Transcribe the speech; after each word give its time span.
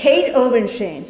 Kate 0.00 0.34
Obenshain 0.34 1.04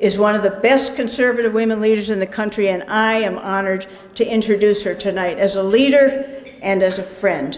is 0.00 0.18
one 0.18 0.34
of 0.34 0.42
the 0.42 0.50
best 0.50 0.96
conservative 0.96 1.54
women 1.54 1.80
leaders 1.80 2.10
in 2.10 2.18
the 2.18 2.26
country, 2.26 2.70
and 2.70 2.82
I 2.88 3.18
am 3.18 3.38
honored 3.38 3.86
to 4.16 4.26
introduce 4.26 4.82
her 4.82 4.96
tonight 4.96 5.38
as 5.38 5.54
a 5.54 5.62
leader 5.62 6.42
and 6.60 6.82
as 6.82 6.98
a 6.98 7.04
friend. 7.04 7.56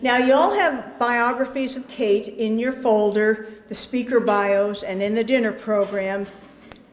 Now, 0.00 0.18
you 0.18 0.32
all 0.32 0.54
have 0.54 0.96
biographies 1.00 1.74
of 1.74 1.88
Kate 1.88 2.28
in 2.28 2.56
your 2.56 2.72
folder, 2.72 3.48
the 3.68 3.74
speaker 3.74 4.20
bios, 4.20 4.84
and 4.84 5.02
in 5.02 5.16
the 5.16 5.24
dinner 5.24 5.50
program, 5.50 6.24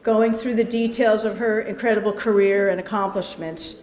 going 0.02 0.32
through 0.32 0.56
the 0.56 0.64
details 0.64 1.22
of 1.22 1.38
her 1.38 1.60
incredible 1.60 2.12
career 2.12 2.70
and 2.70 2.80
accomplishments. 2.80 3.76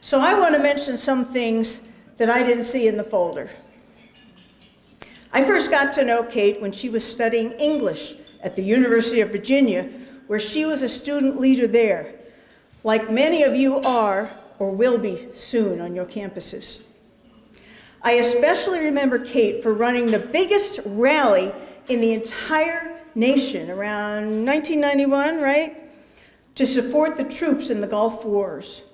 So, 0.00 0.20
I 0.20 0.38
want 0.38 0.54
to 0.54 0.62
mention 0.62 0.96
some 0.96 1.24
things 1.24 1.80
that 2.18 2.30
I 2.30 2.44
didn't 2.44 2.62
see 2.62 2.86
in 2.86 2.96
the 2.96 3.02
folder. 3.02 3.50
I 5.34 5.42
first 5.42 5.68
got 5.68 5.92
to 5.94 6.04
know 6.04 6.22
Kate 6.22 6.60
when 6.60 6.70
she 6.70 6.88
was 6.88 7.04
studying 7.04 7.50
English 7.54 8.14
at 8.40 8.54
the 8.54 8.62
University 8.62 9.20
of 9.20 9.30
Virginia, 9.30 9.90
where 10.28 10.38
she 10.38 10.64
was 10.64 10.84
a 10.84 10.88
student 10.88 11.40
leader 11.40 11.66
there, 11.66 12.14
like 12.84 13.10
many 13.10 13.42
of 13.42 13.56
you 13.56 13.78
are 13.78 14.30
or 14.60 14.70
will 14.70 14.96
be 14.96 15.26
soon 15.34 15.80
on 15.80 15.92
your 15.92 16.06
campuses. 16.06 16.82
I 18.00 18.12
especially 18.12 18.78
remember 18.78 19.18
Kate 19.18 19.60
for 19.60 19.74
running 19.74 20.12
the 20.12 20.20
biggest 20.20 20.78
rally 20.86 21.52
in 21.88 22.00
the 22.00 22.12
entire 22.12 23.00
nation 23.16 23.70
around 23.70 24.46
1991, 24.46 25.40
right? 25.40 25.76
To 26.54 26.64
support 26.64 27.16
the 27.16 27.24
troops 27.24 27.70
in 27.70 27.80
the 27.80 27.88
Gulf 27.88 28.24
Wars. 28.24 28.84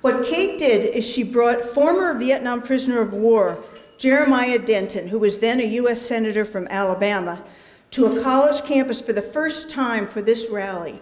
What 0.00 0.24
Kate 0.24 0.58
did 0.58 0.84
is 0.84 1.06
she 1.06 1.22
brought 1.22 1.60
former 1.60 2.14
Vietnam 2.14 2.62
prisoner 2.62 3.02
of 3.02 3.12
war 3.12 3.62
Jeremiah 4.00 4.58
Denton, 4.58 5.08
who 5.08 5.18
was 5.18 5.36
then 5.36 5.60
a 5.60 5.64
U.S. 5.64 6.00
Senator 6.00 6.46
from 6.46 6.66
Alabama, 6.68 7.44
to 7.90 8.06
a 8.06 8.22
college 8.22 8.64
campus 8.64 8.98
for 8.98 9.12
the 9.12 9.20
first 9.20 9.68
time 9.68 10.06
for 10.06 10.22
this 10.22 10.48
rally. 10.48 10.98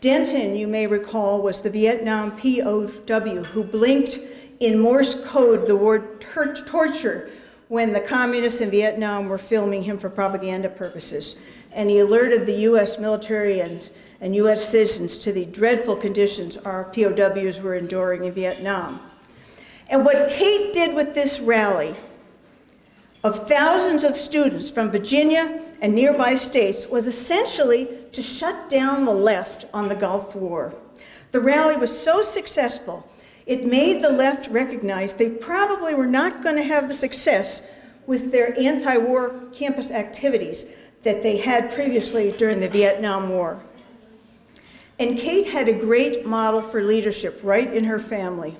Denton, 0.00 0.56
you 0.56 0.66
may 0.66 0.86
recall, 0.86 1.42
was 1.42 1.60
the 1.60 1.68
Vietnam 1.68 2.30
POW 2.30 3.42
who 3.42 3.62
blinked 3.62 4.18
in 4.60 4.80
Morse 4.80 5.14
code 5.26 5.66
the 5.66 5.76
word 5.76 6.22
torture 6.22 7.28
when 7.68 7.92
the 7.92 8.00
communists 8.00 8.62
in 8.62 8.70
Vietnam 8.70 9.28
were 9.28 9.36
filming 9.36 9.82
him 9.82 9.98
for 9.98 10.08
propaganda 10.08 10.70
purposes. 10.70 11.36
And 11.72 11.90
he 11.90 11.98
alerted 11.98 12.46
the 12.46 12.60
U.S. 12.60 12.98
military 12.98 13.60
and, 13.60 13.90
and 14.22 14.34
U.S. 14.36 14.66
citizens 14.66 15.18
to 15.18 15.32
the 15.32 15.44
dreadful 15.44 15.96
conditions 15.96 16.56
our 16.56 16.84
POWs 16.84 17.60
were 17.60 17.74
enduring 17.74 18.24
in 18.24 18.32
Vietnam. 18.32 19.00
And 19.90 20.02
what 20.02 20.30
Kate 20.30 20.72
did 20.72 20.94
with 20.94 21.14
this 21.14 21.40
rally 21.40 21.94
of 23.24 23.48
thousands 23.48 24.04
of 24.04 24.16
students 24.16 24.70
from 24.70 24.90
Virginia 24.90 25.62
and 25.80 25.94
nearby 25.94 26.34
states 26.34 26.86
was 26.86 27.06
essentially 27.06 27.88
to 28.12 28.22
shut 28.22 28.68
down 28.68 29.04
the 29.04 29.12
left 29.12 29.66
on 29.74 29.88
the 29.88 29.94
Gulf 29.94 30.36
War. 30.36 30.74
The 31.32 31.40
rally 31.40 31.76
was 31.76 31.96
so 31.96 32.22
successful, 32.22 33.08
it 33.46 33.66
made 33.66 34.02
the 34.02 34.12
left 34.12 34.50
recognize 34.50 35.14
they 35.14 35.30
probably 35.30 35.94
were 35.94 36.06
not 36.06 36.42
going 36.42 36.56
to 36.56 36.62
have 36.62 36.88
the 36.88 36.94
success 36.94 37.62
with 38.06 38.30
their 38.30 38.58
anti 38.58 38.96
war 38.98 39.40
campus 39.52 39.90
activities 39.90 40.66
that 41.02 41.22
they 41.22 41.38
had 41.38 41.72
previously 41.72 42.32
during 42.32 42.60
the 42.60 42.68
Vietnam 42.68 43.30
War. 43.30 43.60
And 44.98 45.16
Kate 45.16 45.46
had 45.46 45.68
a 45.68 45.72
great 45.72 46.26
model 46.26 46.60
for 46.60 46.82
leadership 46.82 47.40
right 47.42 47.72
in 47.72 47.84
her 47.84 47.98
family. 47.98 48.56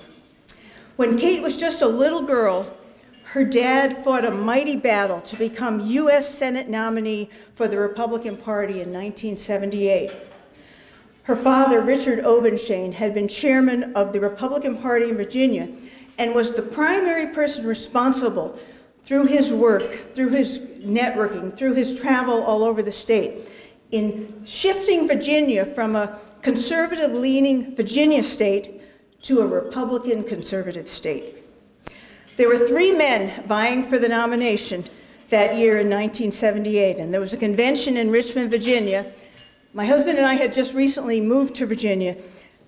When 0.95 1.17
Kate 1.17 1.41
was 1.41 1.57
just 1.57 1.81
a 1.81 1.87
little 1.87 2.21
girl, 2.21 2.65
her 3.29 3.43
dad 3.43 3.95
fought 4.03 4.25
a 4.25 4.31
mighty 4.31 4.75
battle 4.75 5.21
to 5.21 5.35
become 5.35 5.85
U.S. 5.85 6.27
Senate 6.27 6.67
nominee 6.67 7.29
for 7.53 7.67
the 7.67 7.77
Republican 7.77 8.35
Party 8.35 8.81
in 8.81 8.91
1978. 8.91 10.11
Her 11.23 11.35
father, 11.35 11.79
Richard 11.81 12.25
Obenshain, 12.25 12.91
had 12.91 13.13
been 13.13 13.27
chairman 13.27 13.93
of 13.95 14.13
the 14.13 14.19
Republican 14.19 14.79
Party 14.79 15.09
in 15.09 15.15
Virginia 15.15 15.69
and 16.17 16.33
was 16.33 16.51
the 16.51 16.63
primary 16.63 17.27
person 17.27 17.67
responsible 17.67 18.57
through 19.03 19.27
his 19.27 19.53
work, 19.53 20.11
through 20.15 20.29
his 20.29 20.57
networking, 20.79 21.55
through 21.55 21.75
his 21.75 21.99
travel 21.99 22.41
all 22.41 22.63
over 22.63 22.81
the 22.81 22.91
state, 22.91 23.41
in 23.91 24.43
shifting 24.43 25.07
Virginia 25.07 25.65
from 25.65 25.95
a 25.95 26.17
conservative 26.41 27.11
leaning 27.11 27.75
Virginia 27.75 28.23
state 28.23 28.81
to 29.21 29.41
a 29.41 29.45
Republican 29.45 30.23
conservative 30.23 30.89
state. 30.89 31.38
There 32.39 32.47
were 32.47 32.55
three 32.55 32.93
men 32.93 33.43
vying 33.47 33.83
for 33.83 33.99
the 33.99 34.07
nomination 34.07 34.85
that 35.27 35.57
year 35.57 35.79
in 35.79 35.89
1978, 35.89 36.95
and 36.95 37.13
there 37.13 37.19
was 37.19 37.33
a 37.33 37.37
convention 37.37 37.97
in 37.97 38.09
Richmond, 38.09 38.49
Virginia. 38.49 39.11
My 39.73 39.85
husband 39.85 40.17
and 40.17 40.25
I 40.25 40.35
had 40.35 40.53
just 40.53 40.73
recently 40.73 41.19
moved 41.19 41.53
to 41.55 41.65
Virginia, 41.65 42.15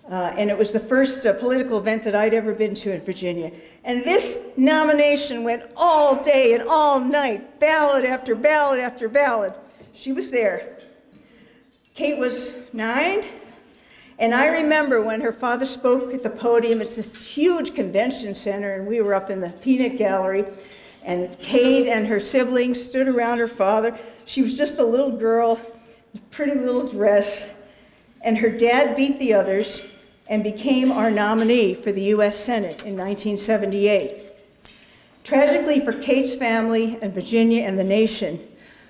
uh, 0.10 0.34
and 0.38 0.50
it 0.50 0.58
was 0.58 0.74
the 0.74 0.80
first 0.82 1.26
uh, 1.26 1.32
political 1.36 1.78
event 1.78 2.04
that 2.04 2.16
I'd 2.16 2.34
ever 2.34 2.54
been 2.54 2.76
to 2.76 2.94
in 2.94 3.00
Virginia. 3.00 3.50
And 3.86 4.04
this 4.04 4.40
nomination 4.58 5.46
went 5.46 5.64
all 5.78 6.22
day 6.22 6.54
and 6.54 6.64
all 6.68 7.00
night, 7.00 7.62
ballot 7.62 8.04
after 8.04 8.36
ballot 8.36 8.82
after 8.82 9.08
ballot. 9.08 9.54
She 9.94 10.12
was 10.12 10.32
there. 10.32 10.80
Kate 11.94 12.18
was 12.18 12.54
nine, 12.74 13.24
and 14.22 14.36
I 14.36 14.50
remember 14.50 15.02
when 15.02 15.20
her 15.22 15.32
father 15.32 15.66
spoke 15.66 16.14
at 16.14 16.22
the 16.22 16.30
podium, 16.30 16.80
it's 16.80 16.94
this 16.94 17.24
huge 17.26 17.74
convention 17.74 18.36
center, 18.36 18.76
and 18.76 18.88
we 18.88 19.02
were 19.02 19.16
up 19.16 19.32
in 19.32 19.42
the 19.42 19.50
peanut 19.50 19.98
gallery. 19.98 20.46
And 21.02 21.36
Kate 21.40 21.88
and 21.88 22.06
her 22.06 22.20
siblings 22.20 22.80
stood 22.80 23.08
around 23.08 23.40
her 23.40 23.48
father. 23.48 23.98
She 24.26 24.44
was 24.44 24.56
just 24.56 24.80
a 24.80 24.86
little 24.86 25.10
girl, 25.10 25.60
pretty 26.30 26.54
little 26.54 26.86
dress. 26.86 27.50
And 28.22 28.38
her 28.38 28.50
dad 28.50 28.96
beat 28.96 29.18
the 29.18 29.34
others 29.34 29.82
and 30.28 30.44
became 30.44 30.92
our 30.92 31.10
nominee 31.10 31.74
for 31.74 31.92
the 31.92 32.04
U.S. 32.04 32.38
Senate 32.38 32.84
in 32.84 32.96
1978. 32.96 34.12
Tragically 35.24 35.84
for 35.84 35.94
Kate's 35.94 36.36
family 36.36 37.00
and 37.02 37.12
Virginia 37.12 37.64
and 37.64 37.78
the 37.78 37.84
nation, 37.84 38.40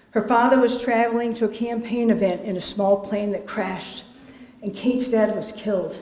her 0.09 0.27
father 0.27 0.59
was 0.59 0.81
traveling 0.81 1.33
to 1.35 1.45
a 1.45 1.49
campaign 1.49 2.09
event 2.09 2.41
in 2.41 2.57
a 2.57 2.61
small 2.61 2.99
plane 2.99 3.31
that 3.31 3.47
crashed 3.47 4.03
and 4.61 4.73
Kate's 4.73 5.11
dad 5.11 5.35
was 5.35 5.51
killed. 5.51 5.99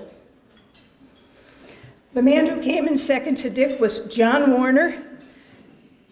The 2.14 2.22
man 2.22 2.48
who 2.48 2.62
came 2.62 2.88
in 2.88 2.98
second 2.98 3.36
to 3.36 3.50
Dick 3.50 3.80
was 3.80 4.00
John 4.14 4.52
Warner. 4.52 5.04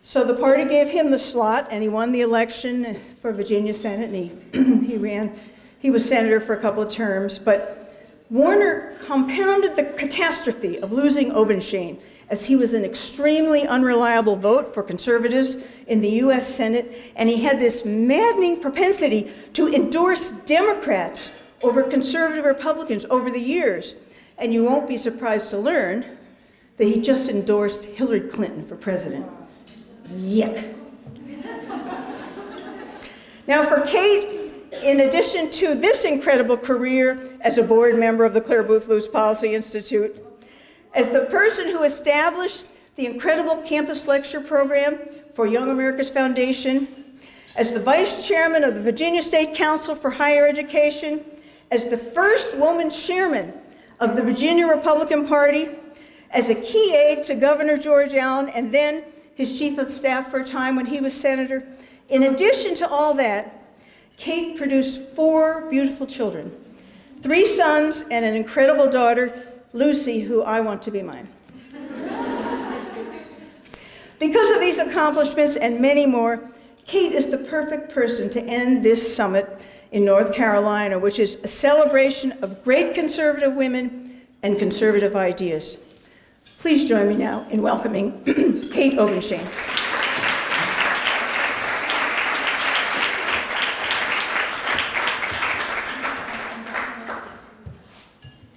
So 0.03 0.23
the 0.23 0.35
party 0.35 0.63
gave 0.63 0.87
him 0.87 1.11
the 1.11 1.19
slot, 1.19 1.67
and 1.69 1.83
he 1.83 1.89
won 1.89 2.11
the 2.11 2.21
election 2.21 2.95
for 3.19 3.33
Virginia 3.33 3.73
Senate, 3.73 4.09
and 4.09 4.15
he, 4.15 4.85
he 4.93 4.97
ran. 4.97 5.35
He 5.79 5.91
was 5.91 6.07
senator 6.07 6.39
for 6.39 6.53
a 6.53 6.57
couple 6.59 6.81
of 6.81 6.89
terms, 6.89 7.37
but 7.37 7.87
Warner 8.29 8.95
compounded 9.05 9.75
the 9.75 9.83
catastrophe 9.83 10.79
of 10.79 10.91
losing 10.91 11.31
Obenshain 11.31 12.01
as 12.29 12.45
he 12.45 12.55
was 12.55 12.73
an 12.73 12.83
extremely 12.83 13.65
unreliable 13.67 14.35
vote 14.35 14.73
for 14.73 14.83
conservatives 14.83 15.57
in 15.87 16.01
the 16.01 16.09
US 16.09 16.47
Senate, 16.47 17.13
and 17.15 17.29
he 17.29 17.41
had 17.41 17.59
this 17.59 17.85
maddening 17.85 18.59
propensity 18.59 19.31
to 19.53 19.73
endorse 19.73 20.31
Democrats 20.45 21.31
over 21.63 21.83
conservative 21.83 22.45
Republicans 22.45 23.05
over 23.09 23.29
the 23.29 23.39
years. 23.39 23.95
And 24.37 24.53
you 24.53 24.63
won't 24.63 24.87
be 24.87 24.97
surprised 24.97 25.49
to 25.51 25.57
learn 25.57 26.05
that 26.77 26.85
he 26.85 27.01
just 27.01 27.29
endorsed 27.29 27.85
Hillary 27.85 28.21
Clinton 28.21 28.65
for 28.65 28.75
president. 28.75 29.27
Yuck. 30.09 30.75
now, 33.47 33.63
for 33.63 33.81
Kate, 33.81 34.53
in 34.83 35.01
addition 35.01 35.49
to 35.49 35.73
this 35.73 36.05
incredible 36.05 36.57
career 36.57 37.19
as 37.41 37.57
a 37.57 37.63
board 37.63 37.97
member 37.97 38.25
of 38.25 38.33
the 38.33 38.41
Clare 38.41 38.63
Boothe 38.63 38.87
Luce 38.87 39.07
Policy 39.07 39.53
Institute, 39.53 40.23
as 40.93 41.09
the 41.09 41.25
person 41.25 41.67
who 41.67 41.83
established 41.83 42.69
the 42.95 43.05
incredible 43.05 43.57
campus 43.57 44.07
lecture 44.07 44.41
program 44.41 44.99
for 45.33 45.45
Young 45.45 45.69
America's 45.69 46.09
Foundation, 46.09 46.87
as 47.55 47.71
the 47.71 47.79
vice 47.79 48.27
chairman 48.27 48.63
of 48.63 48.75
the 48.75 48.81
Virginia 48.81 49.21
State 49.21 49.55
Council 49.55 49.95
for 49.95 50.11
Higher 50.11 50.47
Education, 50.47 51.23
as 51.71 51.85
the 51.85 51.97
first 51.97 52.57
woman 52.57 52.89
chairman 52.89 53.53
of 53.99 54.15
the 54.15 54.23
Virginia 54.23 54.67
Republican 54.67 55.27
Party, 55.27 55.69
as 56.31 56.49
a 56.49 56.55
key 56.55 56.95
aide 56.95 57.23
to 57.23 57.35
Governor 57.35 57.77
George 57.77 58.13
Allen, 58.13 58.49
and 58.49 58.73
then 58.73 59.03
his 59.35 59.57
chief 59.57 59.77
of 59.77 59.91
staff 59.91 60.29
for 60.29 60.39
a 60.39 60.45
time 60.45 60.75
when 60.75 60.85
he 60.85 60.99
was 60.99 61.13
senator. 61.13 61.67
In 62.09 62.23
addition 62.23 62.73
to 62.75 62.87
all 62.87 63.13
that, 63.15 63.53
Kate 64.17 64.57
produced 64.57 65.09
four 65.09 65.69
beautiful 65.69 66.07
children 66.07 66.51
three 67.21 67.45
sons 67.45 68.03
and 68.11 68.23
an 68.23 68.35
incredible 68.35 68.89
daughter, 68.89 69.33
Lucy, 69.73 70.21
who 70.21 70.43
I 70.43 70.61
want 70.61 70.81
to 70.83 70.91
be 70.91 71.01
mine. 71.01 71.27
because 74.19 74.51
of 74.51 74.59
these 74.59 74.77
accomplishments 74.77 75.57
and 75.57 75.79
many 75.79 76.05
more, 76.05 76.47
Kate 76.85 77.11
is 77.11 77.29
the 77.29 77.39
perfect 77.39 77.91
person 77.91 78.29
to 78.29 78.41
end 78.43 78.83
this 78.83 79.15
summit 79.15 79.59
in 79.91 80.05
North 80.05 80.33
Carolina, 80.33 80.99
which 80.99 81.19
is 81.19 81.35
a 81.43 81.47
celebration 81.47 82.31
of 82.43 82.63
great 82.63 82.93
conservative 82.93 83.55
women 83.55 84.21
and 84.43 84.59
conservative 84.59 85.15
ideas. 85.15 85.77
Please 86.57 86.87
join 86.87 87.07
me 87.07 87.15
now 87.15 87.47
in 87.49 87.61
welcoming 87.61 88.23
Kate 88.71 88.93
Obenshain. 88.97 89.45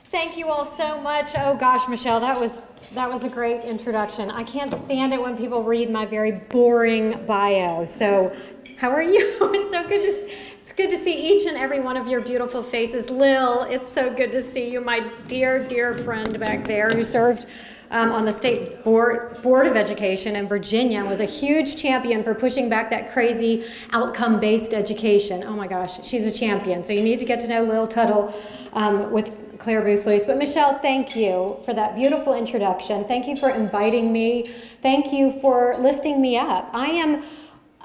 Thank 0.04 0.36
you 0.36 0.48
all 0.48 0.64
so 0.64 1.00
much. 1.00 1.30
Oh 1.36 1.56
gosh, 1.56 1.88
Michelle, 1.88 2.20
that 2.20 2.38
was 2.38 2.60
that 2.92 3.08
was 3.08 3.22
a 3.22 3.28
great 3.28 3.62
introduction. 3.62 4.30
I 4.30 4.42
can't 4.42 4.72
stand 4.74 5.12
it 5.12 5.20
when 5.20 5.36
people 5.36 5.62
read 5.62 5.90
my 5.90 6.06
very 6.06 6.32
boring 6.32 7.14
bio. 7.26 7.84
So, 7.84 8.36
how 8.78 8.90
are 8.90 9.02
you? 9.02 9.18
it's 9.40 9.70
so 9.70 9.86
good 9.86 10.02
to 10.02 10.49
it's 10.60 10.72
good 10.72 10.90
to 10.90 10.96
see 10.98 11.14
each 11.14 11.46
and 11.46 11.56
every 11.56 11.80
one 11.80 11.96
of 11.96 12.06
your 12.06 12.20
beautiful 12.20 12.62
faces. 12.62 13.08
Lil, 13.08 13.62
it's 13.62 13.90
so 13.90 14.12
good 14.12 14.30
to 14.32 14.42
see 14.42 14.70
you, 14.70 14.82
my 14.82 15.00
dear 15.26 15.66
dear 15.66 15.94
friend 15.94 16.38
back 16.38 16.64
there 16.64 16.90
who 16.90 17.02
served 17.02 17.46
um, 17.90 18.12
on 18.12 18.26
the 18.26 18.32
state 18.32 18.84
board, 18.84 19.40
board 19.42 19.66
of 19.66 19.74
education 19.74 20.36
in 20.36 20.46
Virginia 20.46 21.02
was 21.02 21.18
a 21.20 21.24
huge 21.24 21.76
champion 21.76 22.22
for 22.22 22.34
pushing 22.34 22.68
back 22.68 22.90
that 22.90 23.10
crazy 23.10 23.64
outcome 23.92 24.38
based 24.38 24.74
education. 24.74 25.42
Oh 25.44 25.54
my 25.54 25.66
gosh, 25.66 26.06
she's 26.06 26.26
a 26.26 26.30
champion. 26.30 26.84
So 26.84 26.92
you 26.92 27.02
need 27.02 27.20
to 27.20 27.24
get 27.24 27.40
to 27.40 27.48
know 27.48 27.62
Lil 27.62 27.86
Tuttle 27.86 28.32
um, 28.74 29.10
with 29.10 29.58
Clare 29.58 29.80
Boothe 29.80 30.04
Luce. 30.04 30.26
But 30.26 30.36
Michelle, 30.36 30.78
thank 30.78 31.16
you 31.16 31.58
for 31.64 31.72
that 31.72 31.96
beautiful 31.96 32.34
introduction. 32.34 33.04
Thank 33.06 33.26
you 33.26 33.34
for 33.34 33.48
inviting 33.48 34.12
me. 34.12 34.52
Thank 34.82 35.10
you 35.10 35.32
for 35.40 35.74
lifting 35.78 36.20
me 36.20 36.36
up. 36.36 36.68
I 36.74 36.88
am 36.88 37.24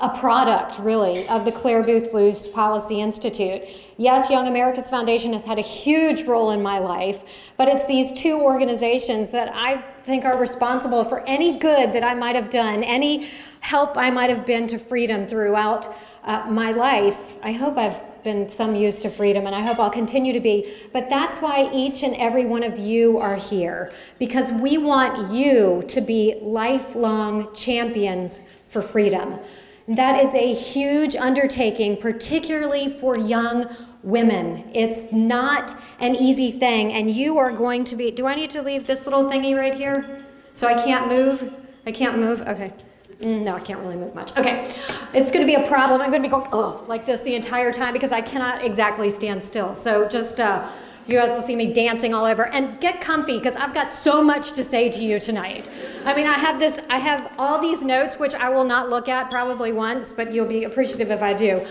a 0.01 0.09
product, 0.09 0.77
really, 0.79 1.25
of 1.29 1.45
the 1.45 1.51
Clare 1.53 1.81
Boothe 1.81 2.13
Luce 2.13 2.49
Policy 2.49 2.99
Institute. 2.99 3.63
Yes, 3.95 4.29
Young 4.29 4.45
America's 4.45 4.89
Foundation 4.89 5.31
has 5.31 5.45
had 5.45 5.57
a 5.57 5.61
huge 5.61 6.23
role 6.23 6.51
in 6.51 6.61
my 6.61 6.79
life, 6.79 7.23
but 7.55 7.69
it's 7.69 7.85
these 7.85 8.11
two 8.11 8.37
organizations 8.41 9.29
that 9.29 9.49
I 9.53 9.81
think 10.03 10.25
are 10.25 10.37
responsible 10.37 11.05
for 11.05 11.21
any 11.25 11.57
good 11.57 11.93
that 11.93 12.03
I 12.03 12.13
might 12.13 12.35
have 12.35 12.49
done, 12.49 12.83
any 12.83 13.29
help 13.61 13.97
I 13.97 14.09
might 14.11 14.29
have 14.29 14.45
been 14.45 14.67
to 14.67 14.77
freedom 14.77 15.25
throughout 15.25 15.87
uh, 16.25 16.45
my 16.49 16.73
life. 16.73 17.37
I 17.41 17.53
hope 17.53 17.77
I've 17.77 18.03
been 18.21 18.49
some 18.49 18.75
use 18.75 18.99
to 18.99 19.09
freedom, 19.09 19.45
and 19.45 19.55
I 19.55 19.61
hope 19.61 19.79
I'll 19.79 19.89
continue 19.89 20.33
to 20.33 20.41
be. 20.41 20.73
But 20.91 21.09
that's 21.09 21.39
why 21.39 21.69
each 21.73 22.03
and 22.03 22.15
every 22.15 22.45
one 22.45 22.63
of 22.63 22.77
you 22.77 23.17
are 23.17 23.37
here, 23.37 23.93
because 24.19 24.51
we 24.51 24.77
want 24.77 25.31
you 25.31 25.83
to 25.87 26.01
be 26.01 26.37
lifelong 26.41 27.53
champions 27.53 28.41
for 28.67 28.81
freedom. 28.81 29.39
That 29.87 30.19
is 30.23 30.33
a 30.33 30.53
huge 30.53 31.15
undertaking, 31.15 31.97
particularly 31.97 32.89
for 32.89 33.15
young 33.15 33.67
women. 34.01 34.69
It's 34.73 35.11
not 35.11 35.77
an 35.99 36.15
easy 36.15 36.51
thing, 36.51 36.93
and 36.93 37.11
you 37.11 37.37
are 37.37 37.51
going 37.51 37.83
to 37.85 37.95
be. 37.95 38.09
Do 38.09 38.25
I 38.25 38.33
need 38.33 38.49
to 38.51 38.63
leave 38.63 38.87
this 38.87 39.05
little 39.05 39.25
thingy 39.25 39.55
right 39.55 39.75
here? 39.75 40.25
So 40.53 40.67
I 40.67 40.73
can't 40.73 41.07
move? 41.07 41.53
I 41.85 41.91
can't 41.91 42.17
move? 42.17 42.41
Okay. 42.41 42.73
Mm, 43.19 43.43
no, 43.43 43.55
I 43.55 43.59
can't 43.59 43.79
really 43.79 43.95
move 43.95 44.15
much. 44.15 44.35
Okay. 44.37 44.67
It's 45.13 45.31
going 45.31 45.45
to 45.45 45.47
be 45.47 45.55
a 45.55 45.67
problem. 45.67 46.01
I'm 46.01 46.09
going 46.09 46.21
to 46.21 46.27
be 46.27 46.31
going 46.31 46.47
oh, 46.51 46.83
like 46.87 47.05
this 47.05 47.21
the 47.21 47.35
entire 47.35 47.71
time 47.71 47.93
because 47.93 48.11
I 48.11 48.21
cannot 48.21 48.65
exactly 48.65 49.09
stand 49.09 49.43
still. 49.43 49.75
So 49.75 50.07
just. 50.07 50.39
Uh, 50.39 50.67
you 51.07 51.17
guys 51.17 51.29
will 51.29 51.41
see 51.41 51.55
me 51.55 51.71
dancing 51.71 52.13
all 52.13 52.25
over. 52.25 52.47
And 52.47 52.79
get 52.79 53.01
comfy 53.01 53.37
because 53.37 53.55
I've 53.55 53.73
got 53.73 53.91
so 53.91 54.23
much 54.23 54.53
to 54.53 54.63
say 54.63 54.89
to 54.89 55.03
you 55.03 55.19
tonight. 55.19 55.69
I 56.03 56.15
mean, 56.15 56.25
I 56.25 56.33
have 56.33 56.59
this, 56.59 56.81
I 56.89 56.97
have 56.97 57.33
all 57.37 57.59
these 57.59 57.83
notes, 57.83 58.17
which 58.17 58.33
I 58.33 58.49
will 58.49 58.65
not 58.65 58.89
look 58.89 59.07
at 59.07 59.29
probably 59.29 59.71
once, 59.71 60.13
but 60.13 60.33
you'll 60.33 60.47
be 60.47 60.63
appreciative 60.63 61.11
if 61.11 61.21
I 61.21 61.33
do. 61.33 61.65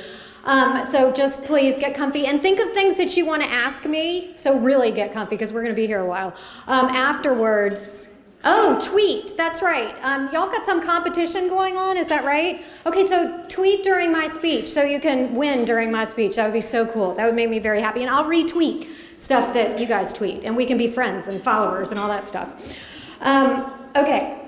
Um, 0.44 0.84
so 0.84 1.10
just 1.10 1.42
please 1.42 1.78
get 1.78 1.94
comfy 1.94 2.26
and 2.26 2.40
think 2.40 2.60
of 2.60 2.72
things 2.72 2.96
that 2.98 3.16
you 3.16 3.24
want 3.24 3.42
to 3.42 3.48
ask 3.48 3.86
me. 3.86 4.36
So 4.36 4.58
really 4.58 4.90
get 4.90 5.12
comfy 5.12 5.36
because 5.36 5.52
we're 5.52 5.62
going 5.62 5.74
to 5.74 5.80
be 5.80 5.86
here 5.86 6.00
a 6.00 6.06
while. 6.06 6.34
Um, 6.66 6.86
afterwards, 6.86 8.10
Oh, 8.46 8.78
tweet. 8.78 9.34
That's 9.38 9.62
right. 9.62 9.96
Um, 10.02 10.26
y'all 10.26 10.50
got 10.50 10.66
some 10.66 10.82
competition 10.82 11.48
going 11.48 11.78
on. 11.78 11.96
Is 11.96 12.08
that 12.08 12.26
right? 12.26 12.62
Okay, 12.84 13.06
so 13.06 13.42
tweet 13.48 13.82
during 13.82 14.12
my 14.12 14.26
speech 14.26 14.66
so 14.68 14.82
you 14.82 15.00
can 15.00 15.34
win 15.34 15.64
during 15.64 15.90
my 15.90 16.04
speech. 16.04 16.36
That 16.36 16.44
would 16.44 16.52
be 16.52 16.60
so 16.60 16.84
cool. 16.84 17.14
That 17.14 17.24
would 17.24 17.34
make 17.34 17.48
me 17.48 17.58
very 17.58 17.80
happy. 17.80 18.02
And 18.02 18.10
I'll 18.10 18.26
retweet 18.26 18.86
stuff 19.16 19.54
that 19.54 19.78
you 19.78 19.86
guys 19.86 20.12
tweet, 20.12 20.44
and 20.44 20.56
we 20.56 20.66
can 20.66 20.78
be 20.78 20.88
friends 20.88 21.28
and 21.28 21.42
followers 21.42 21.90
and 21.90 21.98
all 21.98 22.08
that 22.08 22.28
stuff. 22.28 22.76
Um, 23.20 23.72
okay, 23.96 24.40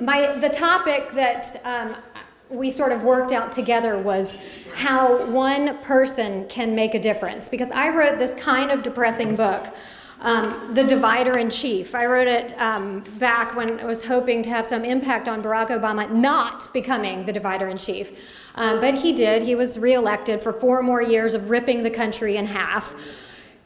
my 0.00 0.38
the 0.38 0.48
topic 0.48 1.10
that 1.12 1.60
um, 1.64 1.96
we 2.50 2.70
sort 2.70 2.92
of 2.92 3.04
worked 3.04 3.32
out 3.32 3.52
together 3.52 3.96
was 3.98 4.36
how 4.74 5.24
one 5.26 5.78
person 5.78 6.46
can 6.48 6.74
make 6.74 6.94
a 6.94 7.00
difference. 7.00 7.48
Because 7.48 7.70
I 7.70 7.88
wrote 7.90 8.18
this 8.18 8.34
kind 8.34 8.70
of 8.70 8.82
depressing 8.82 9.36
book. 9.36 9.66
Um, 10.22 10.74
the 10.74 10.84
divider 10.84 11.38
in 11.38 11.48
chief. 11.48 11.94
I 11.94 12.04
wrote 12.04 12.26
it 12.28 12.52
um, 12.60 13.00
back 13.18 13.56
when 13.56 13.80
I 13.80 13.86
was 13.86 14.04
hoping 14.04 14.42
to 14.42 14.50
have 14.50 14.66
some 14.66 14.84
impact 14.84 15.28
on 15.28 15.42
Barack 15.42 15.68
Obama 15.68 16.10
not 16.10 16.70
becoming 16.74 17.24
the 17.24 17.32
divider 17.32 17.68
in 17.68 17.78
chief. 17.78 18.38
Um, 18.54 18.80
but 18.80 18.94
he 18.96 19.14
did. 19.14 19.42
He 19.42 19.54
was 19.54 19.78
reelected 19.78 20.42
for 20.42 20.52
four 20.52 20.82
more 20.82 21.00
years 21.00 21.32
of 21.32 21.48
ripping 21.48 21.84
the 21.84 21.90
country 21.90 22.36
in 22.36 22.44
half. 22.44 22.94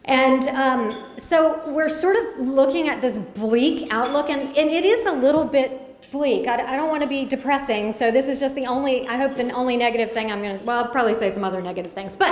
And 0.07 0.49
um, 0.49 1.05
so 1.17 1.63
we're 1.71 1.89
sort 1.89 2.17
of 2.17 2.47
looking 2.47 2.89
at 2.89 3.01
this 3.01 3.19
bleak 3.19 3.89
outlook, 3.91 4.29
and, 4.29 4.41
and 4.41 4.71
it 4.71 4.85
is 4.85 5.07
a 5.07 5.13
little 5.13 5.45
bit 5.45 5.81
bleak. 6.11 6.47
I, 6.47 6.75
I 6.75 6.77
don't 6.77 6.91
want 6.91 7.03
to 7.03 7.09
be 7.09 7.25
depressing, 7.25 7.95
so 7.95 8.11
this 8.11 8.29
is 8.29 8.39
just 8.39 8.55
the 8.55 8.67
only, 8.67 9.09
I 9.09 9.17
hope 9.17 9.35
the 9.35 9.51
only 9.53 9.77
negative 9.77 10.11
thing 10.11 10.31
I'm 10.31 10.43
going 10.43 10.57
to, 10.57 10.65
well, 10.65 10.85
I'll 10.85 10.91
probably 10.91 11.15
say 11.15 11.31
some 11.31 11.43
other 11.43 11.63
negative 11.63 11.93
things, 11.93 12.17
but 12.17 12.31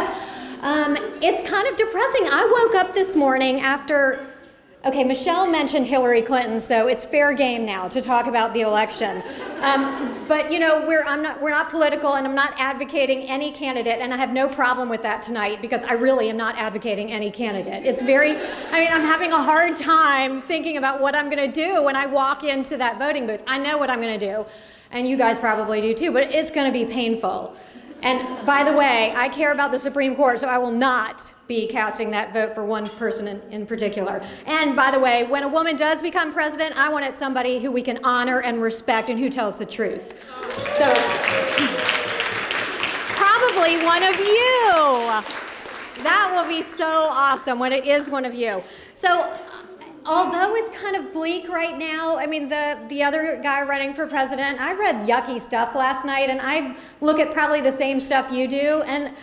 um, 0.61 0.97
it's 1.23 1.49
kind 1.49 1.67
of 1.67 1.77
depressing. 1.77 2.29
I 2.31 2.45
woke 2.63 2.75
up 2.75 2.95
this 2.95 3.17
morning 3.17 3.61
after 3.61 4.27
Okay, 4.85 5.05
Michelle 5.05 5.49
mentioned 5.49 5.87
Hillary 5.87 6.23
Clinton, 6.23 6.59
so 6.59 6.89
it's 6.89 7.05
fair 7.05 7.33
game 7.33 7.65
now 7.65 7.87
to 7.87 8.03
talk 8.03 8.27
about 8.27 8.53
the 8.53 8.63
election. 8.63 9.23
Um, 9.61 10.25
but 10.27 10.51
you 10.51 10.59
know, 10.59 10.85
we're 10.85 11.05
I'm 11.05 11.23
not 11.23 11.41
we're 11.41 11.51
not 11.51 11.71
political, 11.71 12.15
and 12.15 12.27
I'm 12.27 12.35
not 12.35 12.53
advocating 12.59 13.23
any 13.29 13.53
candidate, 13.53 14.01
and 14.01 14.13
I 14.13 14.17
have 14.17 14.33
no 14.33 14.49
problem 14.49 14.89
with 14.89 15.01
that 15.03 15.23
tonight 15.23 15.63
because 15.63 15.85
I 15.85 15.93
really 15.93 16.31
am 16.31 16.37
not 16.37 16.59
advocating 16.59 17.13
any 17.13 17.31
candidate. 17.31 17.87
It's 17.87 18.03
very, 18.03 18.33
I 18.33 18.81
mean, 18.81 18.89
I'm 18.91 19.03
having 19.03 19.31
a 19.31 19.41
hard 19.41 19.77
time 19.77 20.43
thinking 20.43 20.79
about 20.79 21.01
what 21.01 21.15
I'm 21.15 21.31
going 21.31 21.53
to 21.53 21.53
do 21.53 21.81
when 21.81 21.95
I 21.95 22.07
walk 22.07 22.43
into 22.43 22.77
that 22.79 22.99
voting 22.99 23.29
booth. 23.29 23.45
I 23.47 23.59
know 23.59 23.79
what 23.79 23.89
I'm 23.89 24.01
going 24.01 24.19
to 24.19 24.27
do, 24.35 24.45
and 24.91 25.07
you 25.07 25.17
guys 25.17 25.39
probably 25.39 25.81
do 25.81 25.95
too, 25.95 26.11
but 26.11 26.25
it's 26.25 26.51
going 26.51 26.67
to 26.67 26.73
be 26.73 26.85
painful. 26.85 27.57
And 28.03 28.45
by 28.45 28.65
the 28.65 28.73
way, 28.73 29.13
I 29.15 29.29
care 29.29 29.53
about 29.53 29.71
the 29.71 29.79
Supreme 29.79 30.17
Court, 30.17 30.39
so 30.39 30.49
I 30.49 30.59
will 30.59 30.73
not 30.73 31.33
be 31.47 31.69
casting 31.69 32.11
that 32.11 32.33
vote 32.33 32.53
for 32.55 32.65
one 32.65 32.89
person 32.89 33.29
in, 33.29 33.41
in, 33.53 33.67
particular. 33.67 34.21
And 34.47 34.75
by 34.75 34.91
the 34.91 34.99
way, 34.99 35.25
when 35.25 35.45
a 35.45 35.49
woman 35.49 35.77
does 35.77 36.03
become 36.03 36.33
president, 36.33 36.77
I 36.77 36.89
want 36.89 37.05
it 37.05 37.17
somebody 37.17 37.61
who 37.61 37.71
we 37.71 37.81
can 37.81 38.05
honor 38.05 38.41
and 38.41 38.61
respect 38.61 39.09
and 39.09 39.19
who 39.19 39.29
tells 39.29 39.57
the 39.57 39.67
truth. 39.67 40.15
So, 40.77 40.93
probably 43.15 43.85
one 43.85 44.03
of 44.03 44.19
you. 44.19 45.23
That 46.03 46.33
will 46.35 46.49
be 46.49 46.63
so 46.63 47.09
awesome 47.11 47.61
when 47.61 47.73
it 47.73 47.87
is 47.87 48.11
one 48.11 48.25
of 48.25 48.35
you. 48.35 48.63
So, 48.95 49.39
although 50.07 50.55
it's 50.57 50.77
kind 50.79 50.97
of 50.97 51.13
bleak 51.13 51.49
right 51.49 51.79
now, 51.79 52.19
I 52.19 52.27
mean, 52.27 52.49
the, 52.49 52.79
the 52.89 53.03
other 53.03 53.41
guy 53.43 53.63
running 53.63 53.95
for 53.95 54.07
president, 54.07 54.61
I 54.61 54.75
read 54.75 55.07
yucky 55.07 55.41
stuff 55.41 55.75
last 55.75 56.05
night, 56.05 56.31
and 56.31 56.41
I 56.43 56.77
look 57.01 57.19
at 57.19 57.33
probably 57.33 57.61
the 57.61 57.73
same 57.73 58.01
stuff 58.01 58.33
you 58.33 58.49
do, 58.49 58.83
and 58.87 59.15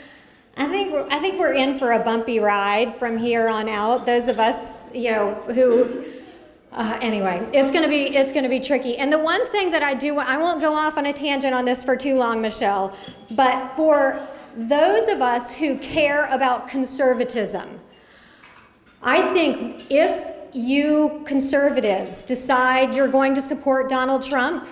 I 0.57 0.67
think 0.67 0.91
we're, 0.91 1.07
I 1.09 1.19
think 1.19 1.39
we're 1.39 1.53
in 1.53 1.75
for 1.75 1.93
a 1.93 2.00
bumpy 2.00 2.39
ride 2.39 2.93
from 2.93 3.17
here 3.17 3.48
on 3.48 3.69
out. 3.69 4.05
Those 4.05 4.27
of 4.27 4.39
us, 4.39 4.93
you 4.93 5.12
know, 5.12 5.36
who. 5.53 6.03
Uh, 6.71 7.00
anyway, 7.01 7.48
it's 7.51 7.71
gonna 7.71 7.88
be 7.88 8.15
it's 8.15 8.31
gonna 8.31 8.50
be 8.50 8.59
tricky. 8.59 8.95
And 8.98 9.12
the 9.12 9.17
one 9.17 9.48
thing 9.48 9.71
that 9.71 9.81
I 9.81 9.95
do, 9.95 10.19
I 10.19 10.38
won't 10.38 10.62
go 10.62 10.75
off 10.75 11.00
on 11.00 11.07
a 11.07 11.13
tangent 11.13 11.55
on 11.55 11.65
this 11.65 11.83
for 11.83 11.95
too 11.95 12.17
long, 12.17 12.41
Michelle. 12.41 12.95
But 13.31 13.69
for 13.69 14.27
those 14.55 15.07
of 15.07 15.21
us 15.21 15.55
who 15.55 15.77
care 15.79 16.25
about 16.25 16.67
conservatism, 16.67 17.79
I 19.01 19.33
think 19.33 19.89
if 19.89 20.38
you 20.53 21.22
conservatives 21.25 22.22
decide 22.22 22.96
you're 22.96 23.08
going 23.08 23.34
to 23.36 23.41
support 23.41 23.89
Donald 23.89 24.24
Trump, 24.24 24.68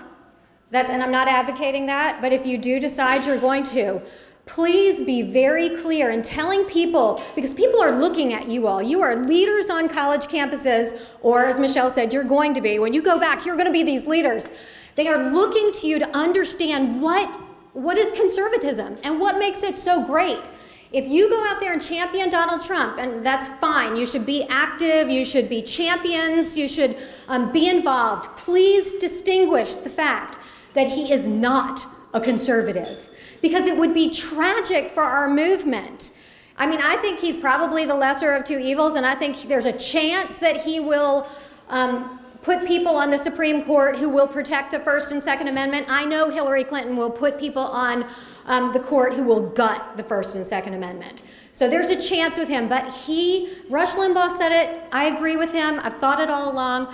and 0.72 1.04
I'm 1.04 1.12
not 1.12 1.28
advocating 1.28 1.86
that, 1.86 2.20
but 2.22 2.34
if 2.34 2.46
you 2.46 2.58
do 2.58 2.80
decide 2.80 3.26
you're 3.26 3.40
going 3.40 3.64
to, 3.66 4.02
please 4.46 5.02
be 5.04 5.22
very 5.22 5.70
clear 5.70 6.12
in 6.12 6.22
telling 6.22 6.64
people, 6.66 7.22
because 7.36 7.54
people 7.54 7.82
are 7.82 7.92
looking 7.92 8.34
at 8.34 8.48
you 8.48 8.66
all. 8.66 8.82
You 8.82 9.02
are 9.02 9.16
leaders 9.16 9.70
on 9.70 9.90
college 9.90 10.28
campuses, 10.28 11.00
or 11.22 11.46
as 11.46 11.60
Michelle 11.60 11.90
said, 11.90 12.14
you're 12.14 12.24
going 12.24 12.54
to 12.54 12.62
be. 12.62 12.80
When 12.80 12.94
you 12.94 13.02
go 13.02 13.20
back, 13.20 13.46
you're 13.46 13.58
going 13.58 13.68
to 13.68 13.74
be 13.74 13.84
these 13.84 14.08
leaders. 14.08 14.52
They 14.96 15.08
are 15.08 15.32
looking 15.32 15.72
to 15.74 15.88
you 15.88 16.00
to 16.00 16.18
understand 16.18 17.02
what, 17.02 17.36
what 17.74 17.98
is 17.98 18.12
conservatism 18.14 18.98
and 19.04 19.20
what 19.20 19.38
makes 19.38 19.64
it 19.64 19.78
so 19.78 20.04
great. 20.06 20.50
If 20.92 21.08
you 21.08 21.30
go 21.30 21.46
out 21.46 21.60
there 21.60 21.74
and 21.74 21.82
champion 21.82 22.30
Donald 22.30 22.62
Trump, 22.62 22.98
and 22.98 23.26
that's 23.26 23.50
fine, 23.60 23.98
you 23.98 24.06
should 24.06 24.26
be 24.26 24.46
active, 24.50 25.10
you 25.10 25.26
should 25.26 25.50
be 25.50 25.62
champions, 25.62 26.58
you 26.58 26.68
should 26.68 26.98
um, 27.28 27.52
be 27.52 27.68
involved. 27.68 28.38
Please 28.38 28.94
distinguish 28.94 29.74
the 29.74 29.90
fact 29.90 30.40
that 30.76 30.88
he 30.88 31.12
is 31.12 31.28
not 31.28 31.86
a 32.14 32.22
conservative 32.22 33.10
because 33.42 33.66
it 33.66 33.76
would 33.76 33.94
be 33.94 34.10
tragic 34.10 34.90
for 34.90 35.04
our 35.04 35.30
movement. 35.30 36.12
I 36.58 36.66
mean, 36.66 36.80
I 36.82 36.96
think 36.98 37.20
he's 37.20 37.38
probably 37.38 37.86
the 37.86 37.96
lesser 37.96 38.34
of 38.34 38.46
two 38.46 38.58
evils, 38.58 38.96
and 38.96 39.06
I 39.06 39.14
think 39.14 39.42
there's 39.44 39.66
a 39.66 39.78
chance 39.78 40.38
that 40.40 40.62
he 40.62 40.80
will 40.80 41.28
um, 41.70 42.20
put 42.42 42.66
people 42.66 42.96
on 42.96 43.10
the 43.10 43.18
Supreme 43.18 43.64
Court 43.64 43.98
who 43.98 44.10
will 44.10 44.26
protect 44.26 44.72
the 44.72 44.80
First 44.80 45.12
and 45.12 45.22
Second 45.22 45.50
Amendment. 45.50 45.86
I 45.90 46.06
know 46.06 46.30
Hillary 46.30 46.64
Clinton 46.64 46.96
will 46.96 47.12
put 47.12 47.38
people 47.38 47.64
on 47.64 48.06
um, 48.48 48.74
the 48.74 48.80
court 48.80 49.14
who 49.14 49.24
will 49.24 49.42
gut 49.42 49.96
the 49.96 50.04
First 50.04 50.36
and 50.36 50.46
Second 50.46 50.74
Amendment. 50.74 51.22
So 51.52 51.70
there's 51.70 51.90
a 51.90 52.02
chance 52.02 52.38
with 52.38 52.48
him. 52.48 52.68
But 52.68 52.94
he, 52.94 53.54
Rush 53.70 53.96
Limbaugh 53.96 54.32
said 54.32 54.52
it. 54.52 54.84
I 54.92 55.06
agree 55.06 55.36
with 55.36 55.52
him. 55.52 55.80
I've 55.80 55.98
thought 55.98 56.20
it 56.20 56.30
all 56.30 56.52
along. 56.52 56.94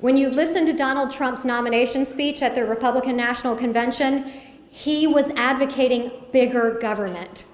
When 0.00 0.16
you 0.16 0.30
listen 0.30 0.64
to 0.66 0.72
Donald 0.72 1.10
Trump's 1.10 1.44
nomination 1.44 2.04
speech 2.04 2.42
at 2.42 2.54
the 2.54 2.64
Republican 2.64 3.16
National 3.16 3.56
Convention, 3.56 4.30
he 4.70 5.06
was 5.06 5.30
advocating 5.30 6.12
bigger 6.32 6.78
government. 6.78 7.46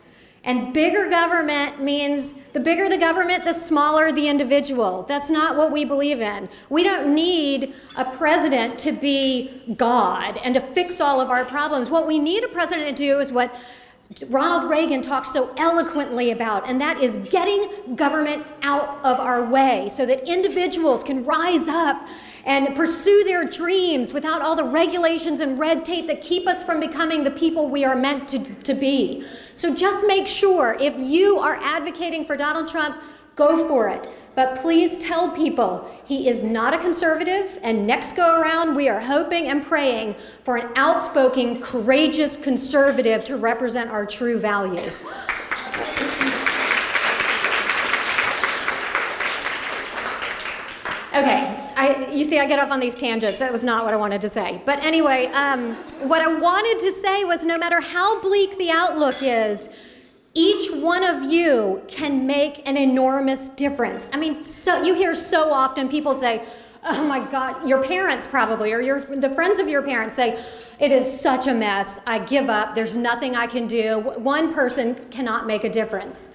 And 0.44 0.74
bigger 0.74 1.08
government 1.08 1.80
means 1.80 2.34
the 2.52 2.60
bigger 2.60 2.88
the 2.90 2.98
government, 2.98 3.44
the 3.44 3.54
smaller 3.54 4.12
the 4.12 4.28
individual. 4.28 5.04
That's 5.08 5.30
not 5.30 5.56
what 5.56 5.72
we 5.72 5.86
believe 5.86 6.20
in. 6.20 6.50
We 6.68 6.82
don't 6.82 7.14
need 7.14 7.74
a 7.96 8.04
president 8.04 8.78
to 8.80 8.92
be 8.92 9.62
God 9.76 10.38
and 10.44 10.52
to 10.54 10.60
fix 10.60 11.00
all 11.00 11.18
of 11.18 11.30
our 11.30 11.46
problems. 11.46 11.90
What 11.90 12.06
we 12.06 12.18
need 12.18 12.44
a 12.44 12.48
president 12.48 12.86
to 12.88 12.94
do 12.94 13.20
is 13.20 13.32
what 13.32 13.58
Ronald 14.28 14.70
Reagan 14.70 15.00
talked 15.00 15.26
so 15.26 15.52
eloquently 15.56 16.30
about, 16.30 16.68
and 16.68 16.78
that 16.78 17.02
is 17.02 17.16
getting 17.30 17.96
government 17.96 18.46
out 18.62 19.02
of 19.02 19.18
our 19.18 19.42
way 19.42 19.88
so 19.88 20.04
that 20.04 20.28
individuals 20.28 21.02
can 21.02 21.24
rise 21.24 21.68
up 21.68 22.06
and 22.44 22.76
pursue 22.76 23.24
their 23.24 23.44
dreams 23.44 24.12
without 24.12 24.42
all 24.42 24.54
the 24.54 24.64
regulations 24.64 25.40
and 25.40 25.58
red 25.58 25.84
tape 25.84 26.06
that 26.06 26.22
keep 26.22 26.46
us 26.46 26.62
from 26.62 26.78
becoming 26.80 27.24
the 27.24 27.30
people 27.30 27.68
we 27.68 27.84
are 27.84 27.96
meant 27.96 28.28
to, 28.28 28.38
to 28.38 28.74
be. 28.74 29.24
So 29.54 29.74
just 29.74 30.06
make 30.06 30.26
sure 30.26 30.76
if 30.80 30.94
you 30.98 31.38
are 31.38 31.58
advocating 31.62 32.24
for 32.24 32.36
Donald 32.36 32.68
Trump, 32.68 33.00
go 33.34 33.66
for 33.66 33.88
it. 33.88 34.06
But 34.34 34.56
please 34.56 34.96
tell 34.96 35.30
people 35.30 35.90
he 36.04 36.28
is 36.28 36.42
not 36.42 36.74
a 36.74 36.78
conservative, 36.78 37.58
and 37.62 37.86
next 37.86 38.16
go 38.16 38.40
around, 38.40 38.74
we 38.74 38.88
are 38.88 39.00
hoping 39.00 39.48
and 39.48 39.62
praying 39.62 40.16
for 40.42 40.56
an 40.56 40.70
outspoken, 40.74 41.62
courageous 41.62 42.36
conservative 42.36 43.22
to 43.24 43.36
represent 43.36 43.90
our 43.90 44.04
true 44.04 44.38
values. 44.38 45.02
Okay, 51.16 51.63
I, 51.76 52.10
you 52.10 52.24
see, 52.24 52.38
I 52.38 52.46
get 52.46 52.58
off 52.58 52.70
on 52.70 52.80
these 52.80 52.94
tangents. 52.94 53.38
That 53.40 53.52
was 53.52 53.64
not 53.64 53.84
what 53.84 53.94
I 53.94 53.96
wanted 53.96 54.22
to 54.22 54.28
say. 54.28 54.62
But 54.64 54.84
anyway, 54.84 55.26
um, 55.28 55.74
what 56.08 56.22
I 56.22 56.28
wanted 56.28 56.78
to 56.80 56.92
say 56.92 57.24
was 57.24 57.44
no 57.44 57.58
matter 57.58 57.80
how 57.80 58.20
bleak 58.20 58.58
the 58.58 58.70
outlook 58.70 59.16
is, 59.22 59.70
each 60.34 60.70
one 60.70 61.04
of 61.04 61.30
you 61.30 61.82
can 61.86 62.26
make 62.26 62.66
an 62.68 62.76
enormous 62.76 63.48
difference. 63.50 64.10
I 64.12 64.16
mean, 64.16 64.42
so 64.42 64.82
you 64.82 64.94
hear 64.94 65.14
so 65.14 65.52
often 65.52 65.88
people 65.88 66.12
say, 66.12 66.42
"Oh 66.84 67.04
my 67.04 67.20
God," 67.20 67.68
your 67.68 67.82
parents 67.82 68.26
probably, 68.26 68.72
or 68.72 68.80
your 68.80 69.00
the 69.00 69.30
friends 69.30 69.60
of 69.60 69.68
your 69.68 69.82
parents 69.82 70.16
say, 70.16 70.42
"It 70.80 70.90
is 70.90 71.20
such 71.20 71.46
a 71.46 71.54
mess. 71.54 72.00
I 72.06 72.18
give 72.18 72.50
up. 72.50 72.74
There's 72.74 72.96
nothing 72.96 73.36
I 73.36 73.46
can 73.46 73.68
do. 73.68 74.00
One 74.18 74.52
person 74.52 74.96
cannot 75.10 75.46
make 75.46 75.62
a 75.64 75.70
difference." 75.70 76.30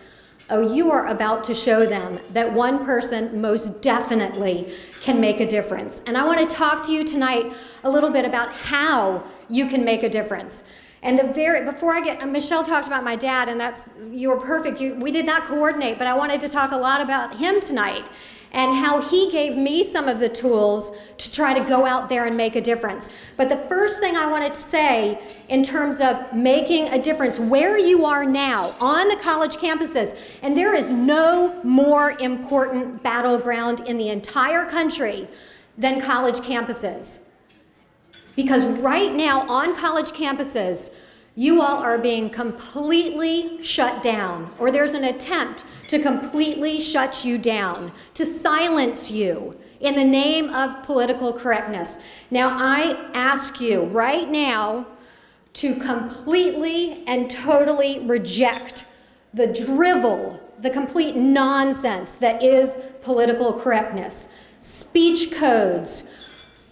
Oh, 0.51 0.74
you 0.74 0.91
are 0.91 1.08
about 1.08 1.44
to 1.44 1.53
show 1.53 1.86
them 1.86 2.20
that 2.32 2.51
one 2.51 2.84
person 2.84 3.39
most 3.39 3.84
definitely 3.84 4.74
can 5.00 5.22
make 5.22 5.39
a 5.39 5.46
difference. 5.46 6.01
And 6.08 6.18
I 6.18 6.25
want 6.25 6.39
to 6.39 6.56
talk 6.56 6.84
to 6.88 6.91
you 6.91 7.03
tonight 7.03 7.53
a 7.84 7.89
little 7.89 8.10
bit 8.10 8.25
about 8.25 8.56
how 8.56 9.24
you 9.48 9.68
can 9.68 9.86
make 9.86 10.01
a 10.01 10.10
difference. 10.10 10.63
And 11.03 11.20
the 11.20 11.24
very 11.24 11.63
before 11.63 11.94
I 11.94 12.01
get 12.01 12.22
uh, 12.22 12.25
Michelle 12.25 12.63
talked 12.63 12.88
about 12.88 13.03
my 13.03 13.15
dad, 13.15 13.48
and 13.48 13.60
that's 13.60 13.89
you 14.12 14.29
were 14.29 14.39
perfect. 14.39 14.82
You, 14.82 14.96
we 14.96 15.12
did 15.12 15.25
not 15.25 15.44
coordinate, 15.46 15.98
but 15.98 16.08
I 16.08 16.15
wanted 16.15 16.41
to 16.41 16.50
talk 16.50 16.72
a 16.72 16.77
lot 16.77 17.00
about 17.00 17.36
him 17.36 17.62
tonight 17.62 18.10
and 18.51 18.74
how 18.74 19.00
he 19.01 19.29
gave 19.32 19.56
me 19.56 19.84
some 19.84 20.08
of 20.08 20.20
the 20.20 20.29
tools 20.29 20.91
to 21.18 21.32
try 21.32 21.53
to 21.53 21.63
go 21.63 21.86
out 21.86 22.10
there 22.10 22.25
and 22.25 22.36
make 22.36 22.56
a 22.56 22.62
difference. 22.62 23.12
But 23.38 23.50
the 23.50 23.58
first 23.58 24.00
thing 24.00 24.15
I 24.15 24.25
wanted 24.25 24.53
to 24.56 24.62
say 24.62 25.22
in 25.50 25.62
terms 25.62 26.01
of 26.01 26.34
making 26.34 26.88
a 26.89 27.00
difference 27.00 27.39
where 27.39 27.77
you 27.77 28.06
are 28.06 28.25
now 28.25 28.75
on 28.79 29.08
the 29.08 29.18
college 29.18 29.58
campuses, 29.58 30.18
and 30.41 30.58
there 30.58 30.75
is 30.75 30.91
no 30.91 31.62
more 31.63 32.12
important 32.20 33.03
battleground 33.03 33.82
in 33.82 33.98
the 33.98 34.10
entire 34.10 34.65
country 34.65 35.27
than 35.77 36.01
college 36.01 36.39
campuses. 36.39 37.20
Because 38.36 38.65
right 38.65 39.13
now 39.13 39.41
on 39.48 39.75
college 39.75 40.12
campuses, 40.12 40.91
you 41.39 41.62
all 41.62 41.77
are 41.77 41.98
being 41.98 42.29
completely 42.29 43.63
shut 43.63 44.03
down, 44.03 44.51
or 44.60 44.72
there's 44.72 44.93
an 44.93 45.05
attempt 45.05 45.63
to 45.88 45.98
completely 45.98 46.81
shut 46.81 47.24
you 47.24 47.38
down, 47.38 47.93
to 48.13 48.25
silence 48.25 49.10
you 49.10 49.58
in 49.79 49.96
the 49.96 50.03
name 50.03 50.50
of 50.50 50.84
political 50.84 51.31
correctness. 51.31 51.98
Now, 52.29 52.58
I 52.60 53.10
ask 53.13 53.62
you 53.62 53.84
right 53.84 54.29
now 54.29 54.86
to 55.53 55.75
completely 55.75 57.05
and 57.08 57.31
totally 57.31 58.00
reject 58.00 58.84
the 59.34 59.48
drivel, 59.48 60.41
the 60.60 60.69
complete 60.69 61.15
nonsense 61.15 62.15
that 62.15 62.43
is 62.43 62.77
political 63.01 63.53
correctness. 63.53 64.27
Speech 64.60 65.31
codes, 65.31 66.03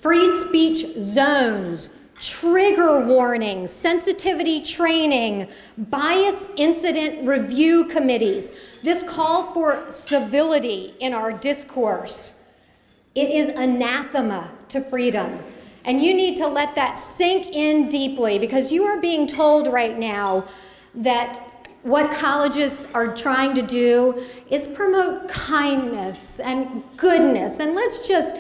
free 0.02 0.30
speech 0.42 1.00
zones, 1.00 1.90
trigger 2.20 3.00
warnings, 3.00 3.72
sensitivity 3.72 4.62
training, 4.62 5.48
bias 5.78 6.48
incident 6.56 7.28
review 7.28 7.86
committees. 7.86 8.52
This 8.84 9.04
call 9.04 9.54
for 9.54 9.92
civility 9.92 10.96
in 11.00 11.14
our 11.14 11.32
discourse. 11.32 12.34
It 13.16 13.30
is 13.30 13.50
anathema 13.50 14.52
to 14.70 14.82
freedom. 14.82 15.40
And 15.86 16.02
you 16.02 16.14
need 16.14 16.38
to 16.38 16.48
let 16.48 16.76
that 16.76 16.98
sink 16.98 17.48
in 17.48 17.88
deeply 17.88 18.40
because 18.40 18.72
you 18.72 18.84
are 18.84 19.00
being 19.00 19.26
told 19.26 19.68
right 19.68 19.98
now 19.98 20.46
that 20.96 21.48
what 21.84 22.12
colleges 22.12 22.86
are 22.94 23.16
trying 23.16 23.56
to 23.56 23.62
do 23.62 24.22
is 24.50 24.68
promote 24.68 25.30
kindness 25.30 26.40
and 26.42 26.84
goodness. 26.98 27.60
And 27.60 27.76
let's 27.76 28.08
just 28.08 28.36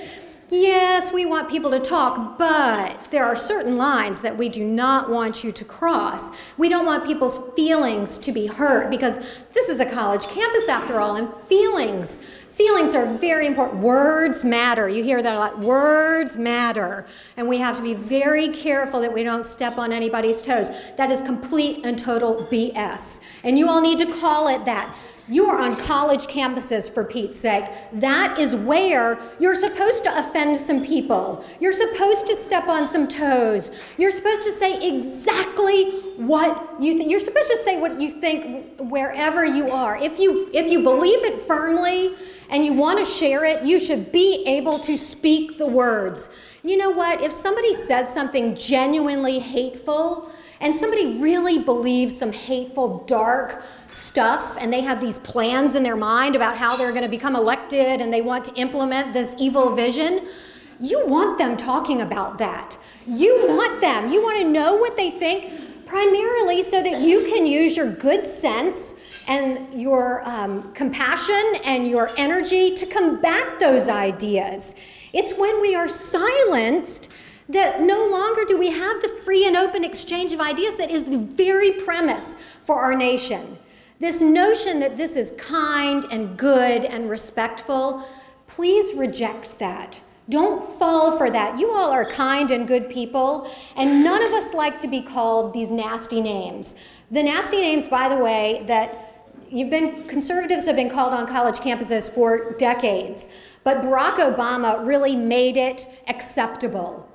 Yes, 0.49 1.11
we 1.11 1.25
want 1.25 1.49
people 1.49 1.69
to 1.71 1.79
talk, 1.79 2.37
but 2.37 3.11
there 3.11 3.25
are 3.25 3.35
certain 3.35 3.75
lines 3.77 4.21
that 4.21 4.37
we 4.37 4.47
do 4.47 4.63
not 4.63 5.09
want 5.09 5.43
you 5.43 5.51
to 5.51 5.65
cross. 5.65 6.31
We 6.57 6.69
don't 6.69 6.85
want 6.85 7.05
people's 7.05 7.37
feelings 7.53 8.17
to 8.19 8.31
be 8.31 8.47
hurt 8.47 8.89
because 8.89 9.19
this 9.51 9.67
is 9.67 9.81
a 9.81 9.85
college 9.85 10.25
campus 10.27 10.69
after 10.69 11.01
all, 11.01 11.17
and 11.17 11.33
feelings. 11.33 12.21
Feelings 12.47 12.95
are 12.95 13.05
very 13.17 13.45
important. 13.45 13.81
Words 13.81 14.45
matter. 14.45 14.87
You 14.87 15.03
hear 15.03 15.21
that 15.21 15.35
a 15.35 15.37
lot. 15.37 15.59
Words 15.59 16.37
matter. 16.37 17.05
And 17.35 17.49
we 17.49 17.57
have 17.57 17.75
to 17.75 17.83
be 17.83 17.93
very 17.93 18.47
careful 18.47 19.01
that 19.01 19.13
we 19.13 19.23
don't 19.23 19.43
step 19.43 19.77
on 19.77 19.91
anybody's 19.91 20.41
toes. 20.41 20.71
That 20.95 21.11
is 21.11 21.21
complete 21.21 21.85
and 21.85 21.99
total 21.99 22.47
BS. 22.49 23.19
And 23.43 23.59
you 23.59 23.69
all 23.69 23.81
need 23.81 23.99
to 23.99 24.05
call 24.05 24.47
it 24.47 24.63
that. 24.63 24.95
You 25.29 25.47
are 25.47 25.59
on 25.59 25.75
college 25.75 26.27
campuses, 26.27 26.91
for 26.93 27.03
Pete's 27.03 27.37
sake. 27.37 27.65
That 27.93 28.39
is 28.39 28.55
where 28.55 29.19
you're 29.39 29.55
supposed 29.55 30.03
to 30.05 30.17
offend 30.17 30.57
some 30.57 30.85
people. 30.85 31.43
You're 31.59 31.73
supposed 31.73 32.27
to 32.27 32.35
step 32.35 32.67
on 32.67 32.87
some 32.87 33.07
toes. 33.07 33.71
You're 33.97 34.11
supposed 34.11 34.43
to 34.43 34.51
say 34.51 34.87
exactly 34.87 35.91
what 36.15 36.81
you 36.81 36.97
think. 36.97 37.11
You're 37.11 37.19
supposed 37.19 37.49
to 37.49 37.57
say 37.57 37.77
what 37.77 37.99
you 37.99 38.09
think 38.09 38.79
wherever 38.79 39.45
you 39.45 39.69
are. 39.69 39.97
If 39.97 40.17
you 40.17 40.49
if 40.53 40.71
you 40.71 40.81
believe 40.81 41.23
it 41.25 41.41
firmly 41.41 42.15
and 42.49 42.63
you 42.63 42.71
want 42.71 42.99
to 42.99 43.05
share 43.05 43.43
it, 43.43 43.65
you 43.65 43.79
should 43.79 44.11
be 44.11 44.43
able 44.45 44.79
to 44.79 44.97
speak 44.97 45.57
the 45.57 45.67
words. 45.67 46.29
You 46.63 46.77
know 46.77 46.89
what? 46.89 47.21
If 47.21 47.33
somebody 47.33 47.73
says 47.73 48.13
something 48.13 48.55
genuinely 48.55 49.39
hateful, 49.39 50.31
and 50.59 50.75
somebody 50.75 51.21
really 51.21 51.59
believes 51.59 52.17
some 52.17 52.31
hateful, 52.31 53.03
dark 53.05 53.63
stuff, 53.89 54.57
and 54.59 54.73
they 54.73 54.81
have 54.81 54.99
these 54.99 55.17
plans 55.19 55.75
in 55.75 55.83
their 55.83 55.95
mind 55.95 56.35
about 56.35 56.57
how 56.57 56.75
they're 56.75 56.91
going 56.91 57.03
to 57.03 57.09
become 57.09 57.35
elected 57.35 58.01
and 58.01 58.11
they 58.11 58.21
want 58.21 58.43
to 58.45 58.53
implement 58.55 59.13
this 59.13 59.35
evil 59.37 59.75
vision, 59.75 60.27
you 60.79 61.05
want 61.07 61.37
them 61.37 61.57
talking 61.57 62.01
about 62.01 62.37
that. 62.37 62.77
You 63.05 63.45
want 63.47 63.81
them. 63.81 64.09
You 64.09 64.21
want 64.21 64.37
to 64.39 64.47
know 64.47 64.75
what 64.75 64.97
they 64.97 65.11
think, 65.11 65.85
primarily 65.85 66.61
so 66.63 66.83
that 66.83 67.01
you 67.01 67.23
can 67.23 67.45
use 67.45 67.77
your 67.77 67.91
good 67.91 68.23
sense 68.23 68.95
and 69.27 69.79
your 69.79 70.21
um, 70.27 70.71
compassion 70.73 71.41
and 71.63 71.87
your 71.87 72.11
energy 72.17 72.73
to 72.75 72.85
combat 72.85 73.59
those 73.59 73.89
ideas. 73.89 74.75
It's 75.13 75.33
when 75.33 75.61
we 75.61 75.75
are 75.75 75.87
silenced 75.87 77.09
that 77.49 77.81
no 77.81 78.05
longer 78.05 78.43
do 78.45 78.57
we 78.57 78.71
have 78.71 79.01
the 79.01 79.09
free 79.23 79.45
and 79.47 79.55
open 79.55 79.83
exchange 79.83 80.33
of 80.33 80.41
ideas 80.41 80.75
that 80.75 80.91
is 80.91 81.05
the 81.05 81.19
very 81.19 81.71
premise 81.71 82.35
for 82.61 82.75
our 82.81 82.95
nation. 82.95 83.57
This 83.99 84.21
notion 84.21 84.79
that 84.79 84.97
this 84.97 85.15
is 85.15 85.31
kind 85.37 86.05
and 86.11 86.37
good 86.37 86.85
and 86.85 87.09
respectful, 87.09 88.07
please 88.47 88.93
reject 88.93 89.59
that. 89.59 90.03
Don't 90.29 90.61
fall 90.77 91.17
for 91.17 91.29
that. 91.31 91.57
You 91.57 91.71
all 91.71 91.89
are 91.89 92.05
kind 92.05 92.51
and 92.51 92.67
good 92.67 92.89
people, 92.89 93.49
and 93.77 94.03
none 94.03 94.21
of 94.21 94.33
us 94.33 94.53
like 94.53 94.77
to 94.79 94.87
be 94.87 95.01
called 95.01 95.53
these 95.53 95.71
nasty 95.71 96.19
names. 96.19 96.75
The 97.11 97.23
nasty 97.23 97.57
names, 97.57 97.87
by 97.87 98.09
the 98.09 98.17
way, 98.17 98.63
that 98.67 99.23
you've 99.49 99.69
been 99.69 100.05
conservatives 100.07 100.65
have 100.65 100.75
been 100.75 100.89
called 100.89 101.13
on 101.13 101.25
college 101.25 101.59
campuses 101.59 102.11
for 102.11 102.51
decades. 102.57 103.29
But 103.63 103.81
Barack 103.81 104.15
Obama 104.15 104.85
really 104.85 105.15
made 105.15 105.55
it 105.55 105.87
acceptable. 106.07 107.06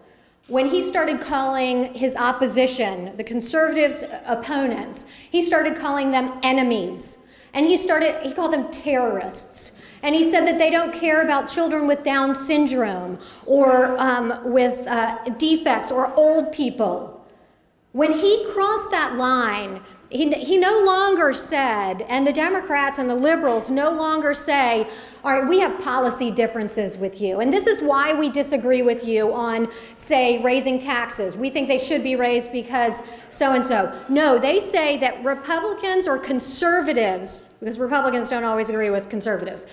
When 0.49 0.67
he 0.67 0.83
started 0.83 1.21
calling 1.21 1.95
his 1.95 2.17
opposition, 2.17 3.17
the 3.17 3.25
conservatives' 3.25 4.05
opponents, 4.27 5.07
he 5.31 5.41
started 5.41 5.77
calling 5.77 6.11
them 6.11 6.39
enemies. 6.43 7.19
And 7.55 7.67
he 7.67 7.77
started, 7.77 8.23
he 8.23 8.33
called 8.33 8.53
them 8.53 8.71
terrorists. 8.71 9.73
And 10.03 10.15
he 10.15 10.29
said 10.29 10.47
that 10.47 10.59
they 10.59 10.71
don't 10.71 10.93
care 10.93 11.23
about 11.23 11.49
children 11.49 11.87
with 11.87 12.03
Down 12.03 12.35
syndrome 12.35 13.19
or 13.47 13.97
um, 14.01 14.41
with 14.45 14.87
uh, 14.89 15.19
defects 15.39 15.93
or 15.93 16.13
old 16.17 16.53
people. 16.53 17.25
When 17.93 18.13
he 18.13 18.45
crossed 18.53 18.91
that 18.91 19.17
line, 19.17 19.83
he, 20.11 20.33
he 20.33 20.59
no 20.59 20.83
longer 20.85 21.33
said, 21.33 22.03
and 22.09 22.27
the 22.27 22.33
Democrats 22.33 22.99
and 22.99 23.09
the 23.09 23.15
liberals 23.15 23.71
no 23.71 23.93
longer 23.93 24.35
say, 24.35 24.89
all 25.25 25.33
right, 25.33 25.49
we 25.49 25.61
have 25.61 25.81
policy 25.81 26.33
differences 26.33 26.99
with 26.99 27.21
you. 27.21 27.39
And 27.41 27.53
this 27.53 27.69
is 27.69 27.81
why 27.81 28.13
we 28.13 28.29
disagree 28.29 28.83
with 28.83 29.07
you 29.07 29.33
on, 29.33 29.69
say, 29.95 30.43
raising 30.43 30.81
taxes. 30.81 31.37
We 31.37 31.49
think 31.49 31.69
they 31.69 31.79
should 31.79 32.03
be 32.03 32.17
raised 32.17 32.51
because 32.51 33.03
so 33.31 33.53
and 33.53 33.65
so. 33.65 33.97
No, 34.09 34.37
they 34.37 34.59
say 34.59 34.97
that 34.97 35.23
Republicans 35.23 36.09
or 36.09 36.19
conservatives, 36.19 37.43
because 37.61 37.79
Republicans 37.79 38.29
don't 38.29 38.43
always 38.43 38.69
agree 38.69 38.91
with 38.91 39.09
conservatives, 39.09 39.67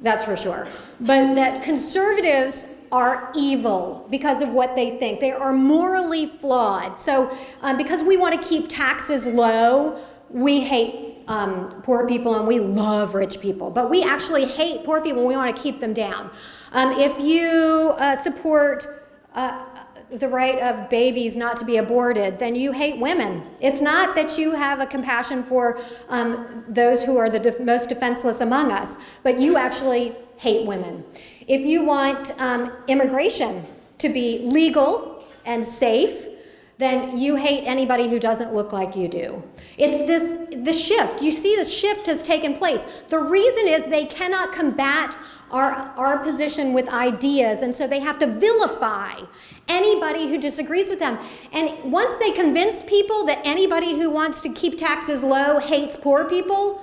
that's 0.00 0.22
for 0.22 0.36
sure. 0.36 0.68
But 1.00 1.34
that 1.34 1.64
conservatives 1.64 2.66
are 2.92 3.32
evil 3.34 4.06
because 4.10 4.40
of 4.40 4.50
what 4.50 4.76
they 4.76 4.98
think. 4.98 5.18
They 5.18 5.32
are 5.32 5.52
morally 5.52 6.26
flawed. 6.26 6.96
So, 6.96 7.36
um, 7.62 7.76
because 7.76 8.04
we 8.04 8.16
want 8.16 8.40
to 8.40 8.48
keep 8.48 8.68
taxes 8.68 9.26
low, 9.26 9.98
we 10.28 10.60
hate 10.60 11.11
um, 11.32 11.80
poor 11.82 12.06
people 12.06 12.34
and 12.34 12.46
we 12.46 12.60
love 12.60 13.14
rich 13.14 13.40
people. 13.40 13.70
But 13.70 13.88
we 13.88 14.02
actually 14.02 14.44
hate 14.44 14.84
poor 14.84 15.00
people 15.00 15.20
and 15.20 15.28
we 15.28 15.34
want 15.34 15.54
to 15.56 15.62
keep 15.62 15.80
them 15.80 15.94
down. 15.94 16.30
Um, 16.72 16.92
if 16.98 17.18
you 17.18 17.94
uh, 17.96 18.16
support 18.16 18.86
uh, 19.34 19.64
the 20.10 20.28
right 20.28 20.58
of 20.58 20.90
babies 20.90 21.34
not 21.34 21.56
to 21.56 21.64
be 21.64 21.78
aborted, 21.78 22.38
then 22.38 22.54
you 22.54 22.72
hate 22.72 22.98
women. 23.00 23.42
It's 23.60 23.80
not 23.80 24.14
that 24.14 24.36
you 24.36 24.54
have 24.54 24.80
a 24.80 24.86
compassion 24.86 25.42
for 25.42 25.80
um, 26.10 26.64
those 26.68 27.02
who 27.02 27.16
are 27.16 27.30
the 27.30 27.38
def- 27.38 27.60
most 27.60 27.88
defenseless 27.88 28.42
among 28.42 28.70
us, 28.70 28.98
but 29.22 29.40
you 29.40 29.56
actually 29.56 30.14
hate 30.36 30.66
women. 30.66 31.02
If 31.48 31.64
you 31.64 31.82
want 31.82 32.34
um, 32.38 32.72
immigration 32.88 33.64
to 33.98 34.10
be 34.10 34.40
legal 34.40 35.24
and 35.46 35.66
safe, 35.66 36.28
then 36.76 37.16
you 37.16 37.36
hate 37.36 37.64
anybody 37.64 38.10
who 38.10 38.18
doesn't 38.18 38.52
look 38.52 38.72
like 38.72 38.96
you 38.96 39.08
do. 39.08 39.42
It's 39.78 39.98
this 40.06 40.36
the 40.64 40.72
shift. 40.72 41.22
You 41.22 41.32
see 41.32 41.56
the 41.56 41.64
shift 41.64 42.06
has 42.06 42.22
taken 42.22 42.54
place. 42.54 42.86
The 43.08 43.18
reason 43.18 43.68
is 43.68 43.86
they 43.86 44.06
cannot 44.06 44.52
combat 44.52 45.16
our, 45.50 45.72
our 45.96 46.18
position 46.18 46.72
with 46.72 46.88
ideas, 46.88 47.62
and 47.62 47.74
so 47.74 47.86
they 47.86 48.00
have 48.00 48.18
to 48.20 48.26
vilify 48.26 49.20
anybody 49.68 50.28
who 50.28 50.38
disagrees 50.38 50.88
with 50.88 50.98
them. 50.98 51.18
And 51.52 51.92
once 51.92 52.16
they 52.18 52.30
convince 52.30 52.82
people 52.84 53.24
that 53.26 53.40
anybody 53.44 53.98
who 53.98 54.10
wants 54.10 54.40
to 54.42 54.48
keep 54.48 54.78
taxes 54.78 55.22
low 55.22 55.58
hates 55.58 55.96
poor 55.96 56.24
people, 56.24 56.82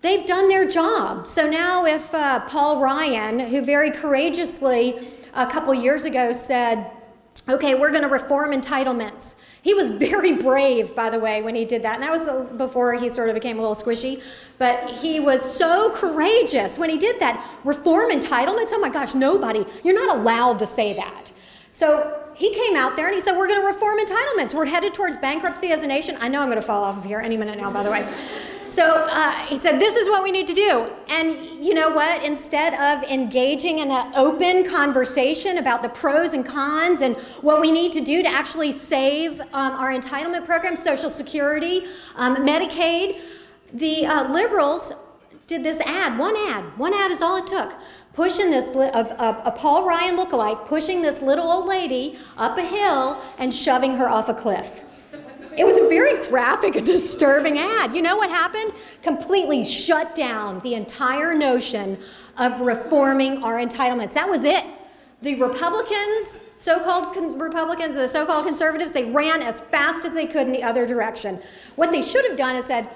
they've 0.00 0.24
done 0.24 0.48
their 0.48 0.66
job. 0.66 1.26
So 1.26 1.48
now, 1.48 1.86
if 1.86 2.14
uh, 2.14 2.40
Paul 2.46 2.80
Ryan, 2.80 3.40
who 3.40 3.62
very 3.62 3.90
courageously 3.90 5.08
a 5.34 5.46
couple 5.46 5.74
years 5.74 6.04
ago 6.04 6.32
said, 6.32 6.90
okay, 7.48 7.74
we're 7.74 7.90
going 7.90 8.02
to 8.02 8.08
reform 8.08 8.52
entitlements. 8.52 9.36
He 9.62 9.74
was 9.74 9.90
very 9.90 10.32
brave, 10.32 10.94
by 10.94 11.10
the 11.10 11.18
way, 11.18 11.42
when 11.42 11.54
he 11.54 11.64
did 11.64 11.82
that. 11.82 11.96
And 11.96 12.02
that 12.02 12.12
was 12.12 12.28
uh, 12.28 12.44
before 12.56 12.94
he 12.94 13.08
sort 13.08 13.28
of 13.28 13.34
became 13.34 13.58
a 13.58 13.60
little 13.60 13.76
squishy. 13.76 14.22
But 14.58 14.90
he 14.90 15.20
was 15.20 15.42
so 15.42 15.90
courageous 15.94 16.78
when 16.78 16.90
he 16.90 16.98
did 16.98 17.20
that. 17.20 17.44
Reform 17.64 18.10
entitlements? 18.10 18.70
Oh 18.72 18.78
my 18.80 18.90
gosh, 18.90 19.14
nobody. 19.14 19.64
You're 19.84 19.94
not 19.94 20.18
allowed 20.18 20.58
to 20.60 20.66
say 20.66 20.94
that. 20.94 21.32
So 21.70 22.22
he 22.34 22.54
came 22.54 22.76
out 22.76 22.96
there 22.96 23.06
and 23.06 23.14
he 23.14 23.20
said, 23.20 23.36
We're 23.36 23.48
going 23.48 23.60
to 23.60 23.66
reform 23.66 23.98
entitlements. 23.98 24.54
We're 24.54 24.66
headed 24.66 24.94
towards 24.94 25.16
bankruptcy 25.16 25.70
as 25.72 25.82
a 25.82 25.86
nation. 25.86 26.16
I 26.20 26.28
know 26.28 26.40
I'm 26.40 26.48
going 26.48 26.56
to 26.56 26.62
fall 26.62 26.84
off 26.84 26.96
of 26.96 27.04
here 27.04 27.20
any 27.20 27.36
minute 27.36 27.58
now, 27.58 27.70
by 27.70 27.82
the 27.82 27.90
way. 27.90 28.08
So 28.68 29.06
uh, 29.10 29.32
he 29.46 29.56
said, 29.56 29.80
This 29.80 29.96
is 29.96 30.08
what 30.08 30.22
we 30.22 30.30
need 30.30 30.46
to 30.46 30.52
do. 30.52 30.90
And 31.08 31.64
you 31.64 31.72
know 31.72 31.88
what? 31.88 32.22
Instead 32.22 32.74
of 32.74 33.02
engaging 33.10 33.78
in 33.78 33.90
an 33.90 34.12
open 34.14 34.68
conversation 34.68 35.58
about 35.58 35.82
the 35.82 35.88
pros 35.88 36.34
and 36.34 36.44
cons 36.44 37.00
and 37.00 37.16
what 37.40 37.60
we 37.62 37.70
need 37.70 37.92
to 37.92 38.02
do 38.02 38.22
to 38.22 38.28
actually 38.28 38.72
save 38.72 39.40
um, 39.40 39.72
our 39.72 39.90
entitlement 39.90 40.44
program, 40.44 40.76
Social 40.76 41.08
Security, 41.08 41.82
um, 42.16 42.36
Medicaid, 42.36 43.18
the 43.72 44.04
uh, 44.06 44.30
liberals 44.30 44.92
did 45.46 45.64
this 45.64 45.80
ad, 45.80 46.18
one 46.18 46.36
ad, 46.36 46.64
one 46.78 46.92
ad 46.92 47.10
is 47.10 47.22
all 47.22 47.38
it 47.38 47.46
took, 47.46 47.74
pushing 48.12 48.50
this, 48.50 48.74
li- 48.74 48.90
of, 48.90 49.06
of, 49.12 49.40
a 49.46 49.50
Paul 49.50 49.86
Ryan 49.86 50.18
lookalike, 50.18 50.66
pushing 50.66 51.00
this 51.00 51.22
little 51.22 51.50
old 51.50 51.66
lady 51.66 52.18
up 52.36 52.58
a 52.58 52.62
hill 52.62 53.18
and 53.38 53.52
shoving 53.52 53.94
her 53.94 54.08
off 54.08 54.28
a 54.28 54.34
cliff. 54.34 54.84
It 55.58 55.66
was 55.66 55.76
a 55.78 55.88
very 55.88 56.24
graphic 56.28 56.76
and 56.76 56.86
disturbing 56.86 57.58
ad. 57.58 57.94
You 57.94 58.00
know 58.00 58.16
what 58.16 58.30
happened? 58.30 58.72
Completely 59.02 59.64
shut 59.64 60.14
down 60.14 60.60
the 60.60 60.74
entire 60.74 61.34
notion 61.34 61.98
of 62.38 62.60
reforming 62.60 63.42
our 63.42 63.54
entitlements. 63.54 64.14
That 64.14 64.28
was 64.28 64.44
it. 64.44 64.64
The 65.20 65.34
Republicans, 65.34 66.44
so 66.54 66.78
called 66.78 67.12
con- 67.12 67.36
Republicans, 67.36 67.96
the 67.96 68.06
so 68.06 68.24
called 68.24 68.46
conservatives, 68.46 68.92
they 68.92 69.06
ran 69.06 69.42
as 69.42 69.58
fast 69.58 70.04
as 70.04 70.14
they 70.14 70.26
could 70.26 70.46
in 70.46 70.52
the 70.52 70.62
other 70.62 70.86
direction. 70.86 71.40
What 71.74 71.90
they 71.90 72.02
should 72.02 72.24
have 72.26 72.36
done 72.36 72.54
is 72.54 72.66
said, 72.66 72.88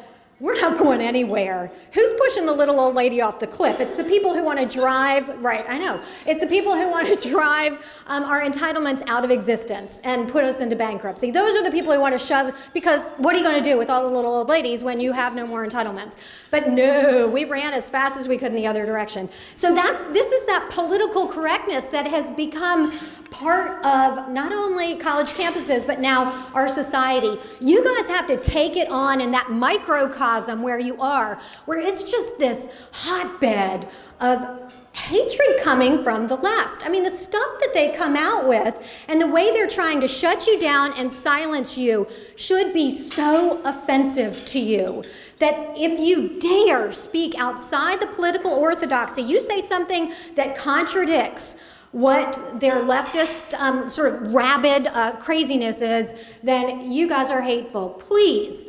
we're 0.42 0.61
not 0.61 0.76
going 0.76 1.00
anywhere. 1.00 1.70
Who's 1.92 2.12
pushing 2.14 2.46
the 2.46 2.52
little 2.52 2.81
old 2.81 2.96
lady 2.96 3.20
off 3.20 3.38
the 3.38 3.46
cliff? 3.46 3.78
It's 3.78 3.94
the 3.94 4.02
people 4.02 4.35
who 4.35 4.44
want 4.44 4.59
to 4.59 4.66
drive, 4.66 5.28
right, 5.40 5.64
I 5.68 5.78
know. 5.78 6.02
It's 6.26 6.40
the 6.40 6.48
people 6.48 6.74
who 6.74 6.90
want 6.90 7.07
to 7.07 7.28
drive 7.31 7.87
um, 8.09 8.24
our 8.24 8.42
entitlements 8.42 9.05
out 9.07 9.24
of 9.24 9.31
existence 9.31 10.00
and 10.02 10.28
put 10.28 10.42
us 10.42 10.59
into 10.59 10.74
bankruptcy. 10.74 11.31
Those 11.31 11.57
are 11.57 11.62
the 11.62 11.70
people 11.70 11.92
who 11.92 12.00
want 12.00 12.12
to 12.14 12.18
shove, 12.18 12.52
because 12.74 13.07
what 13.18 13.37
are 13.37 13.38
you 13.38 13.44
going 13.44 13.62
to 13.62 13.70
do 13.70 13.78
with 13.78 13.88
all 13.88 14.02
the 14.02 14.12
little 14.12 14.35
old 14.35 14.48
ladies 14.48 14.83
when 14.83 14.98
you 14.98 15.12
have 15.12 15.37
no 15.37 15.46
more 15.46 15.64
entitlements? 15.64 16.16
But 16.50 16.70
no, 16.70 17.28
we 17.28 17.44
ran 17.44 17.72
as 17.72 17.88
fast 17.88 18.18
as 18.18 18.26
we 18.26 18.37
could 18.37 18.48
in 18.48 18.57
the 18.57 18.66
other 18.66 18.85
direction. 18.85 19.31
So 19.55 19.72
that's, 19.72 20.02
this 20.12 20.33
is 20.33 20.44
that 20.46 20.70
political 20.72 21.28
correctness 21.28 21.85
that 21.90 22.09
has 22.09 22.33
become 22.33 22.90
part 23.31 23.83
of 23.87 24.28
not 24.28 24.52
only 24.52 24.96
college 24.96 25.33
campuses, 25.35 25.87
but 25.87 26.00
now 26.00 26.46
our 26.52 26.68
society. 26.68 27.38
You 27.61 27.83
guys 27.83 28.09
have 28.09 28.26
to 28.26 28.37
take 28.37 28.76
it 28.76 28.88
on 28.90 29.20
in 29.20 29.31
that 29.31 29.50
microcosm 29.50 30.32
where 30.62 30.79
you 30.79 31.01
are, 31.01 31.40
where 31.66 31.79
it's 31.79 32.05
just 32.05 32.38
this 32.38 32.68
hotbed 32.92 33.88
of 34.21 34.73
hatred 34.92 35.59
coming 35.61 36.03
from 36.03 36.27
the 36.27 36.37
left. 36.37 36.85
I 36.87 36.88
mean, 36.88 37.03
the 37.03 37.11
stuff 37.11 37.59
that 37.61 37.71
they 37.73 37.90
come 37.90 38.14
out 38.14 38.47
with 38.47 38.87
and 39.09 39.21
the 39.21 39.27
way 39.27 39.51
they're 39.51 39.68
trying 39.68 40.01
to 40.03 40.09
shut 40.09 40.47
you 40.47 40.61
down 40.61 40.92
and 40.95 41.11
silence 41.11 41.79
you 41.79 42.07
should 42.37 42.73
be 42.73 42.95
so 42.95 43.62
offensive 43.64 44.45
to 44.47 44.61
you 44.61 45.03
that 45.38 45.73
if 45.77 45.99
you 45.99 46.38
dare 46.38 46.92
speak 46.92 47.35
outside 47.38 48.01
the 48.01 48.07
political 48.07 48.53
orthodoxy, 48.53 49.23
you 49.23 49.40
say 49.40 49.61
something 49.61 50.12
that 50.37 50.57
contradicts 50.57 51.57
what 51.92 52.61
their 52.61 52.77
leftist 52.77 53.55
um, 53.59 53.88
sort 53.88 54.14
of 54.14 54.35
rabid 54.35 54.87
uh, 54.88 55.12
craziness 55.16 55.83
is, 55.83 56.14
then 56.42 56.90
you 56.90 57.09
guys 57.09 57.31
are 57.31 57.42
hateful. 57.42 57.90
Please 57.90 58.64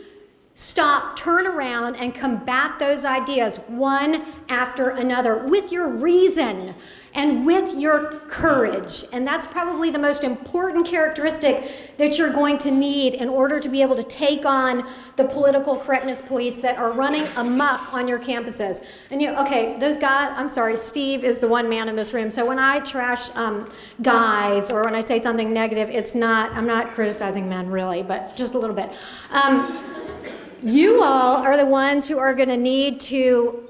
stop, 0.56 1.16
turn 1.16 1.48
around, 1.48 1.96
and 1.96 2.14
combat 2.14 2.78
those 2.78 3.06
ideas 3.06 3.58
one 3.68 4.24
after 4.50 4.90
another 4.90 5.38
with 5.38 5.72
your 5.72 5.88
reason 5.88 6.76
and 7.16 7.46
with 7.46 7.76
your 7.76 8.20
courage. 8.28 9.06
And 9.14 9.26
that's 9.26 9.46
probably 9.46 9.92
the 9.92 10.00
most 10.00 10.24
important 10.24 10.88
characteristic 10.88 11.98
that 11.98 12.18
you're 12.18 12.32
going 12.32 12.58
to 12.60 12.72
need 12.72 13.14
in 13.14 13.30
order 13.30 13.60
to 13.60 13.70
be 13.70 13.82
able 13.82 13.96
to 13.96 14.04
take 14.04 14.46
on 14.46 14.88
the 15.16 15.26
political 15.26 15.78
correctness 15.78 16.22
police 16.22 16.56
that 16.62 16.78
are 16.78 16.92
running 16.92 17.26
amok 17.36 17.94
on 17.94 18.08
your 18.08 18.20
campuses. 18.20 18.84
And 19.12 19.22
you, 19.22 19.30
okay, 19.36 19.78
those 19.78 19.98
guys, 19.98 20.32
I'm 20.36 20.50
sorry, 20.50 20.76
Steve 20.76 21.24
is 21.24 21.40
the 21.40 21.48
one 21.48 21.70
man 21.70 21.88
in 21.88 21.96
this 21.96 22.14
room. 22.14 22.30
So 22.30 22.46
when 22.46 22.58
I 22.58 22.80
trash 22.80 23.30
um, 23.36 23.70
guys 24.02 24.72
or 24.72 24.84
when 24.84 24.96
I 24.96 25.02
say 25.02 25.22
something 25.22 25.54
negative, 25.54 25.90
it's 25.90 26.16
not, 26.16 26.52
I'm 26.54 26.68
not 26.68 26.92
criticizing 26.92 27.48
men 27.48 27.70
really, 27.70 28.02
but 28.02 28.36
just 28.36 28.56
a 28.56 28.60
little 28.60 28.76
bit. 28.76 28.98
Um, 29.32 29.84
you 30.64 31.04
all 31.04 31.38
are 31.38 31.58
the 31.58 31.66
ones 31.66 32.08
who 32.08 32.18
are 32.18 32.34
going 32.34 32.50
to 32.50 32.58
need 32.58 33.00
to 33.02 33.70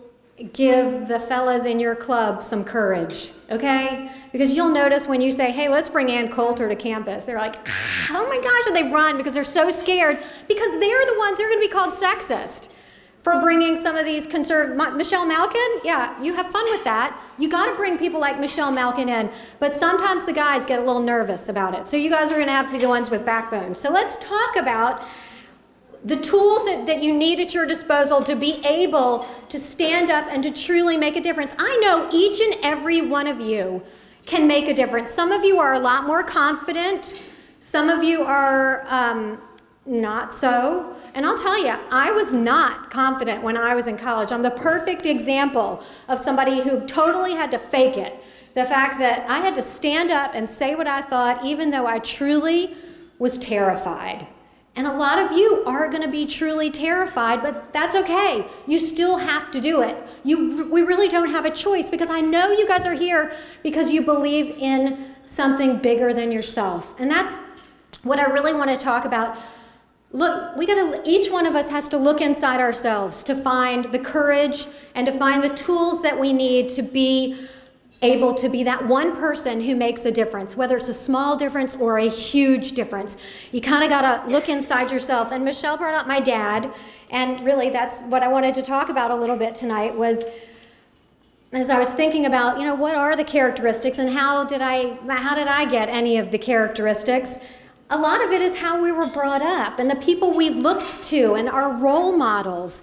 give 0.51 1.07
the 1.07 1.19
fellas 1.19 1.65
in 1.65 1.79
your 1.79 1.95
club 1.95 2.41
some 2.41 2.63
courage, 2.63 3.31
okay? 3.49 4.11
Because 4.31 4.55
you'll 4.55 4.71
notice 4.71 5.07
when 5.07 5.21
you 5.21 5.31
say, 5.31 5.51
hey, 5.51 5.69
let's 5.69 5.89
bring 5.89 6.09
Ann 6.11 6.29
Coulter 6.29 6.67
to 6.67 6.75
campus, 6.75 7.25
they're 7.25 7.37
like, 7.37 7.55
oh 8.09 8.27
my 8.27 8.39
gosh, 8.41 8.67
and 8.67 8.75
they 8.75 8.91
run 8.91 9.17
because 9.17 9.33
they're 9.33 9.43
so 9.43 9.69
scared 9.69 10.17
because 10.47 10.71
they're 10.79 11.05
the 11.05 11.15
ones, 11.17 11.37
they're 11.37 11.49
going 11.49 11.61
to 11.61 11.67
be 11.67 11.71
called 11.71 11.91
sexist 11.91 12.69
for 13.23 13.39
bringing 13.39 13.77
some 13.77 13.95
of 13.95 14.03
these 14.03 14.27
conservative, 14.27 14.75
Michelle 14.97 15.25
Malkin, 15.25 15.61
yeah, 15.85 16.21
you 16.21 16.33
have 16.33 16.51
fun 16.51 16.65
with 16.71 16.83
that. 16.83 17.17
You 17.37 17.49
got 17.49 17.69
to 17.69 17.75
bring 17.75 17.97
people 17.97 18.19
like 18.19 18.37
Michelle 18.37 18.69
Malkin 18.69 19.07
in, 19.07 19.31
but 19.59 19.73
sometimes 19.73 20.25
the 20.25 20.33
guys 20.33 20.65
get 20.65 20.79
a 20.79 20.83
little 20.83 21.01
nervous 21.01 21.47
about 21.47 21.73
it. 21.73 21.87
So 21.87 21.95
you 21.95 22.09
guys 22.09 22.31
are 22.31 22.35
going 22.35 22.47
to 22.47 22.53
have 22.53 22.65
to 22.65 22.73
be 22.73 22.79
the 22.79 22.89
ones 22.89 23.09
with 23.09 23.25
backbone. 23.25 23.75
So 23.75 23.89
let's 23.89 24.17
talk 24.17 24.57
about 24.57 25.03
the 26.05 26.17
tools 26.17 26.65
that, 26.65 26.85
that 26.85 27.01
you 27.01 27.15
need 27.15 27.39
at 27.39 27.53
your 27.53 27.65
disposal 27.65 28.21
to 28.23 28.35
be 28.35 28.63
able 28.65 29.25
to 29.49 29.59
stand 29.59 30.09
up 30.09 30.25
and 30.29 30.43
to 30.43 30.51
truly 30.51 30.97
make 30.97 31.15
a 31.15 31.21
difference. 31.21 31.55
I 31.57 31.77
know 31.81 32.09
each 32.11 32.41
and 32.41 32.55
every 32.61 33.01
one 33.01 33.27
of 33.27 33.39
you 33.39 33.81
can 34.25 34.47
make 34.47 34.67
a 34.67 34.73
difference. 34.73 35.11
Some 35.11 35.31
of 35.31 35.43
you 35.43 35.59
are 35.59 35.73
a 35.73 35.79
lot 35.79 36.05
more 36.05 36.23
confident, 36.23 37.21
some 37.59 37.89
of 37.89 38.03
you 38.03 38.23
are 38.23 38.85
um, 38.87 39.39
not 39.85 40.33
so. 40.33 40.95
And 41.15 41.25
I'll 41.25 41.37
tell 41.37 41.63
you, 41.63 41.73
I 41.91 42.11
was 42.11 42.33
not 42.33 42.89
confident 42.89 43.43
when 43.43 43.55
I 43.55 43.75
was 43.75 43.87
in 43.87 43.97
college. 43.97 44.31
I'm 44.31 44.41
the 44.41 44.51
perfect 44.51 45.05
example 45.05 45.83
of 46.07 46.17
somebody 46.17 46.61
who 46.61 46.85
totally 46.87 47.33
had 47.33 47.51
to 47.51 47.59
fake 47.59 47.97
it. 47.97 48.21
The 48.55 48.65
fact 48.65 48.99
that 48.99 49.29
I 49.29 49.39
had 49.39 49.55
to 49.55 49.61
stand 49.61 50.11
up 50.11 50.31
and 50.33 50.49
say 50.49 50.75
what 50.75 50.87
I 50.87 51.01
thought, 51.01 51.45
even 51.45 51.71
though 51.71 51.85
I 51.85 51.99
truly 51.99 52.75
was 53.19 53.37
terrified. 53.37 54.27
And 54.75 54.87
a 54.87 54.93
lot 54.93 55.19
of 55.19 55.37
you 55.37 55.63
are 55.67 55.87
going 55.87 56.01
to 56.01 56.09
be 56.09 56.25
truly 56.25 56.71
terrified, 56.71 57.43
but 57.43 57.71
that's 57.71 57.95
okay. 57.95 58.47
You 58.65 58.79
still 58.79 59.17
have 59.17 59.51
to 59.51 59.61
do 59.61 59.83
it. 59.83 59.95
You, 60.23 60.67
we 60.67 60.81
really 60.81 61.07
don't 61.07 61.29
have 61.29 61.45
a 61.45 61.51
choice 61.51 61.91
because 61.91 62.09
I 62.09 62.21
know 62.21 62.51
you 62.51 62.67
guys 62.67 62.87
are 62.87 62.95
here 62.95 63.31
because 63.61 63.91
you 63.91 64.01
believe 64.01 64.57
in 64.57 65.13
something 65.27 65.77
bigger 65.77 66.11
than 66.11 66.31
yourself. 66.31 66.99
And 66.99 67.09
that's 67.09 67.37
what 68.01 68.19
I 68.19 68.31
really 68.31 68.53
want 68.53 68.71
to 68.71 68.77
talk 68.77 69.05
about. 69.05 69.37
Look, 70.11 70.55
we 70.55 70.65
got 70.65 70.75
to 70.75 71.01
each 71.05 71.31
one 71.31 71.45
of 71.45 71.55
us 71.55 71.69
has 71.69 71.87
to 71.89 71.97
look 71.97 72.21
inside 72.21 72.59
ourselves 72.59 73.23
to 73.23 73.35
find 73.35 73.85
the 73.85 73.99
courage 73.99 74.67
and 74.95 75.05
to 75.05 75.11
find 75.11 75.43
the 75.43 75.53
tools 75.55 76.01
that 76.01 76.19
we 76.19 76.33
need 76.33 76.69
to 76.69 76.81
be 76.81 77.47
able 78.03 78.33
to 78.35 78.49
be 78.49 78.63
that 78.63 78.85
one 78.85 79.15
person 79.15 79.61
who 79.61 79.75
makes 79.75 80.05
a 80.05 80.11
difference, 80.11 80.55
whether 80.55 80.77
it's 80.77 80.89
a 80.89 80.93
small 80.93 81.35
difference 81.35 81.73
or 81.73 81.97
a 81.97 82.07
huge 82.07 82.73
difference. 82.73 83.17
You 83.51 83.61
kind 83.61 83.83
of 83.83 83.89
got 83.89 84.01
to 84.01 84.29
look 84.29 84.49
inside 84.49 84.91
yourself. 84.91 85.31
And 85.31 85.43
Michelle 85.43 85.77
brought 85.77 85.95
up 85.95 86.05
my 86.05 86.19
dad, 86.19 86.71
and 87.09 87.39
really 87.41 87.69
that's 87.69 88.01
what 88.03 88.21
I 88.21 88.27
wanted 88.27 88.53
to 88.55 88.61
talk 88.61 88.89
about 88.89 89.09
a 89.09 89.15
little 89.15 89.37
bit 89.37 89.55
tonight 89.55 89.95
was 89.95 90.25
as 91.53 91.69
I 91.69 91.77
was 91.77 91.93
thinking 91.93 92.25
about, 92.25 92.59
you 92.59 92.65
know, 92.65 92.73
what 92.73 92.95
are 92.95 93.15
the 93.15 93.23
characteristics 93.23 93.99
and 93.99 94.09
how 94.09 94.43
did 94.43 94.61
I 94.61 94.95
how 95.07 95.35
did 95.35 95.47
I 95.47 95.65
get 95.65 95.87
any 95.87 96.17
of 96.17 96.31
the 96.31 96.37
characteristics? 96.37 97.37
A 97.89 97.97
lot 97.97 98.23
of 98.23 98.31
it 98.31 98.41
is 98.41 98.57
how 98.57 98.81
we 98.81 98.91
were 98.91 99.05
brought 99.05 99.43
up 99.43 99.77
and 99.77 99.89
the 99.89 99.95
people 99.95 100.33
we 100.33 100.49
looked 100.49 101.03
to 101.03 101.35
and 101.35 101.47
our 101.47 101.77
role 101.77 102.17
models. 102.17 102.81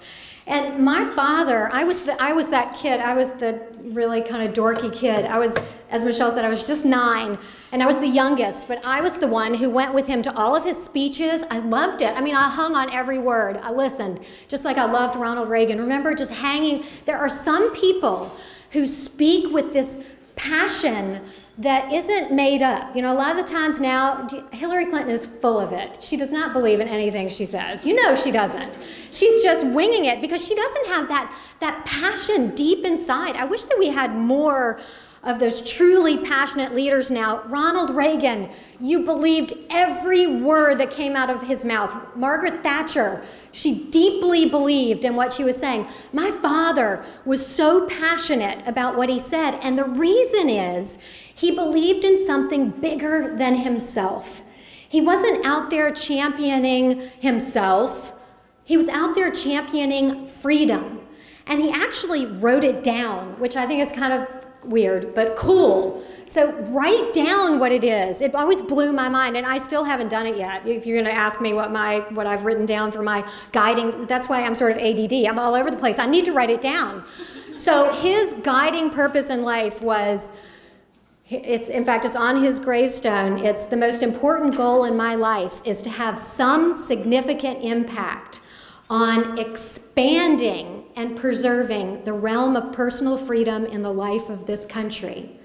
And 0.51 0.85
my 0.85 1.05
father, 1.15 1.71
I 1.73 1.85
was 1.85 2.03
the, 2.03 2.21
I 2.21 2.33
was 2.33 2.49
that 2.49 2.75
kid. 2.75 2.99
I 2.99 3.15
was 3.15 3.31
the 3.35 3.65
really 3.83 4.21
kind 4.21 4.43
of 4.43 4.53
dorky 4.53 4.93
kid. 4.93 5.25
I 5.25 5.39
was, 5.39 5.55
as 5.91 6.05
Michelle 6.05 6.33
said, 6.33 6.45
I 6.45 6.51
was 6.51 6.67
just 6.67 6.85
nine, 6.85 7.39
and 7.71 7.85
I 7.85 7.87
was 7.87 8.01
the 8.01 8.09
youngest. 8.09 8.67
But 8.67 8.85
I 8.85 9.01
was 9.01 9.17
the 9.17 9.29
one 9.29 9.55
who 9.55 9.71
went 9.71 9.95
with 9.95 10.09
him 10.09 10.23
to 10.23 10.37
all 10.37 10.57
of 10.57 10.65
his 10.65 10.83
speeches. 10.83 11.45
I 11.53 11.61
loved 11.61 12.03
it. 12.03 12.17
I 12.17 12.21
mean, 12.21 12.35
I 12.35 12.49
hung 12.49 12.75
on 12.75 12.91
every 12.93 13.19
word. 13.21 13.59
I 13.59 13.71
listened, 13.71 14.25
just 14.49 14.65
like 14.65 14.77
I 14.77 14.91
loved 14.91 15.15
Ronald 15.15 15.49
Reagan. 15.49 15.81
Remember, 15.81 16.17
just 16.17 16.33
hanging. 16.33 16.83
There 17.05 17.17
are 17.17 17.29
some 17.29 17.73
people 17.73 18.37
who 18.73 18.89
speak 18.89 19.55
with 19.55 19.73
this 19.73 19.99
passion 20.35 21.21
that 21.61 21.93
isn't 21.93 22.33
made 22.33 22.63
up. 22.63 22.97
You 22.97 23.03
know, 23.03 23.13
a 23.13 23.19
lot 23.19 23.33
of 23.33 23.37
the 23.37 23.53
times 23.53 23.81
now, 23.81 24.27
Hillary 24.51 24.87
Clinton 24.87 25.11
is 25.11 25.27
full 25.27 25.61
of 25.61 25.73
it. 25.73 26.03
She 26.03 26.17
does 26.17 26.33
not 26.33 26.55
believe 26.55 26.81
in 26.81 26.89
anything 26.89 27.29
she 27.29 27.45
says. 27.45 27.85
You 27.85 27.95
know 27.95 28.15
she 28.15 28.31
doesn't. 28.31 28.79
She's 29.11 29.43
just 29.43 29.67
winging 29.67 30.07
it 30.07 30.23
because 30.23 30.45
she 30.45 30.55
doesn't 30.55 30.87
have 30.87 31.09
that, 31.09 31.37
that 31.61 31.85
passion 31.85 32.55
deep 32.55 32.87
inside. 32.87 33.37
I 33.37 33.45
wish 33.45 33.65
that 33.65 33.79
we 33.79 33.89
had 33.89 34.15
more 34.17 34.81
of 35.23 35.39
those 35.39 35.61
truly 35.71 36.17
passionate 36.17 36.75
leaders 36.75 37.11
now. 37.11 37.43
Ronald 37.43 37.91
Reagan, 37.91 38.49
you 38.81 39.01
believed 39.01 39.53
every 39.69 40.27
word 40.27 40.79
that 40.79 40.91
came 40.91 41.15
out 41.15 41.29
of 41.29 41.43
his 41.43 41.63
mouth. 41.63 41.95
Margaret 42.17 42.63
Thatcher, 42.63 43.23
she 43.53 43.85
deeply 43.91 44.49
believed 44.49 45.05
in 45.05 45.17
what 45.17 45.35
she 45.35 45.45
was 45.45 45.59
saying. 45.59 45.87
My 46.15 46.31
father 46.31 47.05
was 47.27 47.47
so 47.47 47.87
passionate 47.87 48.67
about 48.67 48.97
what 48.97 49.11
he 49.11 49.19
said, 49.19 49.59
and 49.61 49.77
the 49.77 49.85
reason 49.85 50.49
is 50.49 50.99
he 51.41 51.51
believed 51.51 52.05
in 52.05 52.25
something 52.27 52.69
bigger 52.69 53.35
than 53.35 53.55
himself. 53.55 54.43
He 54.87 55.01
wasn't 55.01 55.47
out 55.47 55.71
there 55.71 55.91
championing 55.91 57.11
himself, 57.19 58.15
he 58.63 58.77
was 58.77 58.89
out 58.89 59.15
there 59.15 59.33
championing 59.33 60.27
freedom. 60.27 61.01
And 61.47 61.61
he 61.61 61.71
actually 61.71 62.27
wrote 62.27 62.63
it 62.63 62.85
down, 62.85 63.41
which 63.41 63.57
I 63.57 63.67
think 63.67 63.81
is 63.81 63.91
kind 63.91 64.13
of 64.13 64.27
weird, 64.65 65.15
but 65.15 65.35
cool. 65.35 66.05
So 66.27 66.53
write 66.69 67.13
down 67.15 67.59
what 67.59 67.73
it 67.73 67.83
is. 67.83 68.21
It 68.21 68.35
always 68.35 68.61
blew 68.61 68.93
my 68.93 69.09
mind, 69.09 69.37
and 69.37 69.47
I 69.47 69.57
still 69.57 69.83
haven't 69.83 70.09
done 70.09 70.27
it 70.27 70.37
yet. 70.37 70.69
If 70.69 70.87
you're 70.87 70.99
going 71.01 71.13
to 71.13 71.19
ask 71.19 71.41
me 71.41 71.55
what 71.55 71.73
my 71.73 72.01
what 72.11 72.27
I've 72.27 72.45
written 72.45 72.67
down 72.67 72.93
for 72.93 73.03
my 73.03 73.27
guiding, 73.51 74.07
that's 74.07 74.29
why 74.29 74.45
I'm 74.45 74.55
sort 74.55 74.73
of 74.73 74.79
ADD. 74.79 75.25
I'm 75.25 75.39
all 75.39 75.55
over 75.55 75.71
the 75.71 75.79
place. 75.79 75.99
I 75.99 76.07
need 76.07 76.27
to 76.27 76.33
write 76.33 76.51
it 76.51 76.61
down. 76.61 77.03
So 77.55 77.93
his 77.95 78.35
guiding 78.43 78.91
purpose 78.91 79.31
in 79.31 79.43
life 79.43 79.81
was. 79.81 80.33
It's 81.31 81.69
in 81.69 81.85
fact 81.85 82.05
it's 82.05 82.17
on 82.17 82.43
his 82.43 82.59
gravestone. 82.59 83.39
It's 83.39 83.65
the 83.65 83.77
most 83.77 84.03
important 84.03 84.57
goal 84.57 84.85
in 84.85 84.97
my 84.97 85.15
life 85.15 85.61
is 85.65 85.81
to 85.83 85.91
have 85.91 86.19
some 86.19 86.75
significant 86.75 87.63
impact 87.63 88.41
on 88.89 89.39
expanding 89.39 90.87
and 90.97 91.17
preserving 91.17 92.03
the 92.03 92.13
realm 92.13 92.57
of 92.57 92.73
personal 92.73 93.17
freedom 93.17 93.65
in 93.65 93.83
the 93.83 93.93
life 93.93 94.29
of 94.29 94.47
this 94.47 94.67
country. 94.67 95.39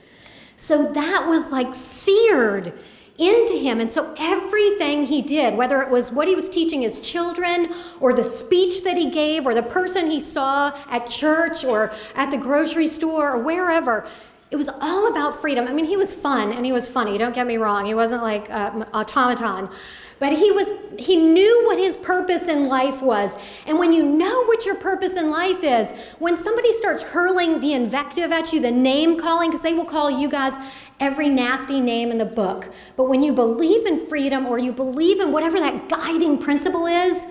So 0.55 0.91
that 0.93 1.27
was 1.27 1.51
like 1.51 1.75
seared 1.75 2.73
into 3.19 3.55
him. 3.55 3.79
And 3.79 3.91
so 3.91 4.13
everything 4.17 5.05
he 5.05 5.21
did, 5.21 5.55
whether 5.55 5.81
it 5.83 5.89
was 5.91 6.11
what 6.11 6.27
he 6.27 6.33
was 6.33 6.49
teaching 6.49 6.81
his 6.81 6.99
children, 6.99 7.71
or 7.99 8.11
the 8.11 8.23
speech 8.23 8.83
that 8.83 8.97
he 8.97 9.09
gave, 9.09 9.45
or 9.45 9.53
the 9.53 9.63
person 9.63 10.09
he 10.09 10.19
saw 10.19 10.75
at 10.89 11.07
church, 11.07 11.63
or 11.63 11.93
at 12.15 12.31
the 12.31 12.37
grocery 12.37 12.87
store, 12.87 13.33
or 13.33 13.37
wherever, 13.37 14.07
it 14.51 14.55
was 14.57 14.69
all 14.81 15.07
about 15.07 15.39
freedom. 15.41 15.67
I 15.67 15.73
mean, 15.73 15.85
he 15.85 15.97
was 15.97 16.13
fun 16.13 16.51
and 16.51 16.65
he 16.65 16.71
was 16.71 16.87
funny, 16.87 17.17
don't 17.17 17.33
get 17.33 17.47
me 17.47 17.57
wrong. 17.57 17.85
He 17.85 17.93
wasn't 17.93 18.23
like 18.23 18.49
uh, 18.49 18.85
automaton. 18.93 19.69
But 20.17 20.31
he 20.31 20.49
was 20.49 20.71
he 20.97 21.17
knew 21.17 21.65
what 21.65 21.77
his 21.77 21.97
purpose 21.97 22.47
in 22.47 22.67
life 22.67 23.01
was. 23.01 23.35
And 23.67 23.77
when 23.77 23.91
you 23.91 24.01
know 24.01 24.45
what 24.45 24.65
your 24.65 24.75
purpose 24.75 25.17
in 25.17 25.29
life 25.29 25.61
is, 25.61 25.91
when 26.19 26.37
somebody 26.37 26.71
starts 26.71 27.01
hurling 27.01 27.59
the 27.59 27.73
invective 27.73 28.31
at 28.31 28.53
you, 28.53 28.61
the 28.61 28.71
name 28.71 29.19
calling, 29.19 29.49
because 29.49 29.61
they 29.61 29.73
will 29.73 29.85
call 29.85 30.09
you 30.09 30.29
guys 30.29 30.57
every 31.01 31.27
nasty 31.27 31.81
name 31.81 32.11
in 32.11 32.17
the 32.17 32.25
book. 32.25 32.73
But 32.95 33.09
when 33.09 33.21
you 33.21 33.33
believe 33.33 33.85
in 33.85 33.99
freedom 34.07 34.45
or 34.45 34.57
you 34.57 34.71
believe 34.71 35.19
in 35.19 35.33
whatever 35.33 35.59
that 35.59 35.89
guiding 35.89 36.37
principle 36.37 36.85
is, 36.85 37.27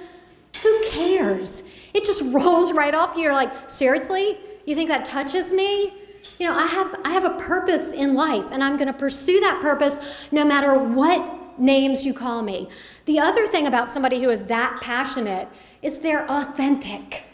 who 0.62 0.84
cares? 0.90 1.62
It 1.94 2.04
just 2.04 2.22
rolls 2.26 2.72
right 2.72 2.94
off 2.94 3.16
you. 3.16 3.22
You're 3.22 3.32
like, 3.32 3.70
seriously? 3.70 4.38
You 4.66 4.74
think 4.74 4.90
that 4.90 5.06
touches 5.06 5.52
me? 5.52 5.94
You 6.38 6.48
know, 6.48 6.56
I 6.56 6.66
have 6.66 7.00
I 7.04 7.10
have 7.10 7.24
a 7.24 7.36
purpose 7.38 7.92
in 7.92 8.14
life 8.14 8.50
and 8.50 8.62
I'm 8.62 8.76
going 8.76 8.88
to 8.88 8.98
pursue 8.98 9.40
that 9.40 9.60
purpose 9.60 9.98
no 10.32 10.44
matter 10.44 10.74
what 10.74 11.58
names 11.58 12.04
you 12.04 12.12
call 12.12 12.42
me. 12.42 12.68
The 13.04 13.18
other 13.20 13.46
thing 13.46 13.66
about 13.66 13.90
somebody 13.90 14.22
who 14.22 14.30
is 14.30 14.44
that 14.44 14.80
passionate 14.82 15.48
is 15.82 15.98
they're 15.98 16.28
authentic. 16.30 17.24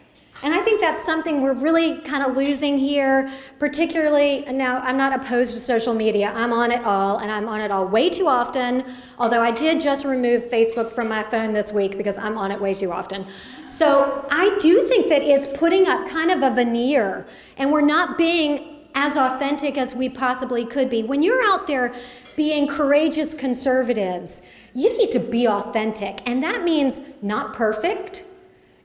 And 0.43 0.55
I 0.55 0.61
think 0.61 0.81
that's 0.81 1.05
something 1.05 1.43
we're 1.43 1.53
really 1.53 1.99
kind 1.99 2.25
of 2.25 2.35
losing 2.35 2.79
here, 2.79 3.31
particularly 3.59 4.41
now. 4.51 4.79
I'm 4.79 4.97
not 4.97 5.15
opposed 5.15 5.53
to 5.53 5.61
social 5.61 5.93
media. 5.93 6.33
I'm 6.35 6.53
on 6.53 6.71
it 6.71 6.83
all, 6.83 7.19
and 7.19 7.31
I'm 7.31 7.47
on 7.47 7.61
it 7.61 7.71
all 7.71 7.87
way 7.87 8.09
too 8.09 8.27
often. 8.27 8.85
Although 9.19 9.43
I 9.43 9.51
did 9.51 9.83
just 9.83 10.07
remove 10.07 10.45
Facebook 10.45 10.91
from 10.91 11.09
my 11.09 11.23
phone 11.23 11.53
this 11.53 11.73
week 11.73 11.99
because 11.99 12.17
I'm 12.17 12.39
on 12.39 12.51
it 12.53 12.61
way 12.61 12.73
too 12.73 12.91
often. 12.91 13.27
So 13.69 14.27
I 14.31 14.57
do 14.59 14.87
think 14.87 15.09
that 15.09 15.23
it's 15.23 15.47
putting 15.59 15.87
up 15.87 16.09
kind 16.09 16.31
of 16.31 16.43
a 16.43 16.55
veneer, 16.55 17.27
and 17.59 17.71
we're 17.71 17.83
not 17.83 18.17
being 18.17 18.70
as 18.95 19.17
authentic 19.17 19.79
as 19.79 19.95
we 19.95 20.09
possibly 20.09 20.65
could 20.65 20.91
be. 20.91 21.03
When 21.03 21.23
you're 21.23 21.43
out 21.45 21.67
there 21.67 21.95
being 22.37 22.67
courageous 22.67 23.35
conservatives, 23.35 24.43
you 24.75 24.97
need 24.97 25.11
to 25.11 25.19
be 25.19 25.47
authentic. 25.47 26.21
And 26.27 26.43
that 26.43 26.63
means 26.63 27.01
not 27.23 27.55
perfect. 27.55 28.25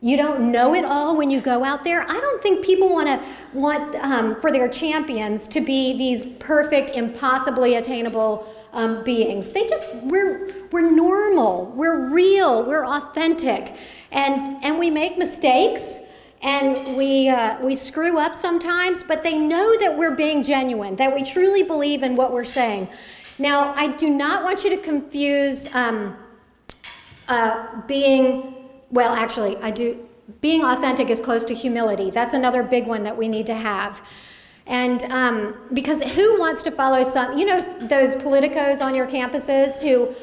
You 0.01 0.17
don't 0.17 0.51
know 0.51 0.75
it 0.75 0.85
all 0.85 1.15
when 1.15 1.31
you 1.31 1.41
go 1.41 1.63
out 1.63 1.83
there. 1.83 2.01
I 2.01 2.13
don't 2.13 2.41
think 2.41 2.65
people 2.65 2.89
want 2.89 3.07
to 3.07 3.19
want 3.53 3.95
um, 3.95 4.39
for 4.39 4.51
their 4.51 4.67
champions 4.67 5.47
to 5.47 5.61
be 5.61 5.97
these 5.97 6.25
perfect, 6.37 6.91
impossibly 6.91 7.75
attainable 7.75 8.47
um, 8.73 9.03
beings. 9.03 9.51
They 9.51 9.65
just 9.65 9.95
we're 10.03 10.67
we're 10.71 10.91
normal, 10.91 11.67
we're 11.75 12.13
real, 12.13 12.63
we're 12.63 12.85
authentic, 12.85 13.77
and 14.11 14.63
and 14.63 14.77
we 14.77 14.91
make 14.91 15.17
mistakes 15.17 15.99
and 16.41 16.95
we 16.95 17.29
uh, 17.29 17.59
we 17.61 17.75
screw 17.75 18.17
up 18.19 18.35
sometimes. 18.35 19.03
But 19.03 19.23
they 19.23 19.37
know 19.37 19.77
that 19.79 19.97
we're 19.97 20.15
being 20.15 20.43
genuine, 20.43 20.95
that 20.97 21.13
we 21.13 21.23
truly 21.23 21.63
believe 21.63 22.03
in 22.03 22.15
what 22.15 22.31
we're 22.31 22.43
saying. 22.43 22.87
Now, 23.37 23.73
I 23.75 23.87
do 23.87 24.09
not 24.09 24.43
want 24.43 24.63
you 24.63 24.69
to 24.69 24.77
confuse 24.77 25.67
um, 25.73 26.15
uh, 27.27 27.81
being, 27.81 28.55
well, 28.91 29.13
actually, 29.13 29.57
I 29.57 29.71
do, 29.71 30.07
being 30.39 30.63
authentic 30.63 31.09
is 31.09 31.19
close 31.19 31.43
to 31.45 31.53
humility. 31.53 32.11
That's 32.11 32.33
another 32.33 32.63
big 32.63 32.87
one 32.87 33.03
that 33.03 33.17
we 33.17 33.27
need 33.27 33.45
to 33.47 33.55
have. 33.55 34.01
And 34.67 35.03
um, 35.05 35.55
because 35.73 36.01
who 36.15 36.39
wants 36.39 36.63
to 36.63 36.71
follow 36.71 37.03
some, 37.03 37.37
you 37.37 37.45
know, 37.45 37.61
those 37.61 38.15
politicos 38.15 38.81
on 38.81 38.95
your 38.95 39.05
campuses 39.05 39.81
who 39.81 40.15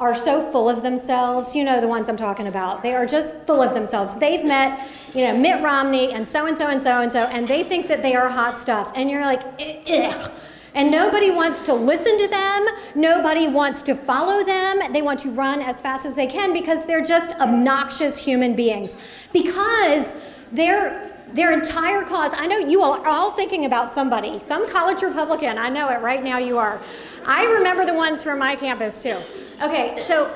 are 0.00 0.14
so 0.14 0.40
full 0.50 0.68
of 0.68 0.82
themselves. 0.82 1.54
You 1.54 1.62
know 1.62 1.80
the 1.80 1.86
ones 1.86 2.08
I'm 2.08 2.16
talking 2.16 2.46
about. 2.46 2.80
They 2.82 2.94
are 2.94 3.04
just 3.04 3.34
full 3.46 3.62
of 3.62 3.74
themselves. 3.74 4.16
They've 4.16 4.44
met, 4.44 4.88
you 5.14 5.26
know, 5.26 5.36
Mitt 5.36 5.62
Romney 5.62 6.12
and 6.12 6.26
so 6.26 6.46
and 6.46 6.56
so 6.56 6.68
and 6.68 6.80
so 6.80 7.02
and 7.02 7.12
so, 7.12 7.24
and 7.24 7.46
they 7.46 7.62
think 7.62 7.86
that 7.88 8.02
they 8.02 8.14
are 8.14 8.30
hot 8.30 8.58
stuff. 8.58 8.90
And 8.94 9.10
you're 9.10 9.24
like, 9.24 9.42
ugh. 9.88 10.32
And 10.74 10.90
nobody 10.90 11.30
wants 11.30 11.60
to 11.62 11.74
listen 11.74 12.16
to 12.16 12.28
them. 12.28 12.66
Nobody 12.94 13.48
wants 13.48 13.82
to 13.82 13.94
follow 13.94 14.44
them. 14.44 14.92
They 14.92 15.02
want 15.02 15.20
to 15.20 15.30
run 15.30 15.60
as 15.60 15.80
fast 15.80 16.06
as 16.06 16.14
they 16.14 16.26
can 16.26 16.52
because 16.52 16.86
they're 16.86 17.02
just 17.02 17.34
obnoxious 17.40 18.24
human 18.24 18.54
beings. 18.54 18.96
Because 19.32 20.14
they're 20.52 21.10
their 21.32 21.52
entire 21.52 22.02
cause. 22.02 22.34
I 22.36 22.46
know 22.46 22.58
you 22.58 22.82
all 22.82 22.94
are 22.94 23.06
all 23.06 23.32
thinking 23.32 23.64
about 23.64 23.92
somebody, 23.92 24.38
some 24.38 24.68
college 24.68 25.02
Republican. 25.02 25.58
I 25.58 25.68
know 25.68 25.88
it 25.90 26.00
right 26.00 26.22
now, 26.22 26.38
you 26.38 26.58
are. 26.58 26.80
I 27.26 27.44
remember 27.46 27.84
the 27.84 27.94
ones 27.94 28.22
from 28.22 28.38
my 28.38 28.56
campus 28.56 29.02
too. 29.02 29.16
Okay, 29.62 29.98
so 29.98 30.34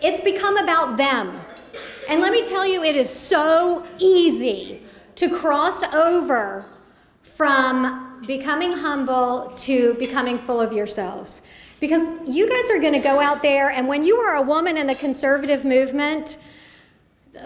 it's 0.00 0.20
become 0.22 0.56
about 0.56 0.96
them. 0.96 1.38
And 2.08 2.22
let 2.22 2.32
me 2.32 2.42
tell 2.42 2.66
you, 2.66 2.82
it 2.82 2.96
is 2.96 3.10
so 3.10 3.86
easy 3.98 4.80
to 5.16 5.28
cross 5.28 5.82
over 5.82 6.64
from 7.22 8.22
becoming 8.26 8.72
humble 8.72 9.52
to 9.56 9.92
becoming 9.94 10.38
full 10.38 10.58
of 10.58 10.72
yourselves. 10.72 11.42
Because 11.80 12.26
you 12.26 12.48
guys 12.48 12.70
are 12.70 12.78
going 12.78 12.94
to 12.94 12.98
go 12.98 13.20
out 13.20 13.42
there, 13.42 13.70
and 13.70 13.88
when 13.88 14.04
you 14.04 14.16
are 14.16 14.36
a 14.36 14.42
woman 14.42 14.78
in 14.78 14.86
the 14.86 14.94
conservative 14.94 15.66
movement, 15.66 16.38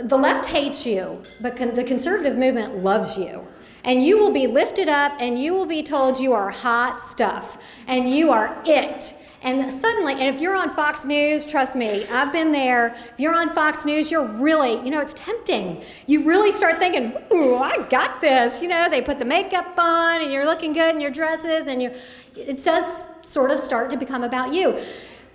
the 0.03 0.17
left 0.17 0.47
hates 0.47 0.87
you, 0.87 1.25
but 1.41 1.57
con- 1.57 1.75
the 1.75 1.83
conservative 1.83 2.37
movement 2.39 2.85
loves 2.85 3.19
you. 3.19 3.45
And 3.83 4.03
you 4.03 4.19
will 4.19 4.33
be 4.33 4.47
lifted 4.47 4.89
up 4.89 5.13
and 5.21 5.39
you 5.39 5.55
will 5.55 5.67
be 5.67 5.83
told 5.83 6.19
you 6.19 6.33
are 6.33 6.51
hot 6.51 7.01
stuff 7.01 7.59
and 7.87 8.09
you 8.09 8.31
are 8.31 8.61
it. 8.65 9.15
And 9.47 9.73
suddenly, 9.73 10.15
and 10.15 10.35
if 10.35 10.41
you're 10.41 10.57
on 10.57 10.71
Fox 10.71 11.05
News, 11.05 11.47
trust 11.47 11.77
me, 11.77 12.05
I've 12.07 12.33
been 12.33 12.51
there. 12.51 12.97
If 13.13 13.21
you're 13.21 13.33
on 13.33 13.49
Fox 13.49 13.85
News, 13.85 14.11
you're 14.11 14.27
really, 14.27 14.73
you 14.85 14.91
know, 14.91 15.01
it's 15.01 15.15
tempting. 15.15 15.85
You 16.09 16.25
really 16.25 16.51
start 16.51 16.81
thinking, 16.81 17.17
ooh, 17.33 17.55
I 17.55 17.87
got 17.89 18.21
this. 18.21 18.61
You 18.61 18.67
know, 18.67 18.91
they 18.91 19.01
put 19.01 19.21
the 19.21 19.25
makeup 19.25 19.73
on 19.79 20.21
and 20.21 20.33
you're 20.33 20.45
looking 20.45 20.73
good 20.73 20.97
in 20.97 21.01
your 21.01 21.13
dresses 21.13 21.69
and 21.69 21.81
you, 21.81 21.93
it 22.35 22.65
does 22.65 23.09
sort 23.23 23.53
of 23.53 23.61
start 23.61 23.89
to 23.91 23.97
become 23.97 24.25
about 24.25 24.53
you. 24.53 24.81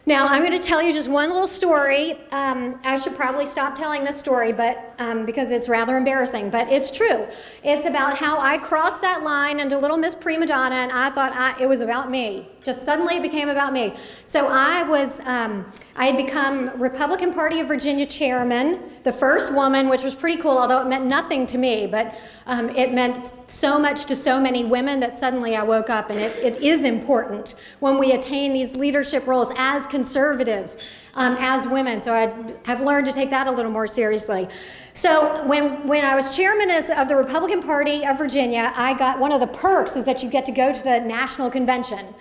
Now, 0.08 0.28
I'm 0.28 0.44
going 0.44 0.60
to 0.60 0.66
tell 0.66 0.82
you 0.82 0.92
just 0.92 1.10
one 1.10 1.30
little 1.30 1.46
story. 1.46 2.18
Um, 2.32 2.80
I 2.84 2.98
should 2.98 3.16
probably 3.16 3.46
stop 3.46 3.76
telling 3.76 4.04
this 4.04 4.18
story, 4.18 4.52
but 4.52 4.96
um, 4.98 5.28
because 5.28 5.52
it's 5.52 5.70
rather 5.70 5.96
embarrassing, 5.96 6.50
but 6.50 6.68
it's 6.70 6.90
true. 6.90 7.28
It's 7.64 7.86
about 7.86 8.18
how 8.18 8.40
I 8.40 8.58
crossed 8.58 9.02
that 9.02 9.22
line 9.22 9.60
into 9.60 9.78
Little 9.78 9.98
Miss 9.98 10.16
Prima 10.16 10.48
Donna, 10.48 10.76
and 10.76 10.92
I 10.92 11.12
thought 11.12 11.34
I, 11.36 11.56
it 11.62 11.70
was 11.70 11.82
about 11.82 12.10
me. 12.10 12.48
Just 12.64 12.84
suddenly 12.84 13.18
it 13.18 13.22
became 13.22 13.50
about 13.50 13.74
me. 13.74 13.94
So 14.26 14.48
I 14.48 14.84
was, 14.84 15.20
um, 15.22 15.72
I 15.96 16.08
had 16.08 16.18
become 16.18 16.72
Republican 16.80 17.34
Party 17.34 17.60
of 17.60 17.68
Virginia 17.68 18.06
chairman, 18.06 18.80
the 19.04 19.12
first 19.12 19.52
woman, 19.54 19.90
which 19.90 20.04
was 20.04 20.14
pretty 20.14 20.40
cool, 20.40 20.58
although 20.58 20.82
it 20.82 20.88
meant 20.88 21.06
nothing 21.06 21.48
to 21.48 21.58
me, 21.58 21.88
but 21.88 22.20
um, 22.46 22.70
it 22.70 22.94
meant 22.94 23.34
so 23.48 23.80
much 23.80 24.06
to 24.06 24.16
so 24.16 24.40
many 24.40 24.64
women 24.64 25.00
that 25.00 25.18
suddenly 25.18 25.56
I 25.56 25.64
woke 25.64 25.90
up, 25.90 26.12
and 26.12 26.20
it, 26.20 26.36
it 26.38 26.58
is 26.62 26.86
important 26.86 27.56
when 27.80 27.98
we 27.98 28.12
attain 28.12 28.54
these 28.54 28.76
leadership 28.76 29.26
roles 29.26 29.52
as 29.58 29.88
conservatives, 29.92 30.78
um, 31.14 31.36
as 31.40 31.68
women. 31.68 32.02
So 32.02 32.14
I 32.14 32.34
have 32.66 32.82
learned 32.82 33.06
to 33.08 33.14
take 33.14 33.30
that 33.30 33.46
a 33.46 33.52
little 33.52 33.70
more 33.70 33.86
seriously. 33.86 34.48
So 34.94 35.46
when, 35.46 35.86
when 35.86 36.04
I 36.04 36.16
was 36.16 36.36
chairman 36.36 36.72
of 36.72 37.08
the 37.08 37.16
Republican 37.16 37.62
Party 37.62 38.06
of 38.06 38.18
Virginia, 38.18 38.74
I 38.76 38.94
got 38.96 39.20
one 39.20 39.32
of 39.32 39.40
the 39.40 39.48
perks 39.48 39.96
is 39.96 40.06
that 40.06 40.24
you 40.24 40.30
get 40.30 40.46
to 40.46 40.52
go 40.52 40.74
to 40.74 40.84
the 40.84 41.02
national 41.02 41.52
convention. 41.52 42.16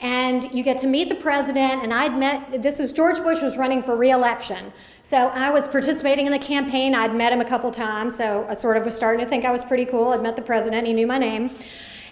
And 0.00 0.44
you 0.54 0.62
get 0.62 0.78
to 0.78 0.86
meet 0.86 1.08
the 1.08 1.16
president 1.16 1.82
and 1.82 1.92
i'd 1.92 2.16
met 2.16 2.62
this 2.62 2.78
was 2.78 2.92
george 2.92 3.18
bush 3.18 3.42
was 3.42 3.56
running 3.56 3.82
for 3.82 3.96
reelection. 3.96 4.72
So 5.02 5.16
i 5.46 5.50
was 5.50 5.66
participating 5.66 6.24
in 6.24 6.30
the 6.30 6.38
campaign. 6.38 6.94
I'd 6.94 7.16
met 7.16 7.32
him 7.32 7.40
a 7.40 7.44
couple 7.44 7.68
times 7.72 8.14
so 8.14 8.46
i 8.48 8.54
sort 8.54 8.76
of 8.76 8.84
was 8.84 8.94
starting 8.94 9.24
to 9.24 9.28
think 9.28 9.44
i 9.44 9.50
was 9.50 9.64
pretty 9.64 9.84
cool. 9.84 10.10
I'd 10.10 10.22
met 10.22 10.36
the 10.36 10.42
president. 10.42 10.86
He 10.86 10.92
knew 10.92 11.08
my 11.08 11.18
name. 11.18 11.50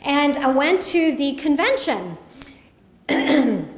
And 0.02 0.36
i 0.38 0.48
went 0.48 0.82
to 0.94 1.14
the 1.14 1.34
convention 1.34 2.18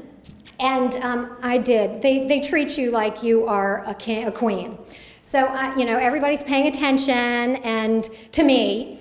and 0.61 0.97
um, 0.97 1.37
i 1.43 1.59
did. 1.59 2.03
They, 2.03 2.27
they 2.27 2.41
treat 2.41 2.77
you 2.79 2.91
like 2.91 3.23
you 3.23 3.47
are 3.47 3.85
a, 3.85 3.95
king, 3.95 4.27
a 4.27 4.33
queen. 4.33 4.79
So 5.23 5.47
uh, 5.47 5.75
you 5.77 5.85
know 5.85 5.99
everybody's 5.99 6.43
paying 6.43 6.67
attention 6.67 7.57
and 7.65 8.09
to 8.33 8.43
me 8.43 9.01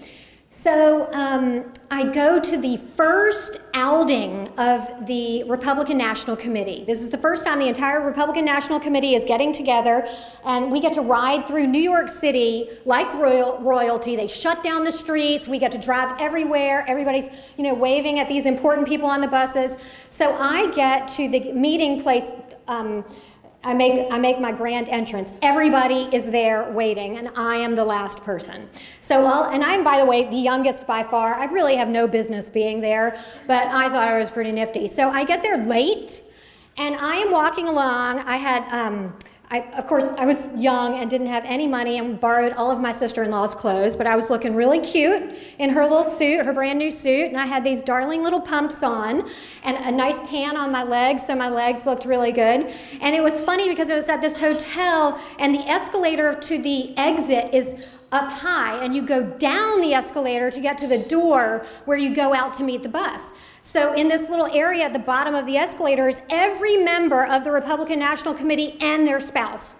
so 0.57 1.07
um, 1.13 1.71
I 1.91 2.03
go 2.03 2.39
to 2.39 2.57
the 2.57 2.77
first 2.77 3.59
outing 3.75 4.47
of 4.57 5.05
the 5.05 5.43
Republican 5.43 5.99
National 5.99 6.35
Committee. 6.35 6.83
This 6.83 7.01
is 7.01 7.09
the 7.09 7.17
first 7.19 7.45
time 7.45 7.59
the 7.59 7.67
entire 7.67 8.03
Republican 8.03 8.43
National 8.43 8.79
Committee 8.79 9.13
is 9.13 9.23
getting 9.23 9.53
together, 9.53 10.07
and 10.43 10.71
we 10.71 10.79
get 10.79 10.93
to 10.93 11.01
ride 11.01 11.47
through 11.47 11.67
New 11.67 11.77
York 11.77 12.09
City 12.09 12.69
like 12.85 13.13
royal, 13.13 13.59
royalty. 13.59 14.15
They 14.15 14.25
shut 14.25 14.63
down 14.63 14.83
the 14.83 14.91
streets. 14.91 15.47
We 15.47 15.59
get 15.59 15.71
to 15.73 15.77
drive 15.77 16.19
everywhere. 16.19 16.83
Everybody's, 16.87 17.29
you 17.55 17.63
know, 17.63 17.75
waving 17.75 18.17
at 18.17 18.27
these 18.27 18.47
important 18.47 18.87
people 18.87 19.07
on 19.07 19.21
the 19.21 19.27
buses. 19.27 19.77
So 20.09 20.35
I 20.37 20.71
get 20.71 21.07
to 21.09 21.29
the 21.29 21.53
meeting 21.53 22.01
place. 22.01 22.31
Um, 22.67 23.05
I 23.67 23.73
make, 23.73 24.09
I 24.09 24.17
make 24.17 24.39
my 24.39 24.53
grand 24.53 24.87
entrance. 24.87 25.33
Everybody 25.41 26.07
is 26.15 26.25
there 26.25 26.71
waiting, 26.71 27.17
and 27.17 27.29
I 27.35 27.57
am 27.57 27.75
the 27.75 27.83
last 27.83 28.23
person. 28.23 28.69
So, 29.01 29.25
I'll, 29.25 29.51
and 29.51 29.61
I'm, 29.61 29.83
by 29.83 29.99
the 29.99 30.05
way, 30.05 30.23
the 30.23 30.37
youngest 30.37 30.87
by 30.87 31.03
far. 31.03 31.35
I 31.35 31.47
really 31.51 31.75
have 31.75 31.89
no 31.89 32.07
business 32.07 32.47
being 32.47 32.79
there, 32.79 33.21
but 33.45 33.67
I 33.67 33.89
thought 33.89 34.07
I 34.07 34.17
was 34.17 34.31
pretty 34.31 34.53
nifty. 34.53 34.87
So, 34.87 35.09
I 35.09 35.25
get 35.25 35.43
there 35.43 35.65
late, 35.65 36.23
and 36.77 36.95
I 36.95 37.17
am 37.17 37.29
walking 37.29 37.67
along. 37.67 38.19
I 38.19 38.37
had, 38.37 38.63
um, 38.71 39.13
I, 39.49 39.61
of 39.77 39.87
course, 39.87 40.11
I 40.17 40.25
was 40.25 40.51
young 40.57 40.95
and 40.95 41.09
didn't 41.09 41.27
have 41.27 41.45
any 41.45 41.67
money 41.67 41.97
and 41.97 42.19
borrowed 42.19 42.51
all 42.53 42.69
of 42.69 42.81
my 42.81 42.91
sister 42.91 43.23
in 43.23 43.31
law's 43.31 43.55
clothes, 43.55 43.95
but 43.95 44.05
I 44.05 44.13
was 44.17 44.29
looking 44.29 44.53
really 44.53 44.79
cute 44.79 45.33
in 45.57 45.69
her 45.69 45.83
little 45.83 46.03
suit, 46.03 46.45
her 46.45 46.51
brand 46.51 46.77
new 46.77 46.91
suit, 46.91 47.29
and 47.29 47.37
I 47.37 47.45
had 47.45 47.63
these 47.63 47.81
darling 47.81 48.23
little 48.23 48.41
pumps 48.41 48.83
on 48.83 49.29
and 49.63 49.77
a 49.77 49.91
nice 49.91 50.19
tan 50.27 50.57
on 50.57 50.69
my 50.69 50.83
legs, 50.83 51.25
so 51.25 51.33
my 51.33 51.47
legs 51.47 51.85
looked 51.85 52.03
really 52.03 52.33
good. 52.33 52.73
And 52.99 53.15
it 53.15 53.23
was 53.23 53.39
funny 53.39 53.69
because 53.69 53.89
it 53.89 53.95
was 53.95 54.09
at 54.09 54.21
this 54.21 54.37
hotel, 54.37 55.17
and 55.39 55.55
the 55.55 55.65
escalator 55.65 56.33
to 56.33 56.57
the 56.57 56.97
exit 56.97 57.53
is 57.53 57.87
up 58.11 58.29
high, 58.29 58.83
and 58.83 58.93
you 58.93 59.01
go 59.01 59.23
down 59.23 59.79
the 59.79 59.93
escalator 59.93 60.49
to 60.49 60.59
get 60.59 60.77
to 60.77 60.87
the 60.87 60.99
door 60.99 61.65
where 61.85 61.97
you 61.97 62.13
go 62.13 62.33
out 62.33 62.53
to 62.55 62.63
meet 62.63 62.83
the 62.83 62.89
bus. 62.89 63.31
So, 63.67 63.91
in 63.91 64.07
this 64.07 64.29
little 64.29 64.45
area 64.45 64.85
at 64.85 64.93
the 64.93 64.99
bottom 64.99 65.35
of 65.35 65.45
the 65.45 65.57
escalator 65.57 66.07
is 66.07 66.21
every 66.29 66.77
member 66.77 67.25
of 67.25 67.43
the 67.43 67.51
Republican 67.51 67.99
National 67.99 68.33
Committee 68.33 68.77
and 68.79 69.05
their 69.05 69.19
spouse. 69.19 69.75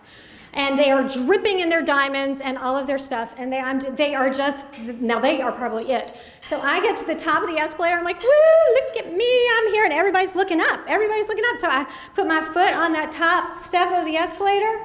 And 0.52 0.78
they 0.78 0.92
are 0.92 1.08
dripping 1.08 1.62
in 1.62 1.70
their 1.70 1.82
diamonds 1.82 2.42
and 2.42 2.58
all 2.58 2.76
of 2.76 2.86
their 2.86 2.98
stuff, 2.98 3.34
and 3.38 3.52
they, 3.52 3.60
I'm, 3.60 3.80
they 3.96 4.14
are 4.14 4.30
just, 4.30 4.68
now 5.00 5.20
they 5.20 5.40
are 5.42 5.54
probably 5.54 5.90
it. 5.90 6.20
So 6.42 6.60
I 6.60 6.82
get 6.82 6.98
to 6.98 7.06
the 7.06 7.16
top 7.16 7.44
of 7.44 7.50
the 7.50 7.62
escalator, 7.62 7.96
I'm 7.96 8.04
like, 8.04 8.22
woo, 8.22 8.74
look 8.74 9.06
at 9.06 9.16
me, 9.16 9.50
I'm 9.54 9.72
here, 9.72 9.86
and 9.86 9.94
everybody's 9.94 10.36
looking 10.36 10.60
up. 10.60 10.82
Everybody's 10.86 11.30
looking 11.30 11.46
up. 11.48 11.56
So 11.56 11.70
I 11.70 11.90
put 12.14 12.28
my 12.28 12.42
foot 12.42 12.74
on 12.74 12.92
that 12.92 13.10
top 13.10 13.56
step 13.56 13.90
of 13.94 14.04
the 14.04 14.18
escalator, 14.18 14.82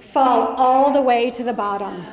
fall 0.00 0.56
all 0.56 0.92
the 0.92 1.02
way 1.02 1.30
to 1.30 1.44
the 1.44 1.52
bottom 1.52 2.04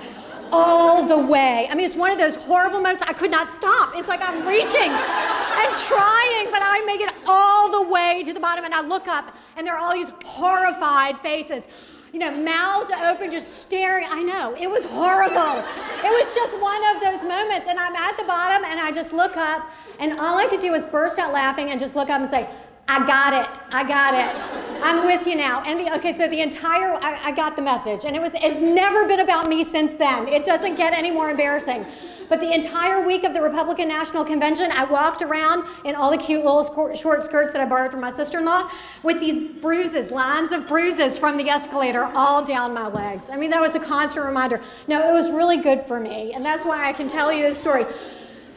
all 0.52 1.06
the 1.06 1.18
way. 1.18 1.68
I 1.70 1.76
mean, 1.76 1.86
it's 1.86 1.96
one 1.96 2.12
of 2.12 2.18
those 2.18 2.36
horrible 2.36 2.80
moments. 2.80 3.02
I 3.02 3.14
could 3.14 3.32
not 3.32 3.50
stop. 3.50 3.94
It's 3.96 4.08
like 4.08 4.22
I'm 4.22 4.48
reaching 4.48 4.90
and 4.90 5.78
trying, 5.78 6.52
but 6.52 6.62
I 6.64 6.84
make 6.86 7.02
it 7.02 7.14
all 7.28 7.70
the 7.72 7.90
way 7.90 8.24
to 8.26 8.34
the 8.34 8.40
bottom. 8.40 8.66
And 8.66 8.74
I 8.74 8.82
look 8.82 9.08
up, 9.08 9.36
and 9.58 9.66
there 9.66 9.76
are 9.76 9.80
all 9.80 9.94
these 9.94 10.12
horrified 10.24 11.20
faces. 11.20 11.68
You 12.14 12.20
know, 12.20 12.32
mouths 12.32 12.92
open, 12.92 13.30
just 13.30 13.60
staring. 13.60 14.08
I 14.10 14.22
know, 14.22 14.56
it 14.58 14.70
was 14.70 14.86
horrible. 14.86 15.64
it 16.04 16.10
was 16.10 16.34
just 16.34 16.58
one 16.60 16.82
of 16.96 17.02
those 17.02 17.28
moments. 17.28 17.68
And 17.68 17.78
I'm 17.78 17.96
at 17.96 18.18
the 18.18 18.24
bottom, 18.24 18.64
and 18.66 18.80
I 18.80 18.92
just 18.92 19.12
look 19.12 19.36
up, 19.38 19.70
and 20.00 20.20
all 20.20 20.38
I 20.38 20.46
could 20.46 20.62
do 20.62 20.72
was 20.72 20.86
burst 20.86 21.20
out 21.20 21.34
laughing 21.34 21.72
and 21.72 21.80
just 21.80 21.96
look 21.96 22.10
up 22.10 22.22
and 22.22 22.30
say, 22.30 22.48
I 22.88 23.06
got 23.08 23.34
it. 23.34 23.62
I 23.72 23.84
got 23.84 24.14
it. 24.14 24.84
I'm 24.84 25.06
with 25.06 25.26
you 25.26 25.36
now. 25.36 25.64
And 25.64 25.80
the, 25.80 25.96
okay, 25.96 26.14
so 26.14 26.28
the 26.28 26.42
entire, 26.42 26.94
I, 27.02 27.20
I, 27.26 27.32
got 27.32 27.56
the 27.56 27.62
message. 27.62 28.06
And 28.06 28.16
it 28.16 28.22
was, 28.22 28.34
it's 28.36 28.60
never 28.60 29.08
been 29.08 29.22
about 29.22 29.50
me 29.50 29.64
since 29.64 29.96
then. 29.96 30.28
It 30.28 30.46
doesn't 30.46 30.76
get 30.76 30.94
any 30.94 31.10
more 31.10 31.32
embarrassing. 31.32 31.88
But 32.30 32.40
the 32.40 32.54
entire 32.54 33.06
week 33.06 33.24
of 33.24 33.34
the 33.34 33.42
Republican 33.42 33.88
National 33.88 34.24
Convention, 34.24 34.72
I 34.72 34.84
walked 34.84 35.24
around 35.24 35.66
in 35.84 35.96
all 35.96 36.12
the 36.12 36.18
cute 36.18 36.46
little 36.46 36.64
short 36.94 37.24
skirts 37.24 37.52
that 37.54 37.62
I 37.62 37.66
borrowed 37.66 37.90
from 37.90 38.02
my 38.02 38.12
sister 38.12 38.38
in 38.38 38.46
law 38.46 38.70
with 39.02 39.20
these 39.20 39.40
bruises, 39.62 40.12
lines 40.12 40.52
of 40.52 40.68
bruises 40.68 41.18
from 41.18 41.38
the 41.38 41.50
escalator 41.50 42.04
all 42.14 42.44
down 42.44 42.74
my 42.74 42.88
legs. 42.88 43.32
I 43.32 43.38
mean, 43.38 43.50
that 43.50 43.62
was 43.62 43.74
a 43.74 43.80
constant 43.80 44.26
reminder. 44.26 44.62
No, 44.88 45.10
it 45.10 45.14
was 45.14 45.32
really 45.32 45.58
good 45.58 45.82
for 45.84 46.00
me. 46.00 46.34
And 46.34 46.46
that's 46.46 46.66
why 46.66 46.88
I 46.88 46.94
can 46.94 47.08
tell 47.08 47.34
you 47.34 47.44
this 47.44 47.58
story. 47.58 47.86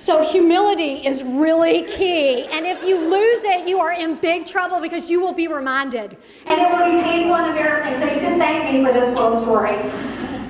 So, 0.00 0.22
humility 0.22 1.04
is 1.04 1.24
really 1.24 1.82
key. 1.82 2.44
And 2.44 2.64
if 2.64 2.84
you 2.84 2.96
lose 3.00 3.42
it, 3.42 3.66
you 3.66 3.80
are 3.80 3.92
in 3.92 4.14
big 4.14 4.46
trouble 4.46 4.78
because 4.78 5.10
you 5.10 5.20
will 5.20 5.32
be 5.32 5.48
reminded. 5.48 6.16
And 6.46 6.60
it 6.60 6.70
will 6.70 6.84
be 6.84 7.02
painful 7.02 7.34
and 7.34 7.48
embarrassing. 7.48 7.98
So, 8.00 8.14
you 8.14 8.20
can 8.20 8.38
thank 8.38 8.72
me 8.72 8.84
for 8.84 8.92
this 8.92 9.18
little 9.18 9.42
story. 9.42 9.74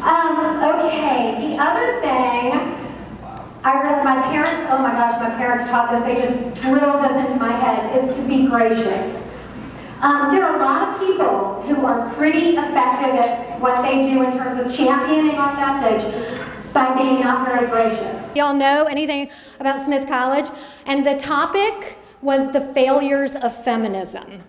Um, 0.05 0.63
okay, 0.63 1.49
the 1.49 1.57
other 1.57 1.99
thing, 2.03 2.61
I 3.65 3.83
read 3.83 4.05
my 4.05 4.21
parents, 4.31 4.69
oh 4.71 4.79
my 4.81 4.93
gosh, 4.93 5.19
my 5.19 5.31
parents 5.31 5.65
taught 5.71 5.93
this, 5.93 6.03
they 6.03 6.17
just 6.17 6.63
drilled 6.63 7.03
this 7.03 7.17
into 7.17 7.41
my 7.41 7.51
head, 7.51 8.05
is 8.05 8.15
to 8.17 8.23
be 8.29 8.47
gracious. 8.49 9.25
Um, 10.03 10.31
there 10.31 10.45
are 10.45 10.57
a 10.57 10.59
lot 10.59 10.93
of 10.93 11.09
people 11.09 11.63
who 11.63 11.87
are 11.87 12.13
pretty 12.17 12.51
effective 12.51 13.17
at 13.17 13.59
what 13.61 13.81
they 13.81 14.03
do 14.03 14.23
in 14.25 14.33
terms 14.33 14.61
of 14.61 14.71
championing 14.77 15.37
our 15.37 15.57
message 15.57 16.05
by 16.73 16.95
being 16.97 17.21
not 17.21 17.47
very 17.47 17.67
gracious. 17.69 18.29
Y'all 18.35 18.55
know 18.55 18.87
anything 18.87 19.31
about 19.61 19.81
Smith 19.81 20.07
College? 20.07 20.51
And 20.87 21.05
the 21.05 21.15
topic 21.15 21.99
was 22.23 22.51
the 22.53 22.61
failures 22.61 23.35
of 23.37 23.55
feminism. 23.65 24.43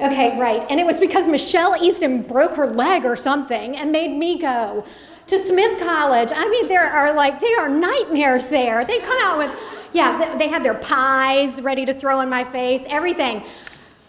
Okay, 0.00 0.38
right. 0.38 0.64
And 0.70 0.78
it 0.78 0.86
was 0.86 1.00
because 1.00 1.26
Michelle 1.26 1.74
Easton 1.82 2.22
broke 2.22 2.54
her 2.54 2.66
leg 2.66 3.04
or 3.04 3.16
something 3.16 3.76
and 3.76 3.90
made 3.90 4.16
me 4.16 4.38
go 4.38 4.84
to 5.26 5.38
Smith 5.38 5.78
College. 5.80 6.30
I 6.34 6.48
mean, 6.48 6.68
there 6.68 6.86
are 6.86 7.14
like, 7.14 7.40
there 7.40 7.60
are 7.60 7.68
nightmares 7.68 8.48
there. 8.48 8.84
They 8.84 9.00
come 9.00 9.18
out 9.22 9.38
with, 9.38 9.50
yeah, 9.92 10.36
they 10.36 10.48
have 10.48 10.62
their 10.62 10.74
pies 10.74 11.60
ready 11.60 11.84
to 11.84 11.92
throw 11.92 12.20
in 12.20 12.28
my 12.28 12.44
face, 12.44 12.84
everything. 12.88 13.42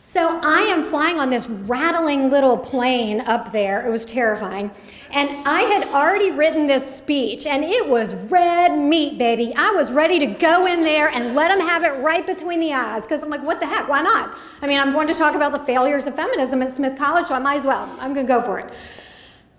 So 0.04 0.40
I 0.42 0.62
am 0.62 0.84
flying 0.84 1.20
on 1.20 1.30
this 1.30 1.50
rattling 1.50 2.30
little 2.30 2.58
plane 2.58 3.22
up 3.22 3.52
there. 3.52 3.86
It 3.86 3.92
was 3.92 4.06
terrifying. 4.06 4.72
And 5.12 5.30
I 5.48 5.62
had 5.62 5.88
already 5.88 6.30
written 6.30 6.68
this 6.68 6.96
speech, 6.96 7.48
and 7.48 7.64
it 7.64 7.88
was 7.88 8.14
red 8.14 8.78
meat, 8.78 9.18
baby. 9.18 9.52
I 9.56 9.72
was 9.72 9.92
ready 9.92 10.20
to 10.20 10.28
go 10.28 10.68
in 10.68 10.84
there 10.84 11.10
and 11.10 11.34
let 11.34 11.48
them 11.48 11.68
have 11.68 11.84
it 11.84 12.00
right 12.04 12.26
between 12.26 12.60
the 12.60 12.74
eyes 12.74 13.06
because 13.06 13.24
I'm 13.24 13.30
like, 13.30 13.42
what 13.42 13.60
the 13.60 13.66
heck? 13.66 13.90
Why 13.90 14.02
not? 14.02 14.38
I 14.62 14.68
mean, 14.68 14.80
I'm 14.80 14.92
going 14.92 15.08
to 15.08 15.16
talk 15.16 15.34
about 15.34 15.52
the 15.52 15.60
failures 15.60 16.06
of 16.06 16.16
feminism 16.16 16.62
at 16.62 16.74
Smith 16.74 16.96
College, 16.96 17.28
so 17.28 17.34
I 17.34 17.40
might 17.40 17.56
as 17.56 17.66
well. 17.66 17.90
I'm 18.00 18.14
going 18.14 18.28
to 18.28 18.32
go 18.32 18.40
for 18.40 18.60
it. 18.60 18.72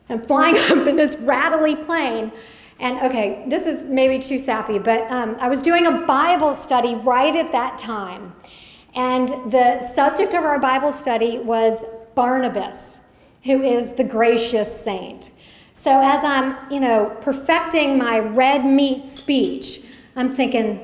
I'm 0.08 0.22
flying 0.22 0.56
up 0.70 0.86
in 0.86 0.94
this 0.94 1.16
rattly 1.16 1.74
plane. 1.74 2.30
And 2.78 2.98
okay, 3.00 3.44
this 3.48 3.66
is 3.66 3.90
maybe 3.90 4.18
too 4.18 4.38
sappy, 4.38 4.78
but 4.78 5.10
um, 5.10 5.36
I 5.40 5.48
was 5.48 5.62
doing 5.62 5.86
a 5.86 6.06
Bible 6.06 6.54
study 6.54 6.94
right 6.94 7.34
at 7.34 7.50
that 7.52 7.76
time. 7.76 8.32
And 8.94 9.52
the 9.52 9.82
subject 9.82 10.32
of 10.34 10.44
our 10.44 10.58
Bible 10.58 10.92
study 10.92 11.38
was 11.38 11.84
Barnabas, 12.14 13.00
who 13.44 13.62
is 13.62 13.92
the 13.94 14.04
gracious 14.04 14.80
saint. 14.80 15.32
So 15.80 15.98
as 16.04 16.22
I'm, 16.22 16.58
you 16.70 16.78
know, 16.78 17.16
perfecting 17.22 17.96
my 17.96 18.18
red 18.18 18.66
meat 18.66 19.06
speech, 19.06 19.80
I'm 20.14 20.30
thinking, 20.30 20.78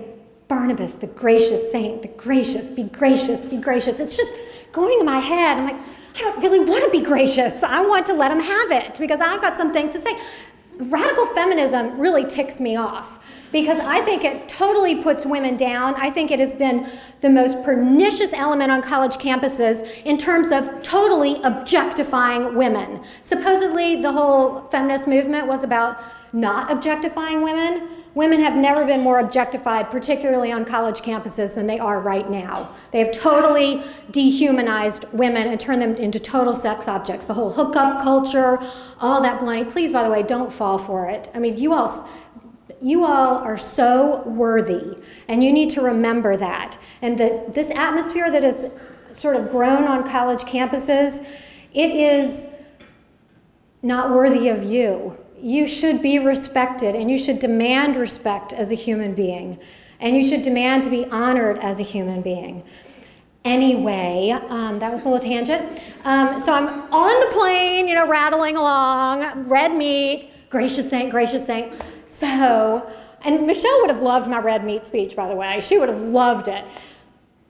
Barnabas, 0.48 0.94
the 0.94 1.06
gracious 1.06 1.70
saint, 1.70 2.00
the 2.00 2.08
gracious, 2.08 2.70
be 2.70 2.84
gracious, 2.84 3.44
be 3.44 3.58
gracious. 3.58 4.00
It's 4.00 4.16
just 4.16 4.32
going 4.72 4.98
in 4.98 5.04
my 5.04 5.18
head. 5.18 5.58
I'm 5.58 5.66
like, 5.66 5.76
I 6.14 6.20
don't 6.20 6.42
really 6.42 6.60
want 6.60 6.82
to 6.84 6.90
be 6.90 7.04
gracious. 7.04 7.62
I 7.62 7.82
want 7.82 8.06
to 8.06 8.14
let 8.14 8.32
him 8.32 8.40
have 8.40 8.70
it 8.70 8.98
because 8.98 9.20
I've 9.20 9.42
got 9.42 9.58
some 9.58 9.70
things 9.70 9.92
to 9.92 9.98
say. 9.98 10.18
Radical 10.78 11.26
feminism 11.26 12.00
really 12.00 12.24
ticks 12.24 12.58
me 12.58 12.76
off 12.76 13.22
because 13.56 13.80
I 13.80 14.02
think 14.02 14.22
it 14.22 14.50
totally 14.50 14.96
puts 14.96 15.24
women 15.24 15.56
down. 15.56 15.94
I 15.94 16.10
think 16.10 16.30
it 16.30 16.38
has 16.40 16.54
been 16.54 16.90
the 17.22 17.30
most 17.30 17.64
pernicious 17.64 18.34
element 18.34 18.70
on 18.70 18.82
college 18.82 19.16
campuses 19.16 19.82
in 20.04 20.18
terms 20.18 20.50
of 20.50 20.82
totally 20.82 21.40
objectifying 21.42 22.54
women. 22.54 23.02
Supposedly, 23.22 24.02
the 24.02 24.12
whole 24.12 24.60
feminist 24.66 25.08
movement 25.08 25.46
was 25.46 25.64
about 25.64 26.02
not 26.34 26.70
objectifying 26.70 27.40
women. 27.40 27.88
Women 28.14 28.40
have 28.40 28.56
never 28.56 28.84
been 28.84 29.00
more 29.00 29.20
objectified, 29.20 29.90
particularly 29.90 30.52
on 30.52 30.66
college 30.66 31.00
campuses, 31.00 31.54
than 31.54 31.66
they 31.66 31.78
are 31.78 31.98
right 32.00 32.28
now. 32.28 32.74
They 32.90 32.98
have 32.98 33.12
totally 33.12 33.82
dehumanized 34.10 35.06
women 35.12 35.48
and 35.48 35.58
turned 35.58 35.80
them 35.80 35.94
into 35.94 36.18
total 36.18 36.52
sex 36.52 36.88
objects. 36.88 37.24
The 37.24 37.34
whole 37.34 37.52
hookup 37.52 38.02
culture, 38.02 38.58
all 39.00 39.22
that 39.22 39.40
baloney. 39.40 39.70
Please, 39.70 39.92
by 39.92 40.02
the 40.02 40.10
way, 40.10 40.22
don't 40.22 40.52
fall 40.52 40.76
for 40.76 41.08
it. 41.08 41.30
I 41.34 41.38
mean, 41.38 41.56
you 41.56 41.72
all 41.72 42.06
you 42.80 43.04
all 43.04 43.38
are 43.38 43.58
so 43.58 44.22
worthy, 44.22 44.96
and 45.28 45.42
you 45.42 45.52
need 45.52 45.70
to 45.70 45.80
remember 45.80 46.36
that. 46.36 46.78
And 47.02 47.18
that 47.18 47.52
this 47.52 47.70
atmosphere 47.70 48.30
that 48.30 48.42
has 48.42 48.70
sort 49.10 49.36
of 49.36 49.50
grown 49.50 49.84
on 49.84 50.08
college 50.08 50.42
campuses, 50.42 51.26
it 51.72 51.90
is 51.90 52.46
not 53.82 54.10
worthy 54.10 54.48
of 54.48 54.62
you. 54.62 55.16
You 55.38 55.68
should 55.68 56.02
be 56.02 56.18
respected, 56.18 56.94
and 56.94 57.10
you 57.10 57.18
should 57.18 57.38
demand 57.38 57.96
respect 57.96 58.52
as 58.52 58.72
a 58.72 58.74
human 58.74 59.14
being, 59.14 59.58
and 60.00 60.16
you 60.16 60.24
should 60.24 60.42
demand 60.42 60.82
to 60.84 60.90
be 60.90 61.04
honored 61.06 61.58
as 61.58 61.80
a 61.80 61.82
human 61.82 62.22
being. 62.22 62.62
Anyway, 63.44 64.30
um, 64.48 64.80
that 64.80 64.90
was 64.90 65.04
a 65.04 65.08
little 65.08 65.20
tangent. 65.20 65.80
Um, 66.04 66.40
so 66.40 66.52
I'm 66.52 66.66
on 66.92 67.20
the 67.20 67.28
plane, 67.32 67.86
you 67.86 67.94
know, 67.94 68.08
rattling 68.08 68.56
along, 68.56 69.46
red 69.46 69.72
meat, 69.72 70.30
gracious 70.50 70.90
saint, 70.90 71.10
gracious 71.10 71.46
saint. 71.46 71.72
So, 72.06 72.90
and 73.22 73.46
Michelle 73.46 73.80
would 73.80 73.90
have 73.90 74.02
loved 74.02 74.28
my 74.28 74.38
red 74.38 74.64
meat 74.64 74.86
speech, 74.86 75.16
by 75.16 75.28
the 75.28 75.34
way. 75.34 75.60
She 75.60 75.78
would 75.78 75.88
have 75.88 76.00
loved 76.00 76.48
it. 76.48 76.64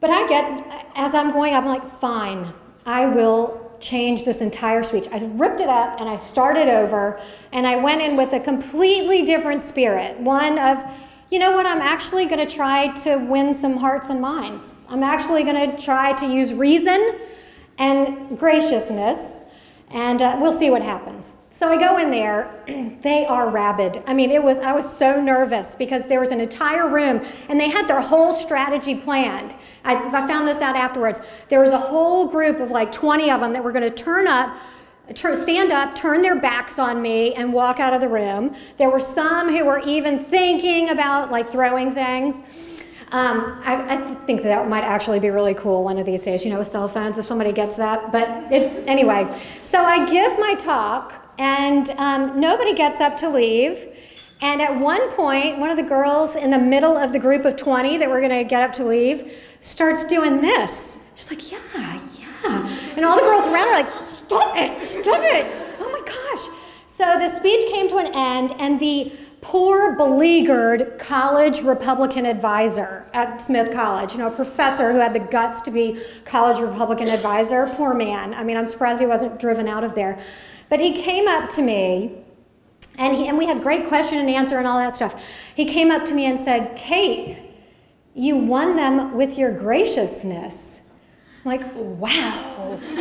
But 0.01 0.11
I 0.11 0.27
get, 0.29 0.89
as 0.95 1.15
I'm 1.15 1.33
going 1.33 1.55
I'm 1.55 1.67
like, 1.67 1.89
fine, 1.99 2.47
I 2.85 3.07
will 3.07 3.77
change 3.81 4.25
this 4.25 4.41
entire 4.41 4.83
speech. 4.83 5.07
I 5.13 5.19
ripped 5.35 5.61
it 5.61 5.69
up 5.69 6.01
and 6.01 6.09
I 6.09 6.17
started 6.17 6.69
over, 6.69 7.21
and 7.53 7.67
I 7.67 7.77
went 7.77 8.01
in 8.01 8.17
with 8.17 8.33
a 8.33 8.41
completely 8.41 9.23
different 9.23 9.63
spirit. 9.63 10.19
One 10.19 10.59
of, 10.59 10.83
you 11.31 11.39
know 11.39 11.53
what, 11.53 11.67
I'm 11.67 11.81
actually 11.81 12.27
going 12.27 12.47
to 12.47 12.53
try 12.55 12.89
to 13.03 13.17
win 13.17 13.53
some 13.53 13.77
hearts 13.77 14.09
and 14.09 14.21
minds. 14.21 14.65
I'm 14.89 15.03
actually 15.03 15.45
going 15.45 15.71
to 15.71 15.85
try 15.85 16.13
to 16.15 16.27
use 16.27 16.55
reason 16.55 17.19
and 17.79 18.39
graciousness, 18.39 19.41
and 19.91 20.23
uh, 20.23 20.39
we'll 20.41 20.53
see 20.53 20.71
what 20.71 20.83
happens. 20.83 21.35
So 21.57 21.71
I 21.71 21.79
go 21.79 21.97
in 21.97 22.11
there, 22.11 22.55
they 23.01 23.25
are 23.25 23.49
rabid. 23.49 24.05
I 24.07 24.13
mean, 24.13 24.31
it 24.31 24.45
was 24.45 24.61
I 24.61 24.73
was 24.73 24.87
so 24.87 25.19
nervous 25.19 25.75
because 25.75 26.07
there 26.07 26.21
was 26.21 26.31
an 26.31 26.39
entire 26.39 26.87
room 26.87 27.25
and 27.49 27.59
they 27.59 27.71
had 27.71 27.89
their 27.89 28.03
whole 28.03 28.31
strategy 28.31 28.95
planned. 28.95 29.55
I, 29.83 29.95
I 29.95 30.27
found 30.27 30.47
this 30.47 30.61
out 30.61 30.77
afterwards. 30.77 31.23
There 31.49 31.61
was 31.61 31.73
a 31.73 31.79
whole 31.79 32.27
group 32.27 32.61
of 32.61 32.73
like 32.73 32.93
20 32.93 33.31
of 33.31 33.41
them 33.41 33.55
that 33.55 33.65
were 33.65 33.73
going 33.73 33.89
to 33.89 33.95
turn 34.05 34.29
up 34.29 34.55
stand 35.15 35.73
up, 35.73 35.95
turn 35.95 36.21
their 36.21 36.39
backs 36.39 36.79
on 36.79 37.01
me, 37.01 37.33
and 37.35 37.55
walk 37.55 37.81
out 37.81 37.95
of 37.95 38.03
the 38.03 38.09
room. 38.09 38.55
There 38.77 38.91
were 38.91 39.01
some 39.01 39.49
who 39.49 39.65
were 39.65 39.79
even 39.87 40.19
thinking 40.19 40.91
about 40.91 41.31
like 41.31 41.49
throwing 41.49 41.93
things. 41.93 42.43
Um, 43.13 43.63
I, 43.65 43.95
I, 43.95 43.97
think 44.27 44.43
that 44.43 44.69
might 44.69 44.83
actually 44.83 45.21
be 45.21 45.31
really 45.31 45.55
cool 45.55 45.85
one 45.85 45.97
of 45.97 46.05
these 46.05 46.25
days, 46.25 46.45
you 46.45 46.51
know, 46.51 46.59
with 46.59 46.67
cell 46.67 46.89
phones, 46.89 47.19
if 47.19 47.25
somebody 47.25 47.53
gets 47.53 47.77
that. 47.77 48.11
But 48.11 48.53
it, 48.53 48.87
anyway, 48.89 49.29
so 49.63 49.81
I 49.81 50.05
give 50.07 50.37
my 50.41 50.55
talk, 50.55 51.26
and 51.39 51.91
um, 51.99 52.41
nobody 52.41 52.75
gets 52.75 53.01
up 53.01 53.17
to 53.19 53.29
leave. 53.29 53.87
And 54.41 54.61
at 54.61 54.79
one 54.79 55.11
point, 55.13 55.59
one 55.59 55.71
of 55.71 55.77
the 55.77 55.83
girls 55.83 56.37
in 56.37 56.51
the 56.51 56.59
middle 56.59 56.97
of 56.97 57.13
the 57.13 57.19
group 57.19 57.45
of 57.45 57.57
20 57.57 57.99
that 57.99 58.09
were 58.09 58.21
going 58.21 58.31
to 58.31 58.45
get 58.45 58.63
up 58.63 58.73
to 58.75 58.85
leave 58.85 59.33
starts 59.61 60.05
doing 60.05 60.41
this. 60.41 60.97
She's 61.15 61.31
like, 61.31 61.51
yeah, 61.51 62.01
yeah. 62.19 62.79
And 62.97 63.05
all 63.05 63.17
the 63.17 63.23
girls 63.23 63.47
around 63.47 63.69
are 63.69 63.83
like, 63.83 64.07
stop 64.07 64.57
it, 64.57 64.79
stop 64.79 65.21
it. 65.23 65.47
Oh 65.81 65.91
my 65.91 66.03
gosh. 66.05 66.55
So 66.89 67.19
the 67.19 67.29
speech 67.29 67.67
came 67.71 67.89
to 67.89 67.97
an 67.97 68.15
end, 68.15 68.55
and 68.59 68.79
the 68.79 69.13
poor, 69.41 69.97
beleaguered 69.97 70.99
college 70.99 71.63
Republican 71.63 72.27
advisor 72.27 73.07
at 73.13 73.41
Smith 73.41 73.73
College, 73.73 74.13
you 74.13 74.19
know, 74.19 74.29
a 74.29 74.31
professor 74.31 74.93
who 74.93 74.99
had 74.99 75.15
the 75.15 75.21
guts 75.21 75.61
to 75.63 75.71
be 75.71 76.01
college 76.25 76.59
Republican 76.59 77.09
advisor, 77.09 77.67
poor 77.75 77.95
man. 77.95 78.35
I 78.35 78.43
mean, 78.43 78.57
I'm 78.57 78.67
surprised 78.67 79.01
he 79.01 79.07
wasn't 79.07 79.39
driven 79.39 79.69
out 79.69 79.85
of 79.85 79.95
there. 79.95 80.19
But 80.69 80.81
he 80.81 81.01
came 81.03 81.29
up 81.29 81.49
to 81.51 81.63
me, 81.63 82.19
and, 82.99 83.15
he, 83.15 83.29
and 83.29 83.39
we 83.39 83.47
had 83.47 83.63
great 83.63 83.87
question 83.87 84.19
and 84.19 84.29
answer 84.29 84.59
and 84.59 84.67
all 84.67 84.79
that 84.79 84.95
stuff. 84.95 85.23
He 85.55 85.65
came 85.65 85.91
up 85.91 86.05
to 86.07 86.15
me 86.15 86.27
and 86.27 86.39
said, 86.39 86.77
Kate, 86.77 87.39
you 88.15 88.37
won 88.37 88.77
them 88.77 89.15
with 89.15 89.39
your 89.39 89.53
graciousness. 89.53 90.83
I'm 91.45 91.51
like, 91.51 91.75
wow. 91.75 92.79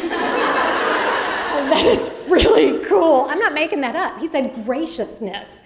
that 1.69 1.85
is 1.85 2.11
really 2.27 2.83
cool. 2.83 3.21
I'm 3.29 3.39
not 3.39 3.53
making 3.53 3.81
that 3.81 3.95
up. 3.95 4.19
He 4.19 4.27
said 4.27 4.53
graciousness. 4.65 5.61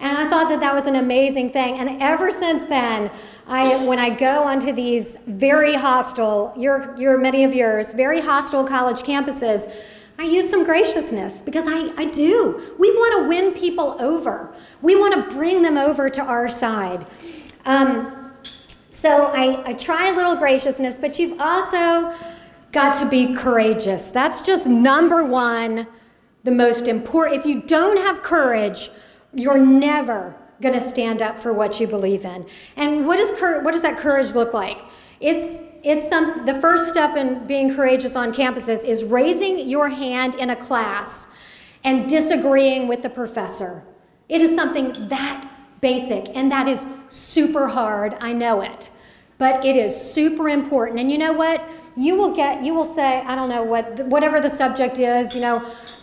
And 0.00 0.16
I 0.16 0.28
thought 0.28 0.48
that 0.48 0.60
that 0.60 0.74
was 0.74 0.86
an 0.86 0.96
amazing 0.96 1.50
thing. 1.50 1.78
And 1.78 2.00
ever 2.00 2.30
since 2.30 2.66
then, 2.66 3.10
I, 3.46 3.84
when 3.84 3.98
I 3.98 4.10
go 4.10 4.44
onto 4.44 4.72
these 4.72 5.16
very 5.26 5.74
hostile, 5.74 6.54
your, 6.56 6.96
your, 6.98 7.18
many 7.18 7.44
of 7.44 7.52
yours, 7.52 7.92
very 7.92 8.20
hostile 8.20 8.64
college 8.64 9.02
campuses, 9.02 9.72
I 10.20 10.24
use 10.24 10.50
some 10.50 10.64
graciousness 10.64 11.40
because 11.40 11.66
I, 11.68 11.92
I 11.96 12.06
do. 12.06 12.74
We 12.76 12.90
want 12.90 13.22
to 13.22 13.28
win 13.28 13.52
people 13.52 13.96
over. 14.00 14.52
We 14.82 14.96
want 14.96 15.14
to 15.14 15.34
bring 15.34 15.62
them 15.62 15.78
over 15.78 16.10
to 16.10 16.22
our 16.22 16.48
side. 16.48 17.06
Um, 17.64 18.32
so 18.90 19.26
I, 19.26 19.62
I 19.64 19.74
try 19.74 20.08
a 20.08 20.12
little 20.12 20.34
graciousness, 20.34 20.98
but 20.98 21.20
you've 21.20 21.40
also 21.40 22.12
got 22.72 22.94
to 22.94 23.08
be 23.08 23.32
courageous. 23.32 24.10
That's 24.10 24.40
just 24.40 24.66
number 24.66 25.24
one, 25.24 25.86
the 26.42 26.50
most 26.50 26.88
important. 26.88 27.38
If 27.38 27.46
you 27.46 27.62
don't 27.62 27.98
have 27.98 28.20
courage, 28.24 28.90
you're 29.32 29.58
never 29.58 30.34
going 30.60 30.74
to 30.74 30.80
stand 30.80 31.22
up 31.22 31.38
for 31.38 31.52
what 31.52 31.78
you 31.78 31.86
believe 31.86 32.24
in. 32.24 32.44
And 32.74 33.06
what, 33.06 33.20
is 33.20 33.30
what 33.40 33.70
does 33.70 33.82
that 33.82 33.96
courage 33.96 34.34
look 34.34 34.52
like? 34.52 34.80
It's 35.20 35.62
it's 35.82 36.08
some, 36.08 36.44
the 36.44 36.54
first 36.54 36.88
step 36.88 37.16
in 37.16 37.46
being 37.46 37.74
courageous 37.74 38.16
on 38.16 38.32
campuses 38.34 38.84
is 38.84 39.04
raising 39.04 39.68
your 39.68 39.88
hand 39.88 40.34
in 40.34 40.50
a 40.50 40.56
class 40.56 41.28
and 41.84 42.08
disagreeing 42.08 42.88
with 42.88 43.02
the 43.02 43.10
professor. 43.10 43.84
It 44.28 44.42
is 44.42 44.54
something 44.54 45.08
that 45.08 45.48
basic, 45.80 46.36
and 46.36 46.50
that 46.50 46.66
is 46.66 46.84
super 47.08 47.68
hard. 47.68 48.16
I 48.20 48.32
know 48.32 48.60
it. 48.60 48.90
But 49.38 49.64
it 49.64 49.76
is 49.76 49.94
super 49.98 50.48
important. 50.48 50.98
And 50.98 51.12
you 51.12 51.18
know 51.18 51.32
what? 51.32 51.66
You 51.98 52.14
will 52.14 52.34
get, 52.34 52.62
you 52.62 52.72
will 52.72 52.84
say, 52.84 53.22
I 53.22 53.34
don't 53.34 53.48
know 53.48 53.64
what, 53.64 54.06
whatever 54.06 54.40
the 54.40 54.48
subject 54.48 55.00
is, 55.00 55.34
you 55.34 55.40
know, 55.40 55.56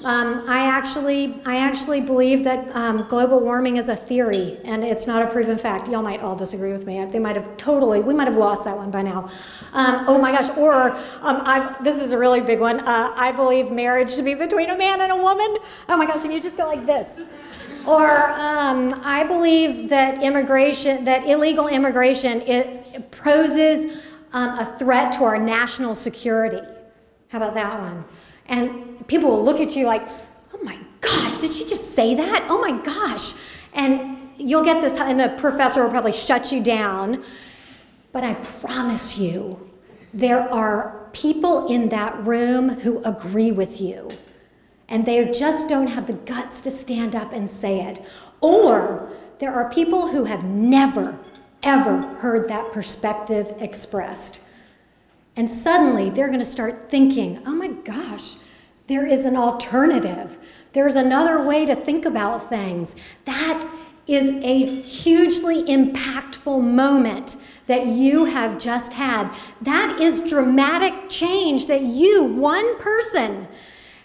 um, 0.04 0.44
I 0.48 0.66
actually, 0.66 1.40
I 1.46 1.56
actually 1.58 2.02
believe 2.02 2.44
that 2.44 2.70
um, 2.76 3.08
global 3.08 3.40
warming 3.40 3.78
is 3.78 3.88
a 3.88 3.96
theory 3.96 4.58
and 4.66 4.84
it's 4.84 5.08
not 5.08 5.22
a 5.22 5.32
proven 5.32 5.58
fact. 5.58 5.88
Y'all 5.88 6.02
might 6.02 6.20
all 6.20 6.36
disagree 6.36 6.74
with 6.74 6.86
me. 6.86 7.04
They 7.06 7.18
might 7.18 7.38
have 7.38 7.56
totally, 7.56 8.02
we 8.02 8.14
might 8.14 8.28
have 8.28 8.36
lost 8.36 8.66
that 8.66 8.76
one 8.76 8.92
by 8.92 9.04
now. 9.04 9.32
Um, 9.72 10.04
oh 10.08 10.18
my 10.18 10.32
gosh! 10.32 10.50
Or 10.58 10.96
um, 11.22 11.76
this 11.82 12.02
is 12.02 12.12
a 12.12 12.18
really 12.18 12.42
big 12.42 12.60
one. 12.60 12.82
Uh, 12.82 13.14
I 13.16 13.32
believe 13.32 13.72
marriage 13.72 14.16
to 14.16 14.24
be 14.24 14.34
between 14.34 14.70
a 14.70 14.78
man 14.78 15.02
and 15.02 15.12
a 15.12 15.18
woman. 15.18 15.58
Oh 15.90 15.98
my 15.98 16.06
gosh! 16.06 16.24
And 16.24 16.32
you 16.32 16.42
just 16.42 16.58
go 16.58 16.66
like 16.66 16.86
this. 16.86 17.20
Or 17.86 18.32
um, 18.32 19.02
I 19.04 19.24
believe 19.24 19.90
that 19.90 20.24
immigration, 20.24 21.04
that 21.04 21.28
illegal 21.28 21.68
immigration, 21.68 22.42
it 22.42 23.12
poses 23.12 24.05
um, 24.36 24.60
a 24.60 24.66
threat 24.78 25.12
to 25.14 25.24
our 25.24 25.40
national 25.40 25.96
security. 25.96 26.62
How 27.30 27.40
about 27.40 27.56
that 27.56 27.80
one? 27.80 28.06
And 28.46 29.08
people 29.08 29.32
will 29.32 29.44
look 29.44 29.60
at 29.60 29.76
you 29.76 29.88
like, 29.88 30.08
oh 30.54 30.60
my 30.62 30.78
gosh, 31.02 31.40
did 31.40 31.52
she 31.52 31.64
just 31.64 31.96
say 31.96 32.14
that? 32.14 32.46
Oh 32.50 32.60
my 32.60 32.72
gosh. 32.84 33.34
And 33.74 34.30
you'll 34.38 34.64
get 34.64 34.82
this, 34.82 35.00
and 35.00 35.20
the 35.20 35.30
professor 35.30 35.84
will 35.84 35.90
probably 35.90 36.12
shut 36.12 36.52
you 36.52 36.62
down. 36.62 37.24
But 38.12 38.24
I 38.24 38.36
promise 38.36 39.18
you, 39.18 39.72
there 40.14 40.42
are 40.54 41.10
people 41.14 41.68
in 41.68 41.90
that 41.90 42.24
room 42.24 42.70
who 42.70 43.02
agree 43.04 43.52
with 43.52 43.82
you 43.82 44.10
and 44.88 45.06
they 45.06 45.30
just 45.32 45.68
don't 45.68 45.88
have 45.88 46.08
the 46.08 46.14
guts 46.14 46.62
to 46.62 46.70
stand 46.70 47.16
up 47.16 47.34
and 47.34 47.50
say 47.50 47.82
it. 47.82 48.00
Or 48.42 49.12
there 49.40 49.54
are 49.54 49.70
people 49.70 50.08
who 50.08 50.26
have 50.26 50.44
never, 50.44 51.18
ever 51.66 52.02
heard 52.16 52.48
that 52.48 52.72
perspective 52.72 53.54
expressed. 53.60 54.40
And 55.36 55.50
suddenly 55.50 56.10
they're 56.10 56.28
going 56.28 56.40
to 56.40 56.46
start 56.46 56.90
thinking, 56.90 57.42
oh 57.46 57.56
my 57.56 57.68
gosh, 57.68 58.36
there 58.88 59.06
is 59.06 59.26
an 59.26 59.36
alternative. 59.36 60.38
There's 60.74 60.96
another 60.96 61.44
way 61.44 61.66
to 61.66 61.76
think 61.76 62.06
about 62.06 62.50
things. 62.50 62.96
That 63.26 63.68
is 64.08 64.30
a 64.30 64.82
hugely 64.82 65.64
impactful 65.64 66.62
moment 66.62 67.38
that 67.66 67.88
you 67.88 68.26
have 68.26 68.60
just 68.60 68.94
had. 68.94 69.36
That 69.62 70.00
is 70.00 70.20
dramatic 70.20 71.10
change 71.10 71.66
that 71.68 71.82
you, 71.82 72.24
one 72.24 72.78
person, 72.78 73.48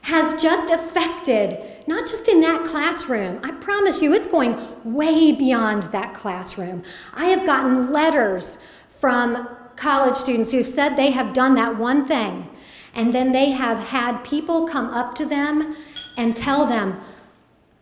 has 0.03 0.41
just 0.41 0.71
affected, 0.71 1.80
not 1.91 2.07
just 2.07 2.29
in 2.29 2.41
that 2.41 2.65
classroom. 2.65 3.41
I 3.43 3.51
promise 3.51 4.01
you, 4.01 4.15
it's 4.15 4.29
going 4.29 4.57
way 4.85 5.33
beyond 5.33 5.83
that 5.85 6.15
classroom. 6.15 6.85
I 7.13 7.27
have 7.27 7.45
gotten 7.45 7.93
letters 7.93 8.59
from 8.89 9.49
college 9.75 10.15
students 10.15 10.53
who've 10.53 10.67
said 10.67 10.91
they 10.91 11.11
have 11.11 11.33
done 11.33 11.57
that 11.57 11.77
one 11.77 12.05
thing, 12.05 12.49
and 12.95 13.13
then 13.13 13.33
they 13.33 13.51
have 13.51 13.79
had 13.89 14.23
people 14.23 14.69
come 14.69 14.87
up 14.87 15.17
to 15.17 15.27
them 15.27 15.77
and 16.17 16.37
tell 16.37 16.65
them, 16.65 17.01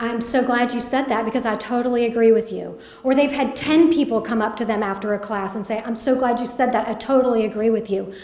I'm 0.00 0.22
so 0.22 0.42
glad 0.42 0.72
you 0.72 0.80
said 0.80 1.08
that 1.08 1.26
because 1.26 1.44
I 1.44 1.56
totally 1.56 2.06
agree 2.06 2.32
with 2.32 2.50
you. 2.50 2.78
Or 3.02 3.14
they've 3.14 3.30
had 3.30 3.54
10 3.56 3.92
people 3.92 4.22
come 4.22 4.40
up 4.40 4.56
to 4.56 4.64
them 4.64 4.82
after 4.82 5.12
a 5.12 5.18
class 5.18 5.54
and 5.54 5.66
say, 5.66 5.82
I'm 5.84 5.96
so 5.96 6.16
glad 6.16 6.40
you 6.40 6.46
said 6.46 6.72
that. 6.72 6.88
I 6.88 6.94
totally 6.94 7.44
agree 7.44 7.68
with 7.68 7.90
you. 7.90 8.14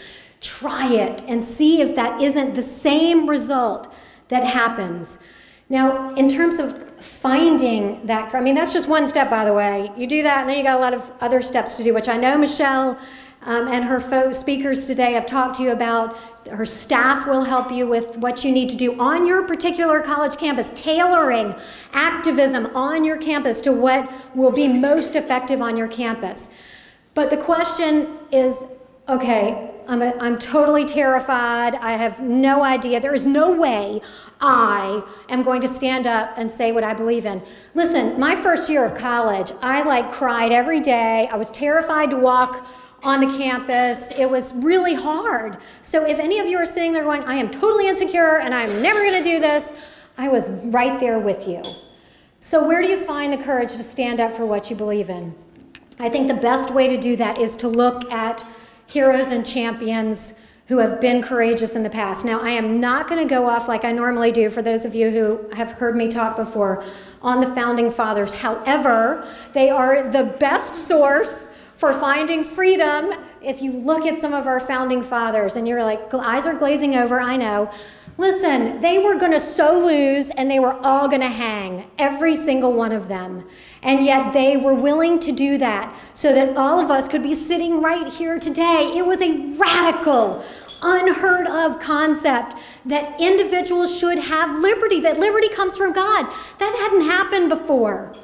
Try 0.41 0.93
it 0.95 1.24
and 1.26 1.43
see 1.43 1.82
if 1.82 1.95
that 1.97 2.22
isn't 2.22 2.55
the 2.55 2.62
same 2.62 3.28
result 3.28 3.93
that 4.28 4.45
happens. 4.45 5.18
Now, 5.68 6.14
in 6.14 6.28
terms 6.28 6.58
of 6.58 6.90
finding 7.00 8.04
that, 8.06 8.34
I 8.34 8.40
mean, 8.40 8.54
that's 8.54 8.72
just 8.72 8.88
one 8.88 9.06
step, 9.06 9.30
by 9.30 9.44
the 9.44 9.52
way. 9.52 9.90
You 9.96 10.06
do 10.06 10.22
that, 10.22 10.40
and 10.40 10.48
then 10.48 10.58
you 10.58 10.62
got 10.62 10.78
a 10.78 10.80
lot 10.80 10.94
of 10.94 11.10
other 11.20 11.40
steps 11.40 11.74
to 11.74 11.84
do, 11.84 11.94
which 11.94 12.08
I 12.08 12.16
know 12.16 12.36
Michelle 12.36 12.98
um, 13.42 13.68
and 13.68 13.84
her 13.84 14.00
fo- 14.00 14.32
speakers 14.32 14.86
today 14.86 15.12
have 15.12 15.26
talked 15.26 15.56
to 15.56 15.62
you 15.62 15.72
about. 15.72 16.16
Her 16.48 16.64
staff 16.64 17.26
will 17.26 17.42
help 17.42 17.70
you 17.72 17.86
with 17.86 18.16
what 18.18 18.44
you 18.44 18.52
need 18.52 18.68
to 18.70 18.76
do 18.76 18.98
on 19.00 19.26
your 19.26 19.42
particular 19.46 20.00
college 20.00 20.36
campus, 20.36 20.70
tailoring 20.74 21.54
activism 21.92 22.66
on 22.74 23.04
your 23.04 23.16
campus 23.16 23.60
to 23.62 23.72
what 23.72 24.12
will 24.34 24.52
be 24.52 24.68
most 24.68 25.16
effective 25.16 25.62
on 25.62 25.76
your 25.76 25.88
campus. 25.88 26.50
But 27.14 27.30
the 27.30 27.36
question 27.36 28.18
is 28.30 28.66
okay, 29.08 29.73
I'm, 29.89 30.03
a, 30.03 30.14
I'm 30.18 30.39
totally 30.39 30.85
terrified. 30.85 31.74
I 31.76 31.93
have 31.93 32.20
no 32.22 32.62
idea. 32.62 33.01
There 33.01 33.14
is 33.14 33.26
no 33.26 33.53
way 33.53 34.01
I 34.41 35.03
am 35.28 35.43
going 35.43 35.61
to 35.61 35.68
stand 35.68 36.07
up 36.07 36.35
and 36.37 36.51
say 36.51 36.72
what 36.72 36.85
I 36.85 36.95
believe 36.95 37.26
in. 37.26 37.43
Listen, 37.74 38.18
my 38.18 38.35
first 38.35 38.70
year 38.70 38.85
of 38.85 38.95
college, 38.95 39.53
I 39.62 39.82
like 39.82 40.11
cried 40.11 40.53
every 40.53 40.80
day. 40.80 41.28
I 41.30 41.37
was 41.37 41.51
terrified 41.51 42.11
to 42.11 42.16
walk 42.16 42.66
on 43.03 43.20
the 43.20 43.39
campus. 43.39 44.11
It 44.12 44.28
was 44.28 44.53
really 44.55 44.95
hard. 44.95 45.59
So 45.82 46.07
if 46.07 46.18
any 46.18 46.39
of 46.39 46.47
you 46.47 46.57
are 46.59 46.66
sitting 46.66 46.93
there 46.93 47.05
going, 47.05 47.22
I 47.24 47.35
am 47.35 47.51
totally 47.51 47.89
insecure 47.89 48.39
and 48.39 48.55
I'm 48.55 48.82
never 48.82 49.01
going 49.01 49.22
to 49.22 49.30
do 49.30 49.41
this, 49.41 49.72
I 50.16 50.28
was 50.28 50.49
right 50.49 50.99
there 50.99 51.18
with 51.18 51.47
you. 51.47 51.62
So, 52.41 52.66
where 52.66 52.82
do 52.82 52.89
you 52.89 52.99
find 52.99 53.32
the 53.32 53.39
courage 53.39 53.72
to 53.72 53.82
stand 53.82 54.20
up 54.20 54.30
for 54.30 54.45
what 54.45 54.68
you 54.68 54.76
believe 54.76 55.09
in? 55.09 55.35
I 55.99 56.11
think 56.11 56.28
the 56.28 56.35
best 56.35 56.70
way 56.70 56.89
to 56.89 56.99
do 56.99 57.16
that 57.16 57.39
is 57.39 57.57
to 57.57 57.68
look 57.68 58.11
at 58.12 58.45
heroes 58.87 59.30
and 59.30 59.45
champions 59.45 60.35
who 60.66 60.78
have 60.78 61.01
been 61.01 61.20
courageous 61.22 61.74
in 61.74 61.82
the 61.82 61.91
past. 61.91 62.24
Now, 62.24 62.41
I 62.41 62.51
am 62.51 62.80
not 62.80 63.07
going 63.07 63.20
to 63.20 63.28
go 63.28 63.47
off 63.47 63.68
like 63.68 63.85
I 63.85 63.93
normally 63.93 64.32
do 64.32 64.49
for 64.49 64.62
those 64.62 64.87
of 64.87 64.95
you 64.95 65.11
who 65.11 65.51
have 65.55 65.72
heard 65.72 65.95
me 65.95 66.09
talk 66.09 66.37
before 66.37 66.82
on 67.20 67.41
the 67.41 67.55
founding 67.55 67.91
fathers. 67.91 68.32
However, 68.32 69.28
they 69.53 69.68
are 69.68 70.11
the 70.11 70.24
best 70.24 70.76
source 70.76 71.49
for 71.74 71.93
finding 71.93 72.43
freedom 72.43 73.12
if 73.45 73.61
you 73.61 73.72
look 73.72 74.07
at 74.07 74.20
some 74.20 74.32
of 74.32 74.47
our 74.47 74.59
founding 74.59 75.03
fathers 75.03 75.57
and 75.57 75.68
you're 75.68 75.85
like, 75.85 76.12
eyes 76.14 76.47
are 76.47 76.55
glazing 76.55 76.95
over, 76.95 77.20
I 77.20 77.37
know. 77.37 77.70
Listen, 78.16 78.80
they 78.80 78.99
were 78.99 79.16
going 79.16 79.32
to 79.32 79.41
so 79.41 79.85
lose 79.85 80.30
and 80.30 80.51
they 80.51 80.61
were 80.61 80.74
all 80.87 81.09
going 81.09 81.20
to 81.20 81.28
hang, 81.28 81.91
every 81.99 82.37
single 82.37 82.72
one 82.72 82.93
of 82.93 83.09
them. 83.09 83.47
And 83.85 84.05
yet 84.05 84.32
they 84.32 84.57
were 84.57 84.74
willing 84.74 85.18
to 85.20 85.30
do 85.30 85.59
that 85.59 85.95
so 86.14 86.32
that 86.35 86.57
all 86.57 86.80
of 86.80 86.91
us 86.91 87.07
could 87.07 87.22
be 87.22 87.35
sitting 87.35 87.82
right 87.82 88.11
here 88.11 88.39
today. 88.39 88.91
It 88.95 89.05
was 89.05 89.20
a 89.20 89.57
radical, 89.59 90.43
unheard 90.82 91.47
of 91.47 91.78
concept 91.80 92.55
that 92.87 93.20
individuals 93.20 93.97
should 93.97 94.18
have 94.18 94.59
liberty, 94.61 95.01
that 95.01 95.18
liberty 95.18 95.49
comes 95.49 95.76
from 95.76 95.93
God. 95.93 96.26
That 96.59 96.76
hadn't 96.80 97.07
happened 97.07 97.51
before. 97.51 98.16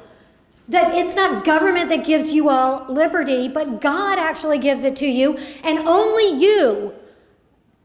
That 0.67 0.95
it's 0.95 1.15
not 1.15 1.43
government 1.43 1.89
that 1.89 2.05
gives 2.05 2.33
you 2.33 2.49
all 2.49 2.85
liberty, 2.87 3.47
but 3.47 3.81
God 3.81 4.17
actually 4.17 4.57
gives 4.57 4.83
it 4.83 4.95
to 4.97 5.07
you, 5.07 5.37
and 5.63 5.79
only 5.79 6.39
you 6.39 6.93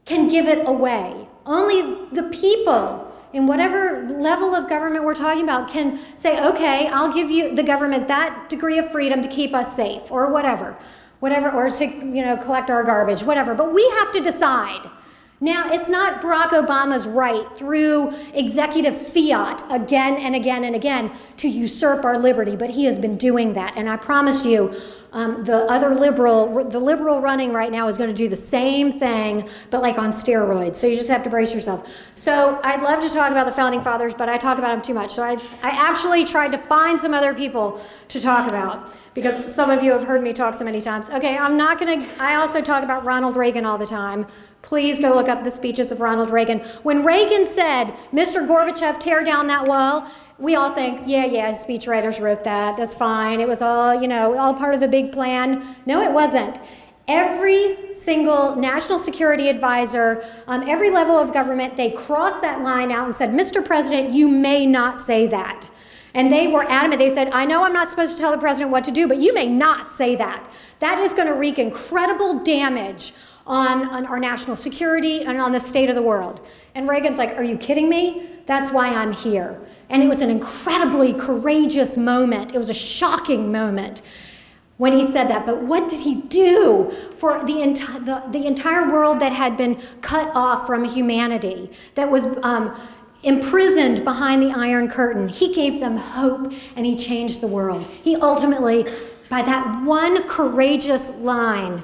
can 0.05 0.27
give 0.27 0.47
it 0.47 0.67
away. 0.67 1.27
Only 1.45 2.07
the 2.11 2.23
people 2.23 3.06
in 3.37 3.45
whatever 3.45 4.03
level 4.09 4.55
of 4.55 4.67
government 4.67 5.05
we're 5.05 5.13
talking 5.13 5.43
about 5.43 5.69
can 5.69 5.99
say, 6.15 6.43
okay, 6.43 6.87
I'll 6.87 7.13
give 7.13 7.29
you 7.29 7.53
the 7.53 7.61
government 7.61 8.07
that 8.07 8.49
degree 8.49 8.79
of 8.79 8.91
freedom 8.91 9.21
to 9.21 9.29
keep 9.29 9.53
us 9.53 9.75
safe 9.75 10.11
or 10.11 10.31
whatever, 10.31 10.75
whatever, 11.19 11.51
or 11.51 11.69
to, 11.69 11.85
you 11.85 12.25
know, 12.25 12.35
collect 12.35 12.71
our 12.71 12.83
garbage, 12.83 13.21
whatever. 13.21 13.53
But 13.53 13.75
we 13.75 13.87
have 13.99 14.11
to 14.13 14.21
decide. 14.21 14.89
Now, 15.39 15.71
it's 15.71 15.87
not 15.87 16.19
Barack 16.19 16.47
Obama's 16.47 17.07
right 17.07 17.45
through 17.55 18.15
executive 18.33 18.99
fiat 18.99 19.61
again 19.69 20.15
and 20.15 20.35
again 20.35 20.63
and 20.63 20.75
again 20.75 21.11
to 21.37 21.47
usurp 21.47 22.03
our 22.03 22.17
liberty, 22.17 22.55
but 22.55 22.71
he 22.71 22.85
has 22.85 22.97
been 22.97 23.17
doing 23.17 23.53
that. 23.53 23.77
And 23.77 23.87
I 23.87 23.97
promise 23.97 24.47
you, 24.47 24.75
um, 25.13 25.43
the 25.43 25.59
other 25.71 25.95
liberal, 25.95 26.63
the 26.65 26.79
liberal 26.79 27.21
running 27.21 27.53
right 27.53 27.71
now 27.71 27.87
is 27.87 27.97
going 27.97 28.09
to 28.09 28.15
do 28.15 28.27
the 28.27 28.35
same 28.35 28.91
thing, 28.91 29.47
but 29.69 29.81
like 29.81 29.97
on 29.97 30.11
steroids. 30.11 30.75
So 30.75 30.87
you 30.87 30.95
just 30.95 31.09
have 31.09 31.23
to 31.23 31.29
brace 31.29 31.53
yourself. 31.53 31.89
So 32.15 32.59
I'd 32.63 32.81
love 32.81 33.01
to 33.01 33.09
talk 33.09 33.31
about 33.31 33.45
the 33.45 33.51
founding 33.51 33.81
fathers, 33.81 34.13
but 34.13 34.27
I 34.27 34.37
talk 34.37 34.57
about 34.57 34.69
them 34.69 34.81
too 34.81 34.93
much. 34.93 35.11
So 35.11 35.23
I, 35.23 35.33
I 35.63 35.69
actually 35.69 36.25
tried 36.25 36.51
to 36.51 36.57
find 36.57 36.99
some 36.99 37.13
other 37.13 37.33
people 37.33 37.81
to 38.09 38.19
talk 38.19 38.49
about 38.49 38.97
because 39.13 39.53
some 39.53 39.69
of 39.69 39.81
you 39.81 39.91
have 39.91 40.03
heard 40.03 40.21
me 40.21 40.33
talk 40.33 40.55
so 40.55 40.65
many 40.65 40.81
times. 40.81 41.09
Okay, 41.09 41.37
I'm 41.37 41.57
not 41.57 41.79
going 41.79 42.03
to, 42.03 42.21
I 42.21 42.35
also 42.35 42.61
talk 42.61 42.83
about 42.83 43.05
Ronald 43.05 43.35
Reagan 43.35 43.65
all 43.65 43.77
the 43.77 43.87
time. 43.87 44.27
Please 44.67 44.99
go 44.99 45.15
look 45.15 45.29
up 45.29 45.45
the 45.45 45.49
speeches 45.49 45.93
of 45.93 46.01
Ronald 46.01 46.29
Reagan. 46.29 46.59
When 46.83 47.05
Reagan 47.05 47.45
said, 47.45 47.93
Mr. 48.11 48.45
Gorbachev, 48.45 48.99
tear 48.99 49.23
down 49.23 49.47
that 49.47 49.65
wall, 49.65 50.05
we 50.39 50.55
all 50.55 50.71
think, 50.71 51.03
yeah, 51.05 51.23
yeah, 51.23 51.53
speechwriters 51.53 52.19
wrote 52.19 52.43
that. 52.43 52.75
That's 52.75 52.93
fine. 52.93 53.39
It 53.39 53.47
was 53.47 53.61
all, 53.61 53.95
you 53.95 54.09
know, 54.09 54.37
all 54.37 54.53
part 54.53 54.75
of 54.75 54.81
a 54.81 54.87
big 54.89 55.13
plan. 55.13 55.77
No, 55.85 56.01
it 56.01 56.11
wasn't. 56.11 56.59
Every 57.07 57.93
single 57.93 58.57
national 58.57 58.99
security 58.99 59.47
advisor 59.47 60.25
on 60.47 60.67
every 60.67 60.89
level 60.89 61.17
of 61.17 61.31
government, 61.31 61.77
they 61.77 61.91
crossed 61.91 62.41
that 62.41 62.59
line 62.59 62.91
out 62.91 63.05
and 63.05 63.15
said, 63.15 63.29
Mr. 63.29 63.63
President, 63.63 64.11
you 64.11 64.27
may 64.27 64.65
not 64.65 64.99
say 64.99 65.27
that. 65.27 65.69
And 66.13 66.29
they 66.29 66.49
were 66.49 66.69
adamant. 66.69 66.99
They 66.99 67.07
said, 67.07 67.29
I 67.29 67.45
know 67.45 67.63
I'm 67.63 67.71
not 67.71 67.89
supposed 67.89 68.17
to 68.17 68.21
tell 68.21 68.31
the 68.31 68.37
president 68.37 68.71
what 68.71 68.83
to 68.83 68.91
do, 68.91 69.07
but 69.07 69.17
you 69.17 69.33
may 69.33 69.47
not 69.47 69.91
say 69.91 70.17
that. 70.17 70.45
That 70.79 70.99
is 70.99 71.13
going 71.13 71.29
to 71.29 71.35
wreak 71.35 71.57
incredible 71.57 72.43
damage 72.43 73.13
on, 73.47 73.89
on 73.89 74.05
our 74.05 74.19
national 74.19 74.55
security 74.55 75.23
and 75.23 75.41
on 75.41 75.51
the 75.51 75.59
state 75.59 75.89
of 75.89 75.95
the 75.95 76.01
world. 76.01 76.45
And 76.75 76.87
Reagan's 76.87 77.17
like, 77.17 77.35
Are 77.37 77.43
you 77.43 77.57
kidding 77.57 77.89
me? 77.89 78.29
That's 78.45 78.71
why 78.71 78.93
I'm 78.93 79.11
here. 79.11 79.59
And 79.89 80.03
it 80.03 80.07
was 80.07 80.21
an 80.21 80.29
incredibly 80.29 81.13
courageous 81.13 81.97
moment. 81.97 82.53
It 82.53 82.57
was 82.57 82.69
a 82.69 82.73
shocking 82.73 83.51
moment. 83.51 84.01
when 84.77 84.93
he 84.93 85.07
said 85.11 85.27
that. 85.29 85.45
But 85.45 85.63
what 85.63 85.89
did 85.89 86.01
he 86.01 86.21
do 86.21 86.91
for 87.15 87.43
the, 87.43 87.53
enti- 87.53 88.05
the, 88.05 88.23
the 88.29 88.45
entire 88.45 88.89
world 88.91 89.19
that 89.19 89.33
had 89.33 89.57
been 89.57 89.81
cut 90.01 90.29
off 90.35 90.67
from 90.67 90.83
humanity, 90.85 91.71
that 91.95 92.09
was 92.09 92.27
um, 92.43 92.79
imprisoned 93.23 94.03
behind 94.03 94.41
the 94.43 94.51
Iron 94.51 94.87
Curtain? 94.87 95.29
He 95.29 95.53
gave 95.53 95.79
them 95.79 95.97
hope 95.97 96.53
and 96.75 96.85
he 96.85 96.95
changed 96.95 97.41
the 97.41 97.47
world. 97.47 97.83
He 98.03 98.15
ultimately, 98.17 98.85
by 99.29 99.41
that 99.41 99.83
one 99.83 100.27
courageous 100.27 101.09
line, 101.11 101.83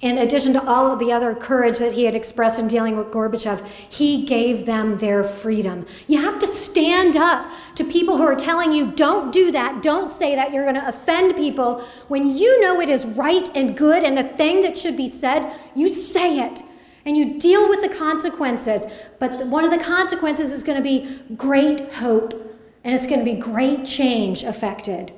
in 0.00 0.16
addition 0.16 0.54
to 0.54 0.66
all 0.66 0.90
of 0.90 0.98
the 0.98 1.12
other 1.12 1.34
courage 1.34 1.78
that 1.78 1.92
he 1.92 2.04
had 2.04 2.14
expressed 2.14 2.58
in 2.58 2.68
dealing 2.68 2.96
with 2.96 3.08
Gorbachev, 3.08 3.66
he 3.66 4.24
gave 4.24 4.64
them 4.64 4.96
their 4.96 5.22
freedom. 5.22 5.84
You 6.08 6.22
have 6.22 6.38
to 6.38 6.46
stand 6.46 7.16
up 7.16 7.50
to 7.74 7.84
people 7.84 8.16
who 8.16 8.24
are 8.24 8.34
telling 8.34 8.72
you, 8.72 8.92
don't 8.92 9.30
do 9.30 9.52
that, 9.52 9.82
don't 9.82 10.08
say 10.08 10.34
that, 10.34 10.52
you're 10.52 10.64
going 10.64 10.76
to 10.76 10.88
offend 10.88 11.36
people. 11.36 11.84
When 12.08 12.34
you 12.34 12.62
know 12.62 12.80
it 12.80 12.88
is 12.88 13.04
right 13.06 13.48
and 13.54 13.76
good 13.76 14.02
and 14.02 14.16
the 14.16 14.24
thing 14.24 14.62
that 14.62 14.78
should 14.78 14.96
be 14.96 15.08
said, 15.08 15.52
you 15.74 15.90
say 15.90 16.38
it 16.38 16.62
and 17.04 17.14
you 17.14 17.38
deal 17.38 17.68
with 17.68 17.82
the 17.82 17.94
consequences. 17.94 18.86
But 19.18 19.46
one 19.48 19.64
of 19.64 19.70
the 19.70 19.84
consequences 19.84 20.50
is 20.50 20.62
going 20.62 20.78
to 20.78 20.82
be 20.82 21.20
great 21.36 21.92
hope 21.92 22.32
and 22.84 22.94
it's 22.94 23.06
going 23.06 23.18
to 23.18 23.24
be 23.24 23.38
great 23.38 23.84
change 23.84 24.44
affected. 24.44 25.12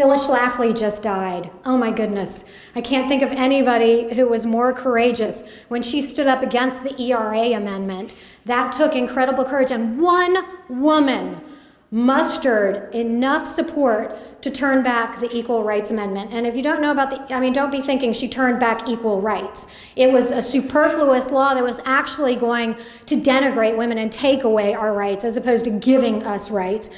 Phyllis 0.00 0.28
Schlafly 0.28 0.74
just 0.74 1.02
died. 1.02 1.50
Oh 1.66 1.76
my 1.76 1.90
goodness. 1.90 2.46
I 2.74 2.80
can't 2.80 3.06
think 3.06 3.20
of 3.20 3.32
anybody 3.32 4.14
who 4.14 4.26
was 4.26 4.46
more 4.46 4.72
courageous 4.72 5.44
when 5.68 5.82
she 5.82 6.00
stood 6.00 6.26
up 6.26 6.42
against 6.42 6.84
the 6.84 6.98
ERA 6.98 7.52
amendment. 7.52 8.14
That 8.46 8.72
took 8.72 8.96
incredible 8.96 9.44
courage, 9.44 9.70
and 9.70 10.00
one 10.00 10.38
woman 10.70 11.42
mustered 11.90 12.94
enough 12.94 13.46
support 13.46 14.40
to 14.40 14.50
turn 14.50 14.82
back 14.82 15.20
the 15.20 15.28
Equal 15.36 15.64
Rights 15.64 15.90
Amendment. 15.90 16.32
And 16.32 16.46
if 16.46 16.56
you 16.56 16.62
don't 16.62 16.80
know 16.80 16.92
about 16.92 17.10
the, 17.10 17.34
I 17.34 17.38
mean, 17.38 17.52
don't 17.52 17.70
be 17.70 17.82
thinking 17.82 18.14
she 18.14 18.26
turned 18.26 18.58
back 18.58 18.88
equal 18.88 19.20
rights. 19.20 19.66
It 19.96 20.10
was 20.10 20.30
a 20.30 20.40
superfluous 20.40 21.30
law 21.30 21.52
that 21.52 21.62
was 21.62 21.82
actually 21.84 22.36
going 22.36 22.74
to 23.04 23.16
denigrate 23.16 23.76
women 23.76 23.98
and 23.98 24.10
take 24.10 24.44
away 24.44 24.72
our 24.72 24.94
rights 24.94 25.26
as 25.26 25.36
opposed 25.36 25.66
to 25.66 25.70
giving 25.70 26.22
us 26.26 26.50
rights. 26.50 26.88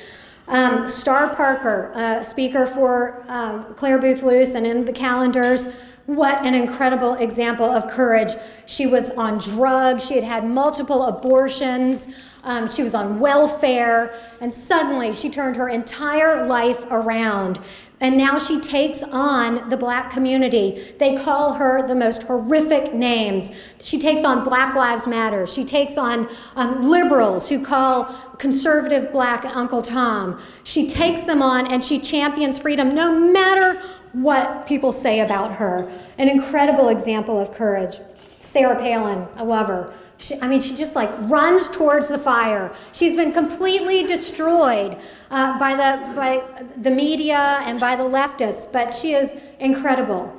Um, 0.49 0.88
Star 0.88 1.34
Parker, 1.34 1.93
uh, 1.95 2.22
speaker 2.22 2.66
for 2.66 3.24
um, 3.28 3.74
Clare 3.74 3.99
Boothe 3.99 4.22
Luce 4.22 4.55
and 4.55 4.66
in 4.66 4.84
the 4.84 4.93
calendars. 4.93 5.68
What 6.07 6.45
an 6.45 6.55
incredible 6.55 7.14
example 7.14 7.66
of 7.66 7.88
courage. 7.88 8.32
She 8.66 8.86
was 8.86 9.12
on 9.12 9.38
drugs, 9.38 10.05
she 10.05 10.16
had 10.16 10.24
had 10.24 10.45
multiple 10.45 11.05
abortions, 11.05 12.09
um, 12.43 12.68
she 12.68 12.82
was 12.82 12.93
on 12.93 13.20
welfare, 13.20 14.12
and 14.40 14.53
suddenly 14.53 15.14
she 15.14 15.30
turned 15.30 15.57
her 15.57 15.68
entire 15.68 16.47
life 16.47 16.86
around. 16.90 17.61
And 18.03 18.16
now 18.16 18.36
she 18.36 18.59
takes 18.61 19.05
on 19.05 19.68
the 19.68 19.76
black 19.76 20.11
community. 20.11 20.92
They 20.98 21.14
call 21.14 21.55
her 21.55 21.86
the 21.86 21.94
most 21.94 22.24
horrific 22.24 22.92
names. 22.92 23.53
She 23.80 23.96
takes 23.96 24.24
on 24.24 24.42
Black 24.42 24.74
Lives 24.74 25.07
Matter. 25.07 25.46
She 25.46 25.64
takes 25.64 25.96
on 25.96 26.28
um, 26.57 26.90
liberals 26.90 27.48
who 27.48 27.64
call 27.64 28.07
conservative 28.38 29.12
black 29.12 29.44
Uncle 29.44 29.80
Tom. 29.80 30.42
She 30.64 30.88
takes 30.88 31.22
them 31.22 31.42
on 31.42 31.72
and 31.72 31.84
she 31.84 32.00
champions 32.00 32.59
freedom 32.59 32.92
no 32.92 33.16
matter 33.16 33.80
what 34.12 34.66
people 34.66 34.92
say 34.92 35.20
about 35.20 35.55
her. 35.55 35.88
An 36.18 36.28
incredible 36.28 36.88
example 36.88 37.38
of 37.38 37.53
courage. 37.53 38.00
Sarah 38.36 38.76
Palin, 38.76 39.28
I 39.36 39.44
love 39.44 39.68
her. 39.68 39.94
She, 40.22 40.40
I 40.40 40.46
mean, 40.46 40.60
she 40.60 40.74
just 40.74 40.94
like 40.94 41.10
runs 41.28 41.68
towards 41.68 42.06
the 42.08 42.18
fire. 42.18 42.72
She's 42.92 43.16
been 43.16 43.32
completely 43.32 44.04
destroyed 44.04 44.98
uh, 45.30 45.58
by, 45.58 45.74
the, 45.74 46.14
by 46.14 46.64
the 46.76 46.90
media 46.90 47.58
and 47.62 47.80
by 47.80 47.96
the 47.96 48.04
leftists, 48.04 48.70
but 48.70 48.94
she 48.94 49.14
is 49.14 49.34
incredible. 49.58 50.34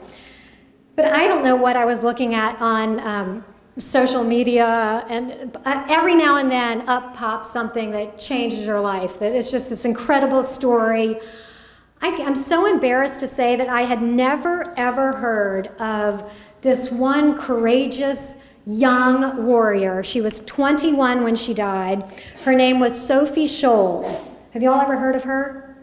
But 0.95 1.07
I 1.07 1.27
don't 1.27 1.43
know 1.43 1.57
what 1.57 1.75
I 1.75 1.83
was 1.83 2.01
looking 2.01 2.33
at 2.33 2.61
on 2.61 2.99
um, 3.01 3.43
social 3.77 4.23
media, 4.23 5.03
and 5.09 5.57
uh, 5.65 5.85
every 5.89 6.15
now 6.15 6.37
and 6.37 6.49
then 6.49 6.87
up 6.87 7.15
pops 7.15 7.51
something 7.51 7.91
that 7.91 8.19
changes 8.19 8.65
your 8.65 8.79
life. 8.79 9.19
That 9.19 9.33
it's 9.33 9.51
just 9.51 9.69
this 9.69 9.83
incredible 9.83 10.43
story. 10.43 11.19
I, 12.01 12.21
I'm 12.23 12.35
so 12.35 12.67
embarrassed 12.67 13.19
to 13.21 13.27
say 13.27 13.55
that 13.55 13.69
I 13.69 13.81
had 13.81 14.01
never 14.01 14.73
ever 14.77 15.13
heard 15.13 15.67
of 15.79 16.31
this 16.61 16.91
one 16.91 17.35
courageous 17.35 18.37
young 18.65 19.45
warrior. 19.45 20.03
She 20.03 20.21
was 20.21 20.39
21 20.41 21.23
when 21.23 21.35
she 21.35 21.53
died. 21.53 22.03
Her 22.43 22.53
name 22.53 22.79
was 22.79 22.99
Sophie 22.99 23.45
Scholl. 23.45 24.03
Have 24.51 24.63
you 24.63 24.71
all 24.71 24.79
ever 24.79 24.97
heard 24.97 25.15
of 25.15 25.23
her? 25.23 25.75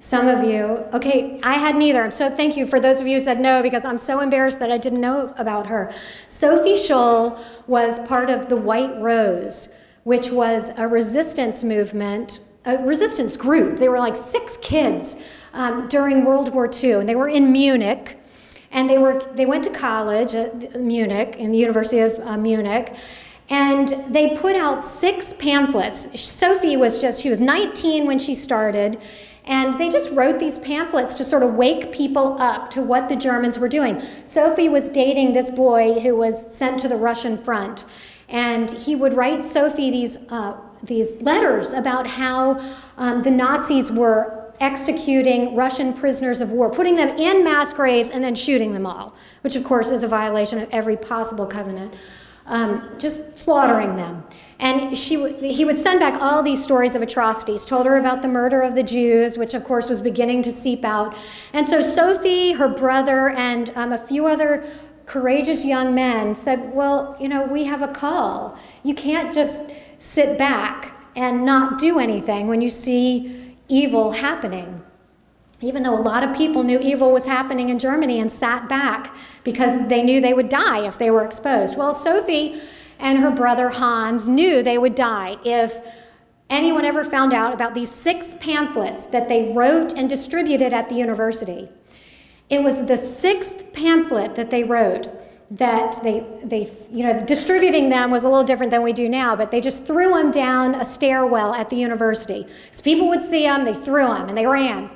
Some 0.00 0.28
of 0.28 0.44
you. 0.44 0.84
Okay, 0.92 1.40
I 1.42 1.54
hadn't 1.54 1.82
either. 1.82 2.10
So 2.12 2.30
thank 2.30 2.56
you 2.56 2.66
for 2.66 2.78
those 2.78 3.00
of 3.00 3.08
you 3.08 3.18
who 3.18 3.24
said 3.24 3.40
no 3.40 3.62
because 3.62 3.84
I'm 3.84 3.98
so 3.98 4.20
embarrassed 4.20 4.60
that 4.60 4.70
I 4.70 4.78
didn't 4.78 5.00
know 5.00 5.34
about 5.36 5.66
her. 5.66 5.92
Sophie 6.28 6.74
Scholl 6.74 7.38
was 7.66 7.98
part 8.00 8.30
of 8.30 8.48
the 8.48 8.56
White 8.56 8.96
Rose, 9.00 9.68
which 10.04 10.30
was 10.30 10.70
a 10.76 10.86
resistance 10.86 11.64
movement, 11.64 12.38
a 12.64 12.78
resistance 12.78 13.36
group. 13.36 13.76
They 13.78 13.88
were 13.88 13.98
like 13.98 14.14
six 14.14 14.56
kids 14.58 15.16
um, 15.52 15.88
during 15.88 16.24
World 16.24 16.54
War 16.54 16.70
II, 16.72 16.92
and 16.92 17.08
they 17.08 17.16
were 17.16 17.28
in 17.28 17.50
Munich. 17.50 18.20
And 18.70 18.88
they, 18.88 18.98
were, 18.98 19.20
they 19.34 19.46
went 19.46 19.64
to 19.64 19.70
college 19.70 20.34
at 20.34 20.78
Munich, 20.80 21.36
in 21.38 21.52
the 21.52 21.58
University 21.58 22.00
of 22.00 22.18
uh, 22.20 22.36
Munich, 22.36 22.94
and 23.50 23.88
they 24.12 24.36
put 24.36 24.56
out 24.56 24.84
six 24.84 25.32
pamphlets. 25.32 26.20
Sophie 26.20 26.76
was 26.76 26.98
just, 27.00 27.22
she 27.22 27.30
was 27.30 27.40
19 27.40 28.06
when 28.06 28.18
she 28.18 28.34
started, 28.34 29.00
and 29.44 29.78
they 29.78 29.88
just 29.88 30.10
wrote 30.10 30.38
these 30.38 30.58
pamphlets 30.58 31.14
to 31.14 31.24
sort 31.24 31.42
of 31.42 31.54
wake 31.54 31.90
people 31.90 32.36
up 32.40 32.70
to 32.72 32.82
what 32.82 33.08
the 33.08 33.16
Germans 33.16 33.58
were 33.58 33.68
doing. 33.68 34.02
Sophie 34.24 34.68
was 34.68 34.90
dating 34.90 35.32
this 35.32 35.50
boy 35.50 35.98
who 36.00 36.14
was 36.14 36.54
sent 36.54 36.78
to 36.80 36.88
the 36.88 36.96
Russian 36.96 37.38
front. 37.38 37.86
And 38.28 38.70
he 38.70 38.94
would 38.94 39.14
write 39.14 39.42
Sophie 39.42 39.90
these, 39.90 40.18
uh, 40.28 40.58
these 40.82 41.22
letters 41.22 41.72
about 41.72 42.06
how 42.06 42.60
um, 42.98 43.22
the 43.22 43.30
Nazis 43.30 43.90
were 43.90 44.47
executing 44.60 45.54
Russian 45.54 45.92
prisoners 45.92 46.40
of 46.40 46.52
war, 46.52 46.70
putting 46.70 46.96
them 46.96 47.10
in 47.16 47.44
mass 47.44 47.72
graves 47.72 48.10
and 48.10 48.22
then 48.22 48.34
shooting 48.34 48.72
them 48.72 48.86
all, 48.86 49.14
which 49.42 49.56
of 49.56 49.64
course 49.64 49.90
is 49.90 50.02
a 50.02 50.08
violation 50.08 50.58
of 50.58 50.68
every 50.70 50.96
possible 50.96 51.46
covenant, 51.46 51.94
um, 52.46 52.88
just 52.98 53.38
slaughtering 53.38 53.96
them. 53.96 54.24
And 54.60 54.96
she 54.96 55.16
w- 55.16 55.36
he 55.36 55.64
would 55.64 55.78
send 55.78 56.00
back 56.00 56.20
all 56.20 56.42
these 56.42 56.62
stories 56.62 56.96
of 56.96 57.02
atrocities, 57.02 57.64
told 57.64 57.86
her 57.86 57.96
about 57.96 58.22
the 58.22 58.28
murder 58.28 58.60
of 58.62 58.74
the 58.74 58.82
Jews, 58.82 59.38
which 59.38 59.54
of 59.54 59.62
course 59.62 59.88
was 59.88 60.00
beginning 60.00 60.42
to 60.42 60.50
seep 60.50 60.84
out. 60.84 61.16
And 61.52 61.66
so 61.66 61.80
Sophie, 61.80 62.52
her 62.52 62.68
brother, 62.68 63.30
and 63.30 63.70
um, 63.76 63.92
a 63.92 63.98
few 63.98 64.26
other 64.26 64.64
courageous 65.06 65.64
young 65.64 65.94
men 65.94 66.34
said, 66.34 66.74
Well, 66.74 67.16
you 67.20 67.28
know, 67.28 67.44
we 67.44 67.64
have 67.64 67.82
a 67.82 67.88
call. 67.88 68.58
You 68.82 68.94
can't 68.94 69.32
just 69.32 69.62
sit 69.98 70.36
back 70.36 70.96
and 71.14 71.44
not 71.44 71.78
do 71.78 71.98
anything 71.98 72.46
when 72.46 72.60
you 72.60 72.70
see 72.70 73.47
evil 73.68 74.12
happening. 74.12 74.82
Even 75.60 75.82
though 75.82 75.98
a 75.98 76.00
lot 76.00 76.22
of 76.22 76.36
people 76.36 76.62
knew 76.62 76.78
evil 76.78 77.12
was 77.12 77.26
happening 77.26 77.68
in 77.68 77.78
Germany 77.78 78.20
and 78.20 78.30
sat 78.30 78.68
back 78.68 79.14
because 79.42 79.88
they 79.88 80.02
knew 80.02 80.20
they 80.20 80.34
would 80.34 80.48
die 80.48 80.86
if 80.86 80.98
they 80.98 81.10
were 81.10 81.24
exposed. 81.24 81.76
Well, 81.76 81.94
Sophie 81.94 82.60
and 82.98 83.18
her 83.18 83.30
brother 83.30 83.68
Hans 83.68 84.26
knew 84.26 84.62
they 84.62 84.78
would 84.78 84.94
die 84.94 85.36
if 85.44 85.80
anyone 86.48 86.84
ever 86.84 87.04
found 87.04 87.32
out 87.32 87.52
about 87.52 87.74
these 87.74 87.90
six 87.90 88.34
pamphlets 88.40 89.06
that 89.06 89.28
they 89.28 89.52
wrote 89.52 89.92
and 89.92 90.08
distributed 90.08 90.72
at 90.72 90.88
the 90.88 90.94
university. 90.94 91.68
It 92.48 92.62
was 92.62 92.86
the 92.86 92.96
sixth 92.96 93.72
pamphlet 93.72 94.34
that 94.36 94.50
they 94.50 94.64
wrote 94.64 95.08
that 95.50 95.98
they, 96.02 96.26
they, 96.44 96.70
you 96.90 97.02
know, 97.02 97.24
distributing 97.24 97.88
them 97.88 98.10
was 98.10 98.24
a 98.24 98.28
little 98.28 98.44
different 98.44 98.70
than 98.70 98.82
we 98.82 98.92
do 98.92 99.08
now, 99.08 99.34
but 99.34 99.50
they 99.50 99.60
just 99.60 99.86
threw 99.86 100.10
them 100.10 100.30
down 100.30 100.74
a 100.74 100.84
stairwell 100.84 101.54
at 101.54 101.68
the 101.68 101.76
university. 101.76 102.46
So 102.70 102.82
people 102.82 103.08
would 103.08 103.22
see 103.22 103.42
them, 103.42 103.64
they 103.64 103.72
threw 103.72 104.08
them, 104.08 104.28
and 104.28 104.36
they 104.36 104.46
ran. 104.46 104.90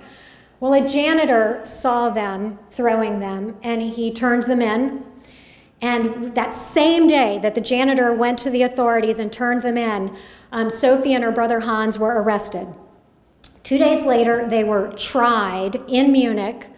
Well, 0.61 0.75
a 0.75 0.87
janitor 0.87 1.63
saw 1.65 2.11
them 2.11 2.59
throwing 2.71 3.19
them, 3.19 3.57
and 3.63 3.81
he 3.83 4.11
turned 4.11 4.45
them 4.45 4.61
in 4.61 5.07
and 5.83 6.33
that 6.37 6.55
same 6.55 7.09
day 7.09 7.41
that 7.43 7.57
the 7.57 7.61
janitor 7.61 8.15
went 8.15 8.39
to 8.39 8.51
the 8.51 8.63
authorities 8.63 9.19
and 9.19 9.33
turned 9.33 9.63
them 9.63 9.77
in, 9.77 10.17
um, 10.53 10.71
Sophie 10.71 11.13
and 11.13 11.25
her 11.25 11.33
brother 11.33 11.59
Hans 11.59 11.99
were 11.99 12.23
arrested. 12.23 12.69
Two 13.65 13.79
days 13.79 14.05
later, 14.05 14.49
they 14.49 14.63
were 14.63 14.93
tried 14.93 15.77
in 15.89 16.13
Munich 16.13 16.69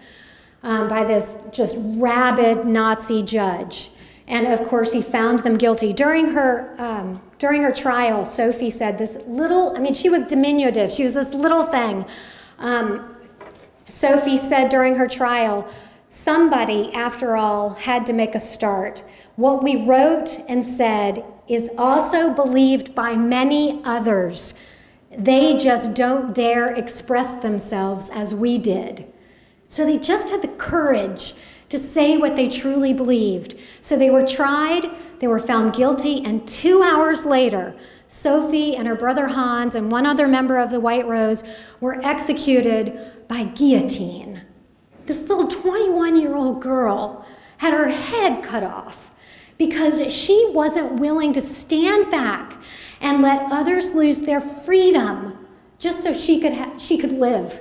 um, 0.65 0.89
by 0.89 1.05
this 1.05 1.39
just 1.53 1.77
rabid 1.79 2.67
Nazi 2.67 3.23
judge. 3.23 3.91
And 4.27 4.47
of 4.47 4.67
course, 4.67 4.93
he 4.93 5.03
found 5.03 5.41
them 5.41 5.57
guilty. 5.57 5.93
During 5.93 6.31
her, 6.31 6.75
um, 6.79 7.21
during 7.39 7.63
her 7.63 7.71
trial, 7.71 8.25
Sophie 8.25 8.71
said 8.71 8.99
this 8.99 9.19
little, 9.27 9.77
I 9.77 9.81
mean, 9.81 9.95
she 9.95 10.09
was 10.09 10.23
diminutive, 10.23 10.93
she 10.93 11.05
was 11.05 11.13
this 11.13 11.35
little 11.35 11.65
thing. 11.65 12.07
Um, 12.59 13.15
Sophie 13.87 14.39
said 14.39 14.71
during 14.71 14.97
her 14.97 15.07
trial, 15.07 15.69
Somebody, 16.09 16.93
after 16.93 17.37
all, 17.37 17.71
had 17.71 18.07
to 18.07 18.13
make 18.13 18.35
a 18.35 18.41
start. 18.41 19.03
What 19.37 19.65
we 19.65 19.85
wrote 19.85 20.41
and 20.49 20.65
said 20.65 21.25
is 21.49 21.69
also 21.77 22.31
believed 22.33 22.95
by 22.95 23.17
many 23.17 23.83
others. 23.85 24.55
They 25.11 25.57
just 25.57 25.93
don't 25.93 26.33
dare 26.33 26.73
express 26.73 27.35
themselves 27.35 28.11
as 28.11 28.33
we 28.33 28.59
did. 28.59 29.13
So 29.69 29.85
they 29.85 29.99
just 29.99 30.31
had 30.31 30.43
the 30.43 30.49
courage 30.49 31.35
to 31.69 31.79
say 31.79 32.17
what 32.17 32.37
they 32.37 32.49
truly 32.49 32.93
believed. 32.93 33.57
So 33.81 33.97
they 33.97 34.11
were 34.11 34.25
tried, 34.25 34.91
they 35.19 35.27
were 35.27 35.39
found 35.39 35.75
guilty, 35.75 36.25
and 36.25 36.47
two 36.47 36.83
hours 36.83 37.25
later, 37.25 37.75
Sophie 38.07 38.77
and 38.77 38.87
her 38.87 38.95
brother 38.95 39.29
Hans 39.29 39.75
and 39.75 39.91
one 39.91 40.07
other 40.07 40.29
member 40.29 40.59
of 40.59 40.71
the 40.71 40.79
White 40.79 41.07
Rose 41.07 41.43
were 41.81 42.01
executed 42.05 43.27
by 43.27 43.45
guillotine. 43.45 44.43
This 45.07 45.29
little 45.29 45.49
21 45.49 46.21
year 46.21 46.37
old 46.37 46.63
girl 46.63 47.27
had 47.57 47.73
her 47.75 47.89
head 47.89 48.43
cut 48.43 48.63
off 48.63 49.11
because 49.59 50.13
she 50.13 50.51
wasn't 50.53 51.01
willing 51.01 51.33
to 51.33 51.41
stand 51.41 52.11
back 52.11 52.57
and 53.01 53.21
let 53.21 53.51
others 53.51 53.95
lose 53.95 54.23
their 54.23 54.41
freedom 54.41 55.47
just 55.79 56.03
so 56.03 56.13
she 56.13 56.41
could, 56.41 56.55
ha- 56.55 56.77
she 56.79 56.97
could 56.97 57.13
live. 57.13 57.61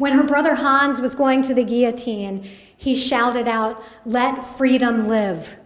When 0.00 0.14
her 0.14 0.24
brother 0.24 0.54
Hans 0.54 0.98
was 0.98 1.14
going 1.14 1.42
to 1.42 1.52
the 1.52 1.62
guillotine, 1.62 2.48
he 2.74 2.94
shouted 2.94 3.46
out, 3.46 3.84
Let 4.06 4.42
freedom 4.42 5.04
live. 5.04 5.56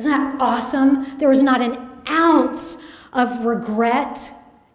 Isn't 0.00 0.10
that 0.10 0.40
awesome? 0.40 1.16
There 1.18 1.28
was 1.28 1.42
not 1.42 1.62
an 1.62 1.78
ounce 2.08 2.76
of 3.12 3.44
regret 3.44 4.32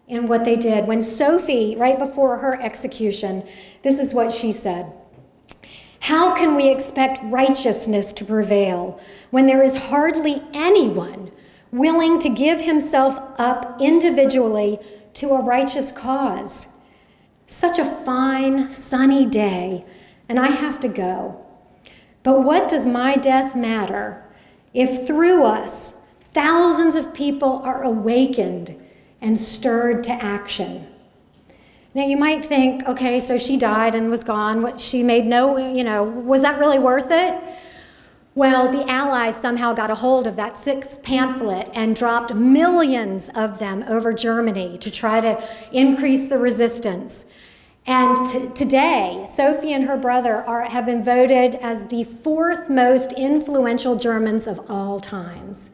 in 0.08 0.26
what 0.26 0.46
they 0.46 0.56
did. 0.56 0.86
When 0.86 1.02
Sophie, 1.02 1.76
right 1.76 1.98
before 1.98 2.38
her 2.38 2.58
execution, 2.58 3.46
this 3.82 4.00
is 4.00 4.14
what 4.14 4.32
she 4.32 4.50
said 4.50 4.90
How 6.00 6.34
can 6.34 6.54
we 6.54 6.70
expect 6.70 7.20
righteousness 7.24 8.10
to 8.14 8.24
prevail 8.24 8.98
when 9.30 9.44
there 9.44 9.62
is 9.62 9.76
hardly 9.76 10.42
anyone 10.54 11.30
willing 11.72 12.18
to 12.20 12.30
give 12.30 12.62
himself 12.62 13.20
up 13.36 13.82
individually 13.82 14.78
to 15.12 15.34
a 15.34 15.42
righteous 15.42 15.92
cause? 15.92 16.68
Such 17.46 17.78
a 17.78 17.84
fine, 17.84 18.70
sunny 18.70 19.26
day, 19.26 19.84
and 20.28 20.40
I 20.40 20.48
have 20.48 20.80
to 20.80 20.88
go. 20.88 21.44
But 22.22 22.42
what 22.42 22.68
does 22.68 22.86
my 22.86 23.16
death 23.16 23.54
matter 23.54 24.24
if 24.72 25.06
through 25.06 25.44
us 25.44 25.94
thousands 26.20 26.96
of 26.96 27.12
people 27.14 27.60
are 27.64 27.82
awakened 27.82 28.74
and 29.20 29.38
stirred 29.38 30.02
to 30.04 30.12
action? 30.12 30.86
Now 31.94 32.04
you 32.06 32.16
might 32.16 32.44
think, 32.44 32.84
okay, 32.88 33.20
so 33.20 33.38
she 33.38 33.56
died 33.56 33.94
and 33.94 34.10
was 34.10 34.24
gone. 34.24 34.62
What 34.62 34.80
she 34.80 35.02
made 35.02 35.26
no, 35.26 35.56
you 35.56 35.84
know, 35.84 36.02
was 36.02 36.42
that 36.42 36.58
really 36.58 36.78
worth 36.78 37.10
it? 37.10 37.40
Well, 38.36 38.72
the 38.72 38.84
Allies 38.90 39.36
somehow 39.36 39.74
got 39.74 39.92
a 39.92 39.94
hold 39.94 40.26
of 40.26 40.34
that 40.34 40.58
sixth 40.58 41.04
pamphlet 41.04 41.70
and 41.72 41.94
dropped 41.94 42.34
millions 42.34 43.30
of 43.32 43.60
them 43.60 43.84
over 43.86 44.12
Germany 44.12 44.76
to 44.78 44.90
try 44.90 45.20
to 45.20 45.40
increase 45.70 46.26
the 46.26 46.40
resistance. 46.40 47.26
And 47.86 48.16
t- 48.26 48.48
today, 48.52 49.24
Sophie 49.28 49.72
and 49.72 49.84
her 49.84 49.96
brother 49.96 50.42
are, 50.48 50.62
have 50.62 50.84
been 50.84 51.04
voted 51.04 51.54
as 51.56 51.86
the 51.86 52.02
fourth 52.02 52.68
most 52.68 53.12
influential 53.12 53.94
Germans 53.94 54.48
of 54.48 54.68
all 54.68 54.98
times. 54.98 55.70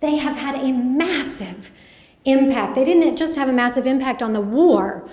They 0.00 0.16
have 0.16 0.36
had 0.36 0.56
a 0.56 0.72
massive 0.72 1.72
impact. 2.26 2.74
They 2.74 2.84
didn't 2.84 3.16
just 3.16 3.36
have 3.36 3.48
a 3.48 3.54
massive 3.54 3.86
impact 3.86 4.22
on 4.22 4.34
the 4.34 4.40
war, 4.42 5.08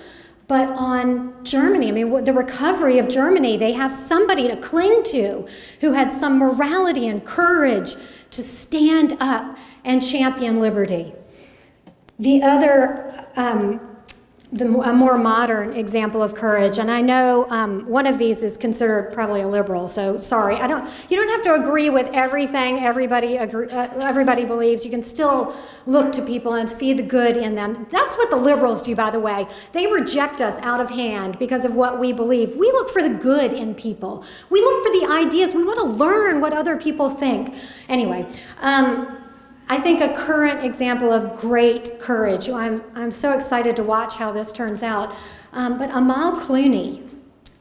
but 0.46 0.68
on 0.70 1.44
Germany. 1.44 1.88
I 1.88 1.92
mean, 1.92 2.24
the 2.24 2.32
recovery 2.32 2.98
of 2.98 3.08
Germany, 3.08 3.56
they 3.56 3.72
have 3.72 3.92
somebody 3.92 4.48
to 4.48 4.56
cling 4.56 5.02
to 5.04 5.46
who 5.80 5.92
had 5.92 6.12
some 6.12 6.38
morality 6.38 7.08
and 7.08 7.24
courage 7.24 7.96
to 8.30 8.42
stand 8.42 9.16
up 9.20 9.56
and 9.84 10.02
champion 10.02 10.60
liberty. 10.60 11.14
The 12.18 12.42
other 12.42 13.26
um, 13.36 13.93
the, 14.54 14.66
a 14.66 14.92
more 14.92 15.18
modern 15.18 15.72
example 15.74 16.22
of 16.22 16.34
courage. 16.34 16.78
And 16.78 16.90
I 16.90 17.00
know 17.00 17.50
um, 17.50 17.80
one 17.86 18.06
of 18.06 18.18
these 18.18 18.42
is 18.42 18.56
considered 18.56 19.12
probably 19.12 19.40
a 19.40 19.48
liberal. 19.48 19.88
So 19.88 20.20
sorry, 20.20 20.54
I 20.56 20.68
don't. 20.68 20.88
You 21.10 21.16
don't 21.16 21.28
have 21.28 21.42
to 21.42 21.62
agree 21.62 21.90
with 21.90 22.08
everything 22.12 22.78
everybody 22.78 23.36
agree, 23.36 23.68
uh, 23.68 23.88
everybody 24.00 24.44
believes. 24.44 24.84
You 24.84 24.90
can 24.90 25.02
still 25.02 25.54
look 25.86 26.12
to 26.12 26.22
people 26.22 26.54
and 26.54 26.70
see 26.70 26.92
the 26.92 27.02
good 27.02 27.36
in 27.36 27.56
them. 27.56 27.86
That's 27.90 28.16
what 28.16 28.30
the 28.30 28.36
liberals 28.36 28.82
do, 28.82 28.94
by 28.94 29.10
the 29.10 29.20
way. 29.20 29.46
They 29.72 29.88
reject 29.88 30.40
us 30.40 30.60
out 30.60 30.80
of 30.80 30.88
hand 30.88 31.38
because 31.38 31.64
of 31.64 31.74
what 31.74 31.98
we 31.98 32.12
believe. 32.12 32.54
We 32.56 32.68
look 32.68 32.90
for 32.90 33.02
the 33.02 33.10
good 33.10 33.52
in 33.52 33.74
people. 33.74 34.24
We 34.50 34.60
look 34.60 34.86
for 34.86 34.92
the 34.92 35.06
ideas. 35.10 35.52
We 35.54 35.64
want 35.64 35.80
to 35.80 35.86
learn 35.86 36.40
what 36.40 36.52
other 36.52 36.76
people 36.76 37.10
think. 37.10 37.54
Anyway. 37.88 38.26
Um, 38.60 39.23
I 39.68 39.78
think 39.78 40.00
a 40.00 40.12
current 40.12 40.64
example 40.64 41.10
of 41.10 41.34
great 41.38 41.98
courage. 41.98 42.48
I'm, 42.48 42.82
I'm 42.94 43.10
so 43.10 43.32
excited 43.32 43.76
to 43.76 43.82
watch 43.82 44.16
how 44.16 44.30
this 44.30 44.52
turns 44.52 44.82
out. 44.82 45.16
Um, 45.52 45.78
but 45.78 45.90
Amal 45.90 46.32
Clooney, 46.32 47.08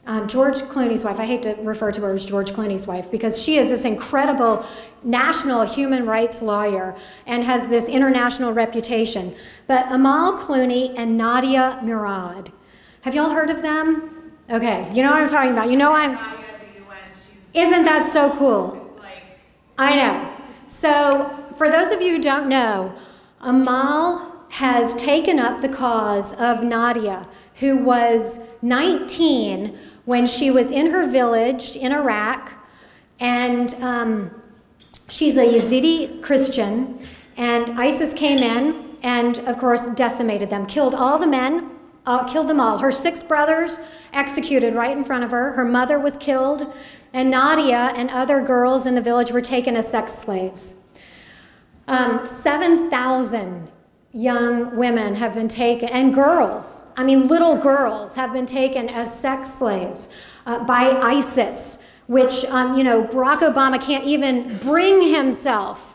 um, 0.05 0.27
George 0.27 0.57
Clooney's 0.63 1.05
wife, 1.05 1.17
I 1.19 1.25
hate 1.25 1.43
to 1.43 1.53
refer 1.61 1.91
to 1.91 2.01
her 2.01 2.13
as 2.13 2.25
George 2.25 2.51
Clooney's 2.51 2.87
wife 2.87 3.09
because 3.09 3.41
she 3.41 3.55
is 3.55 3.69
this 3.69 3.85
incredible 3.85 4.65
national 5.03 5.61
human 5.61 6.05
rights 6.05 6.41
lawyer 6.41 6.93
and 7.25 7.43
has 7.43 7.69
this 7.69 7.87
international 7.87 8.51
reputation. 8.51 9.33
But 9.67 9.89
Amal 9.89 10.33
Clooney 10.33 10.93
and 10.97 11.17
Nadia 11.17 11.79
Murad, 11.83 12.51
have 13.01 13.15
y'all 13.15 13.29
heard 13.29 13.49
of 13.49 13.61
them? 13.61 14.33
Okay, 14.49 14.85
you 14.93 15.03
know 15.03 15.11
what 15.11 15.21
I'm 15.21 15.29
talking 15.29 15.51
about. 15.51 15.69
You 15.69 15.77
know 15.77 15.93
I'm. 15.93 16.17
Isn't 17.53 17.85
that 17.85 18.05
so 18.05 18.29
cool? 18.31 18.99
I 19.77 19.95
know. 19.95 20.33
So 20.67 21.42
for 21.55 21.69
those 21.69 21.91
of 21.91 22.01
you 22.01 22.15
who 22.15 22.21
don't 22.21 22.47
know, 22.47 22.95
Amal 23.41 24.33
has 24.49 24.93
taken 24.95 25.39
up 25.39 25.61
the 25.61 25.69
cause 25.69 26.33
of 26.33 26.63
Nadia, 26.63 27.27
who 27.55 27.77
was 27.77 28.39
19 28.61 29.77
when 30.05 30.27
she 30.27 30.51
was 30.51 30.71
in 30.71 30.87
her 30.91 31.09
village 31.09 31.75
in 31.75 31.91
Iraq, 31.91 32.53
and 33.19 33.73
um, 33.75 34.41
she's 35.09 35.37
a 35.37 35.45
Yazidi 35.45 36.21
Christian, 36.21 36.99
and 37.37 37.69
ISIS 37.79 38.13
came 38.13 38.39
in 38.39 38.97
and, 39.01 39.39
of 39.39 39.57
course, 39.57 39.87
decimated 39.91 40.49
them, 40.49 40.65
killed 40.65 40.93
all 40.93 41.17
the 41.17 41.27
men, 41.27 41.71
uh, 42.05 42.23
killed 42.25 42.47
them 42.47 42.59
all. 42.59 42.77
Her 42.77 42.91
six 42.91 43.23
brothers 43.23 43.79
executed 44.13 44.75
right 44.75 44.95
in 44.95 45.03
front 45.03 45.23
of 45.23 45.31
her. 45.31 45.53
Her 45.53 45.65
mother 45.65 45.99
was 45.99 46.17
killed, 46.17 46.73
and 47.13 47.31
Nadia 47.31 47.91
and 47.95 48.09
other 48.09 48.41
girls 48.41 48.85
in 48.85 48.95
the 48.95 49.01
village 49.01 49.31
were 49.31 49.41
taken 49.41 49.75
as 49.75 49.89
sex 49.89 50.13
slaves. 50.13 50.75
Um, 51.87 52.27
7,000 52.27 53.69
young 54.13 54.75
women 54.77 55.15
have 55.15 55.33
been 55.33 55.47
taken, 55.47 55.89
and 55.89 56.13
girls, 56.13 56.85
I 56.95 57.03
mean, 57.03 57.27
little 57.27 57.55
girls, 57.55 58.15
have 58.15 58.31
been 58.31 58.45
taken 58.45 58.87
as 58.89 59.13
sex 59.13 59.51
slaves 59.51 60.09
uh, 60.45 60.63
by 60.63 60.91
ISIS, 61.01 61.79
which, 62.07 62.45
um, 62.45 62.77
you 62.77 62.83
know, 62.83 63.03
Barack 63.03 63.39
Obama 63.39 63.81
can't 63.81 64.05
even 64.05 64.57
bring 64.59 65.13
himself 65.13 65.93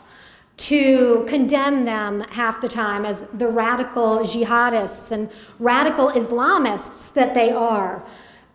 to 0.57 1.23
condemn 1.27 1.85
them 1.85 2.19
half 2.31 2.59
the 2.59 2.67
time 2.67 3.05
as 3.05 3.23
the 3.33 3.47
radical 3.47 4.19
jihadists 4.19 5.13
and 5.13 5.31
radical 5.57 6.09
Islamists 6.09 7.13
that 7.13 7.33
they 7.33 7.49
are. 7.51 8.05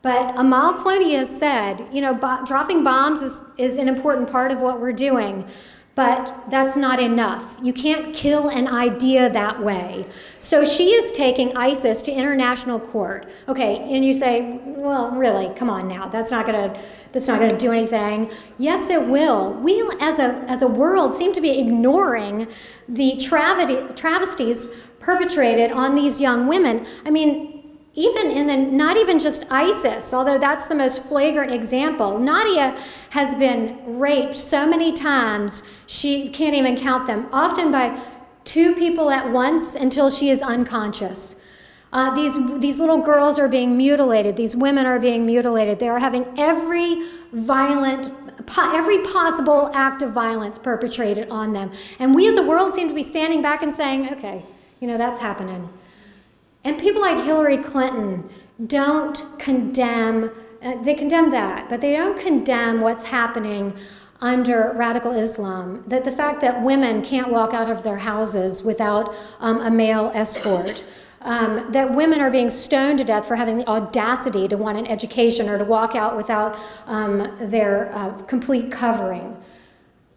But 0.03 0.39
Amal 0.39 0.75
Clooney 0.75 1.17
has 1.17 1.35
said, 1.35 1.89
you 1.91 2.03
know, 2.03 2.13
bo- 2.13 2.45
dropping 2.45 2.85
bombs 2.85 3.23
is, 3.23 3.43
is 3.57 3.79
an 3.79 3.89
important 3.89 4.31
part 4.31 4.53
of 4.53 4.61
what 4.61 4.79
we're 4.79 4.93
doing. 4.93 5.49
But 5.95 6.51
that's 6.51 6.77
not 6.77 6.99
enough. 6.99 7.57
You 7.63 7.73
can't 7.73 8.13
kill 8.13 8.49
an 8.49 8.67
idea 8.67 9.31
that 9.31 9.63
way. 9.63 10.07
So 10.41 10.65
she 10.65 10.91
is 10.91 11.13
taking 11.13 11.57
ISIS 11.57 12.03
to 12.03 12.13
international 12.13 12.81
court. 12.81 13.31
Okay, 13.49 13.77
and 13.95 14.05
you 14.05 14.13
say, 14.13 14.61
well, 14.65 15.13
really, 15.13 15.55
come 15.55 15.71
on 15.71 15.87
now. 15.87 16.09
That's 16.09 16.33
not 16.33 16.47
gonna 16.47 16.77
that's 17.13 17.29
not 17.29 17.39
gonna 17.39 17.57
do 17.57 17.71
anything. 17.71 18.29
Yes, 18.59 18.91
it 18.91 19.07
will. 19.07 19.53
We 19.55 19.89
as 20.01 20.19
a 20.19 20.45
as 20.49 20.63
a 20.63 20.67
world 20.67 21.15
seem 21.15 21.33
to 21.33 21.41
be 21.41 21.61
ignoring 21.61 22.49
the 22.89 23.17
travesties 23.17 24.67
perpetrated 24.99 25.71
on 25.71 25.95
these 25.95 26.21
young 26.21 26.49
women. 26.49 26.87
I 27.05 27.11
mean, 27.11 27.54
even 27.95 28.31
in 28.31 28.47
the 28.49 28.57
not 28.57 28.97
even 28.97 29.19
just 29.19 29.45
ISIS, 29.51 30.13
although 30.13 30.39
that's 30.39 30.67
the 30.67 30.75
most 30.75 31.05
flagrant 31.05 31.53
example. 31.53 32.19
Nadia 32.19 32.77
has 33.11 33.35
been 33.35 33.81
raped 33.99 34.37
so 34.37 34.67
many 34.67 34.93
times 34.93 35.63
she 35.87 36.29
can't 36.29 36.55
even 36.55 36.77
count 36.77 37.07
them, 37.07 37.29
often 37.33 37.71
by 37.71 38.01
two 38.45 38.75
people 38.75 39.11
at 39.11 39.31
once 39.31 39.75
until 39.75 40.11
she 40.11 40.29
is 40.29 40.43
unconscious. 40.43 41.37
Uh, 41.93 42.13
these, 42.13 42.37
these 42.59 42.81
little 42.81 42.99
girls 42.99 43.39
are 43.39 43.49
being 43.49 43.77
mutilated. 43.77 44.37
These 44.37 44.57
women 44.57 44.85
are 44.85 44.99
being 44.99 45.25
mutilated. 45.25 45.79
They 45.79 45.89
are 45.89 46.01
having 46.01 46.27
every 46.37 47.07
violent, 47.33 48.11
every 48.59 48.99
possible 49.05 49.71
act 49.73 50.03
of 50.03 50.11
violence 50.11 50.59
perpetrated 50.59 51.31
on 51.31 51.53
them. 51.53 51.71
And 52.01 52.13
we 52.13 52.29
as 52.29 52.37
a 52.37 52.43
world 52.43 52.75
seem 52.75 52.89
to 52.89 52.95
be 52.95 53.05
standing 53.05 53.43
back 53.43 53.63
and 53.63 53.73
saying, 53.73 54.13
okay, 54.15 54.45
you 54.81 54.89
know, 54.89 54.99
that's 54.99 55.21
happening. 55.21 55.69
And 56.65 56.79
people 56.79 57.03
like 57.03 57.23
Hillary 57.23 57.59
Clinton 57.59 58.29
don't 58.67 59.23
condemn, 59.39 60.31
uh, 60.63 60.83
they 60.83 60.95
condemn 60.95 61.31
that, 61.31 61.69
but 61.69 61.81
they 61.81 61.93
don't 61.93 62.19
condemn 62.19 62.81
what's 62.81 63.05
happening 63.05 63.77
under 64.21 64.73
radical 64.75 65.13
Islam. 65.13 65.85
That 65.87 66.05
the 66.05 66.13
fact 66.13 66.41
that 66.41 66.63
women 66.63 67.03
can't 67.03 67.31
walk 67.31 67.53
out 67.53 67.71
of 67.71 67.83
their 67.83 67.99
houses 67.99 68.63
without 68.63 69.15
um, 69.41 69.61
a 69.61 69.71
male 69.71 70.11
escort. 70.15 70.85
Um, 71.21 71.73
that 71.73 71.95
women 71.95 72.21
are 72.21 72.31
being 72.31 72.51
stoned 72.51 72.99
to 72.99 73.05
death 73.05 73.27
for 73.27 73.37
having 73.37 73.57
the 73.57 73.67
audacity 73.67 74.47
to 74.47 74.59
want 74.59 74.77
an 74.77 74.87
education 74.87 75.49
or 75.49 75.57
to 75.57 75.65
walk 75.65 75.95
out 75.95 76.19
without 76.19 76.59
um, 76.87 77.35
their 77.41 77.95
uh, 77.95 78.13
complete 78.25 78.71
covering. 78.71 79.35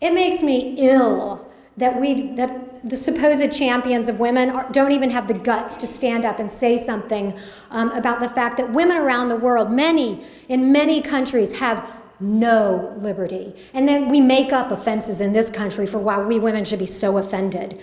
It 0.02 0.14
makes 0.14 0.42
me 0.44 0.76
ill 0.78 1.50
that 1.78 2.00
we 2.02 2.34
that 2.34 2.67
the 2.84 2.96
supposed 2.96 3.52
champions 3.52 4.10
of 4.10 4.20
women 4.20 4.50
are, 4.50 4.70
don't 4.72 4.92
even 4.92 5.10
have 5.10 5.28
the 5.28 5.34
guts 5.34 5.78
to 5.78 5.88
stand 5.88 6.26
up 6.26 6.40
and 6.40 6.52
say 6.52 6.78
something 6.78 7.38
um, 7.72 7.92
about 7.92 8.20
the 8.20 8.30
fact 8.30 8.58
that 8.58 8.72
women 8.72 8.98
around 8.98 9.30
the 9.30 9.36
world, 9.36 9.72
many 9.72 10.26
in 10.48 10.72
many 10.72 11.02
countries, 11.02 11.60
have 11.60 11.90
no 12.20 12.94
liberty, 12.98 13.54
and 13.74 13.88
then 13.88 14.08
we 14.08 14.20
make 14.20 14.52
up 14.52 14.72
offenses 14.72 15.22
in 15.22 15.34
this 15.34 15.52
country 15.52 15.86
for 15.86 16.00
why 16.00 16.20
we 16.20 16.40
women 16.40 16.66
should 16.66 16.80
be 16.80 16.86
so 16.86 17.18
offended. 17.18 17.82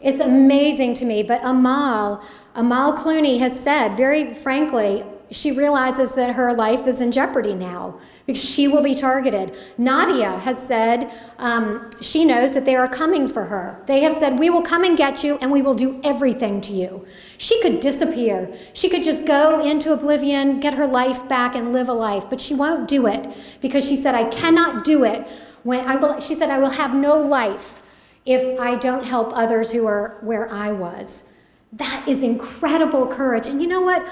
It's 0.00 0.20
amazing 0.20 0.94
to 0.94 1.04
me, 1.04 1.22
but 1.22 1.40
Amal, 1.44 2.22
Amal 2.54 2.92
Clooney 2.94 3.38
has 3.38 3.58
said 3.58 3.96
very 3.96 4.34
frankly, 4.34 5.04
she 5.30 5.50
realizes 5.52 6.14
that 6.14 6.34
her 6.34 6.54
life 6.54 6.86
is 6.86 7.00
in 7.00 7.10
jeopardy 7.10 7.54
now 7.54 7.98
because 8.26 8.42
she 8.42 8.66
will 8.66 8.82
be 8.82 8.94
targeted. 8.94 9.56
Nadia 9.76 10.38
has 10.38 10.64
said 10.64 11.12
um, 11.38 11.90
she 12.00 12.24
knows 12.24 12.54
that 12.54 12.64
they 12.64 12.74
are 12.74 12.88
coming 12.88 13.28
for 13.28 13.44
her. 13.44 13.82
They 13.86 14.00
have 14.00 14.14
said, 14.14 14.38
We 14.38 14.48
will 14.48 14.62
come 14.62 14.82
and 14.82 14.96
get 14.96 15.22
you 15.22 15.36
and 15.42 15.52
we 15.52 15.60
will 15.60 15.74
do 15.74 16.00
everything 16.02 16.60
to 16.62 16.72
you. 16.72 17.06
She 17.36 17.60
could 17.60 17.80
disappear. 17.80 18.56
She 18.72 18.88
could 18.88 19.04
just 19.04 19.26
go 19.26 19.62
into 19.62 19.92
oblivion, 19.92 20.58
get 20.60 20.74
her 20.74 20.86
life 20.86 21.28
back, 21.28 21.54
and 21.54 21.72
live 21.72 21.88
a 21.88 21.92
life, 21.92 22.30
but 22.30 22.40
she 22.40 22.54
won't 22.54 22.88
do 22.88 23.06
it 23.06 23.28
because 23.60 23.86
she 23.86 23.96
said, 23.96 24.14
I 24.14 24.24
cannot 24.24 24.84
do 24.84 25.04
it 25.04 25.26
when 25.64 25.86
I 25.88 25.96
will, 25.96 26.20
she 26.20 26.34
said, 26.34 26.50
I 26.50 26.58
will 26.58 26.70
have 26.70 26.94
no 26.94 27.18
life 27.18 27.80
if 28.24 28.60
I 28.60 28.76
don't 28.76 29.06
help 29.06 29.32
others 29.34 29.72
who 29.72 29.86
are 29.86 30.18
where 30.20 30.50
I 30.50 30.72
was. 30.72 31.24
That 31.72 32.06
is 32.06 32.22
incredible 32.22 33.06
courage. 33.06 33.46
And 33.46 33.60
you 33.60 33.66
know 33.66 33.80
what? 33.80 34.06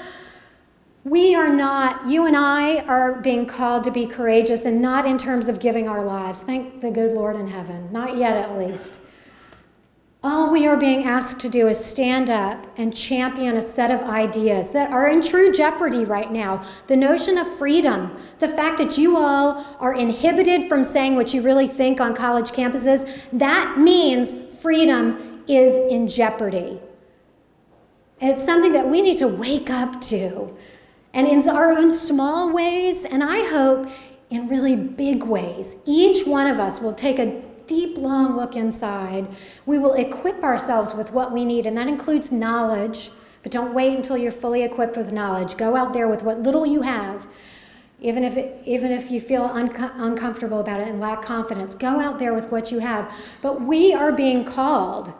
We 1.03 1.35
are 1.35 1.49
not, 1.49 2.07
you 2.07 2.25
and 2.25 2.37
I 2.37 2.79
are 2.81 3.15
being 3.15 3.45
called 3.45 3.83
to 3.83 3.91
be 3.91 4.05
courageous 4.05 4.63
and 4.63 4.81
not 4.81 5.05
in 5.05 5.17
terms 5.17 5.49
of 5.49 5.59
giving 5.59 5.89
our 5.89 6.05
lives. 6.05 6.43
Thank 6.43 6.79
the 6.79 6.91
good 6.91 7.11
Lord 7.11 7.35
in 7.35 7.47
heaven. 7.47 7.91
Not 7.91 8.15
yet, 8.15 8.37
at 8.37 8.57
least. 8.57 8.99
All 10.23 10.49
we 10.49 10.65
are 10.65 10.77
being 10.77 11.03
asked 11.03 11.41
to 11.41 11.49
do 11.49 11.67
is 11.67 11.83
stand 11.83 12.29
up 12.29 12.65
and 12.77 12.95
champion 12.95 13.57
a 13.57 13.61
set 13.61 13.91
of 13.91 13.99
ideas 14.03 14.71
that 14.71 14.89
are 14.89 15.09
in 15.09 15.21
true 15.21 15.51
jeopardy 15.51 16.05
right 16.05 16.31
now. 16.31 16.65
The 16.87 16.95
notion 16.95 17.37
of 17.37 17.53
freedom, 17.57 18.15
the 18.39 18.47
fact 18.47 18.77
that 18.77 18.97
you 18.97 19.17
all 19.17 19.65
are 19.81 19.93
inhibited 19.93 20.69
from 20.69 20.85
saying 20.85 21.15
what 21.15 21.33
you 21.33 21.41
really 21.41 21.67
think 21.67 21.99
on 21.99 22.15
college 22.15 22.51
campuses, 22.51 23.05
that 23.33 23.77
means 23.77 24.33
freedom 24.61 25.43
is 25.49 25.77
in 25.91 26.07
jeopardy. 26.07 26.79
It's 28.21 28.45
something 28.45 28.71
that 28.71 28.87
we 28.87 29.01
need 29.01 29.17
to 29.17 29.27
wake 29.27 29.69
up 29.69 29.99
to 30.03 30.55
and 31.13 31.27
in 31.27 31.47
our 31.47 31.71
own 31.71 31.91
small 31.91 32.51
ways, 32.51 33.05
and 33.05 33.23
I 33.23 33.47
hope 33.49 33.87
in 34.29 34.47
really 34.47 34.75
big 34.75 35.23
ways. 35.23 35.77
Each 35.85 36.25
one 36.25 36.47
of 36.47 36.59
us 36.59 36.81
will 36.81 36.93
take 36.93 37.19
a 37.19 37.41
deep, 37.67 37.97
long 37.97 38.35
look 38.35 38.55
inside. 38.55 39.27
We 39.65 39.77
will 39.77 39.93
equip 39.93 40.43
ourselves 40.43 40.95
with 40.95 41.11
what 41.11 41.31
we 41.31 41.45
need, 41.45 41.65
and 41.67 41.77
that 41.77 41.87
includes 41.87 42.31
knowledge. 42.31 43.11
But 43.43 43.51
don't 43.51 43.73
wait 43.73 43.95
until 43.95 44.17
you're 44.17 44.31
fully 44.31 44.63
equipped 44.63 44.97
with 44.97 45.11
knowledge. 45.11 45.57
Go 45.57 45.75
out 45.75 45.93
there 45.93 46.07
with 46.07 46.23
what 46.23 46.39
little 46.39 46.65
you 46.65 46.81
have, 46.81 47.27
even 48.01 48.23
if, 48.23 48.37
it, 48.37 48.61
even 48.65 48.91
if 48.91 49.11
you 49.11 49.21
feel 49.21 49.45
uncomfortable 49.53 50.59
about 50.59 50.79
it 50.79 50.87
and 50.87 50.99
lack 50.99 51.21
confidence. 51.21 51.75
Go 51.75 51.99
out 51.99 52.19
there 52.19 52.33
with 52.33 52.49
what 52.51 52.71
you 52.71 52.79
have. 52.79 53.13
But 53.41 53.61
we 53.61 53.93
are 53.93 54.11
being 54.11 54.45
called 54.45 55.13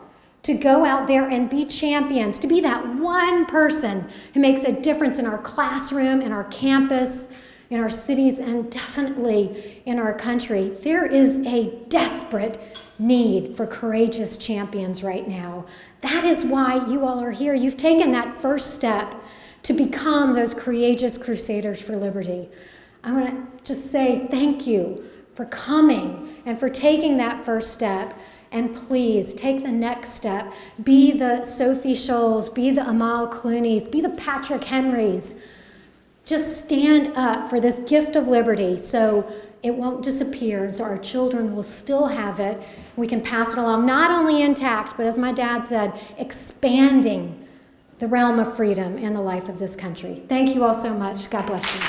to 0.44 0.54
go 0.54 0.84
out 0.84 1.06
there 1.06 1.28
and 1.28 1.50
be 1.50 1.64
champions, 1.64 2.38
to 2.38 2.46
be 2.46 2.60
that 2.60 2.86
one 2.96 3.46
person 3.46 4.08
who 4.34 4.40
makes 4.40 4.62
a 4.62 4.72
difference 4.72 5.18
in 5.18 5.26
our 5.26 5.38
classroom, 5.38 6.20
in 6.20 6.32
our 6.32 6.44
campus, 6.44 7.28
in 7.70 7.80
our 7.80 7.88
cities, 7.88 8.38
and 8.38 8.70
definitely 8.70 9.82
in 9.86 9.98
our 9.98 10.12
country. 10.12 10.68
There 10.68 11.04
is 11.04 11.38
a 11.38 11.74
desperate 11.88 12.58
need 12.98 13.56
for 13.56 13.66
courageous 13.66 14.36
champions 14.36 15.02
right 15.02 15.26
now. 15.26 15.66
That 16.02 16.24
is 16.24 16.44
why 16.44 16.86
you 16.86 17.06
all 17.06 17.20
are 17.20 17.30
here. 17.30 17.54
You've 17.54 17.78
taken 17.78 18.12
that 18.12 18.40
first 18.40 18.74
step 18.74 19.14
to 19.62 19.72
become 19.72 20.34
those 20.34 20.52
courageous 20.52 21.16
crusaders 21.16 21.80
for 21.80 21.96
liberty. 21.96 22.50
I 23.02 23.12
want 23.12 23.26
to 23.58 23.64
just 23.64 23.90
say 23.90 24.26
thank 24.30 24.66
you 24.66 25.04
for 25.32 25.46
coming 25.46 26.36
and 26.44 26.58
for 26.58 26.68
taking 26.68 27.16
that 27.16 27.44
first 27.44 27.72
step. 27.72 28.14
And 28.54 28.72
please 28.72 29.34
take 29.34 29.64
the 29.64 29.72
next 29.72 30.10
step. 30.10 30.52
Be 30.82 31.10
the 31.10 31.42
Sophie 31.42 31.96
Scholls, 31.96 32.48
be 32.48 32.70
the 32.70 32.88
Amal 32.88 33.26
Clooneys, 33.26 33.88
be 33.88 34.00
the 34.00 34.10
Patrick 34.10 34.62
Henrys. 34.62 35.34
Just 36.24 36.56
stand 36.56 37.12
up 37.16 37.50
for 37.50 37.60
this 37.60 37.80
gift 37.80 38.14
of 38.14 38.28
liberty 38.28 38.76
so 38.76 39.30
it 39.64 39.74
won't 39.74 40.04
disappear, 40.04 40.72
so 40.72 40.84
our 40.84 40.98
children 40.98 41.56
will 41.56 41.64
still 41.64 42.06
have 42.06 42.38
it. 42.38 42.62
We 42.94 43.08
can 43.08 43.20
pass 43.20 43.54
it 43.54 43.58
along, 43.58 43.86
not 43.86 44.12
only 44.12 44.40
intact, 44.40 44.96
but 44.96 45.04
as 45.04 45.18
my 45.18 45.32
dad 45.32 45.66
said, 45.66 45.92
expanding 46.16 47.46
the 47.98 48.06
realm 48.06 48.38
of 48.38 48.54
freedom 48.54 48.98
in 48.98 49.14
the 49.14 49.20
life 49.20 49.48
of 49.48 49.58
this 49.58 49.74
country. 49.74 50.22
Thank 50.28 50.54
you 50.54 50.64
all 50.64 50.74
so 50.74 50.94
much. 50.94 51.28
God 51.28 51.46
bless 51.46 51.74
you. 51.74 51.80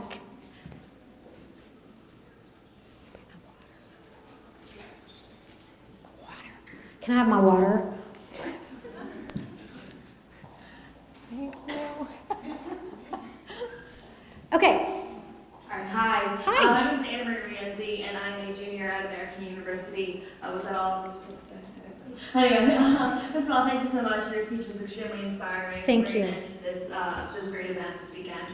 Can 7.00 7.14
I 7.14 7.18
have 7.18 7.28
my 7.28 7.40
water? 7.40 7.92
okay, 14.52 15.02
Hi. 15.68 16.36
Hi. 16.44 16.58
Uh, 16.62 16.66
my 16.66 16.90
name 16.90 17.00
is 17.00 17.06
Anna 17.08 17.24
Marie 17.24 17.56
Rienzi, 17.56 18.00
and 18.02 18.16
I'm 18.18 18.50
a 18.50 18.54
junior 18.56 18.90
at 18.90 19.06
American 19.06 19.44
University. 19.44 20.24
Uh, 20.42 20.52
was 20.54 20.64
that 20.64 20.74
all? 20.74 21.14
Anyway, 22.34 22.76
first 23.46 23.58
of 23.58 23.64
all, 23.64 23.68
thank 23.68 23.84
you 23.84 23.90
so 23.90 24.02
much. 24.02 24.32
Your 24.32 24.44
speech 24.44 24.66
was 24.66 24.80
extremely 24.80 25.24
inspiring. 25.24 25.80
Thank 25.82 26.14
you. 26.14 26.24
Into 26.24 26.58
this, 26.64 26.90
uh, 26.92 27.32
this 27.34 27.48
great 27.48 27.70
event 27.70 27.96
this 28.00 28.12
weekend. 28.12 28.48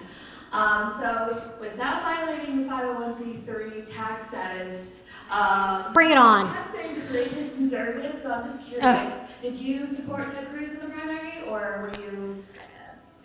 Um, 0.53 0.91
so, 0.91 1.55
without 1.61 2.03
violating 2.03 2.63
the 2.63 2.69
501c3 2.69 3.91
tax 3.91 4.29
status, 4.29 4.87
um, 5.31 5.95
bring 5.95 6.11
it 6.11 6.19
on. 6.19 6.47
I'm 6.47 6.73
saying 6.73 6.95
the 6.97 7.01
courageous 7.07 7.55
conservative, 7.55 8.15
so 8.15 8.33
I'm 8.33 8.45
just 8.45 8.63
curious. 8.63 9.13
Did 9.41 9.57
you 9.57 9.87
support 9.87 10.31
Ted 10.31 10.51
Cruz 10.51 10.73
in 10.73 10.81
the 10.81 10.89
primary, 10.89 11.49
or 11.49 11.91
were 11.91 12.03
you 12.03 12.45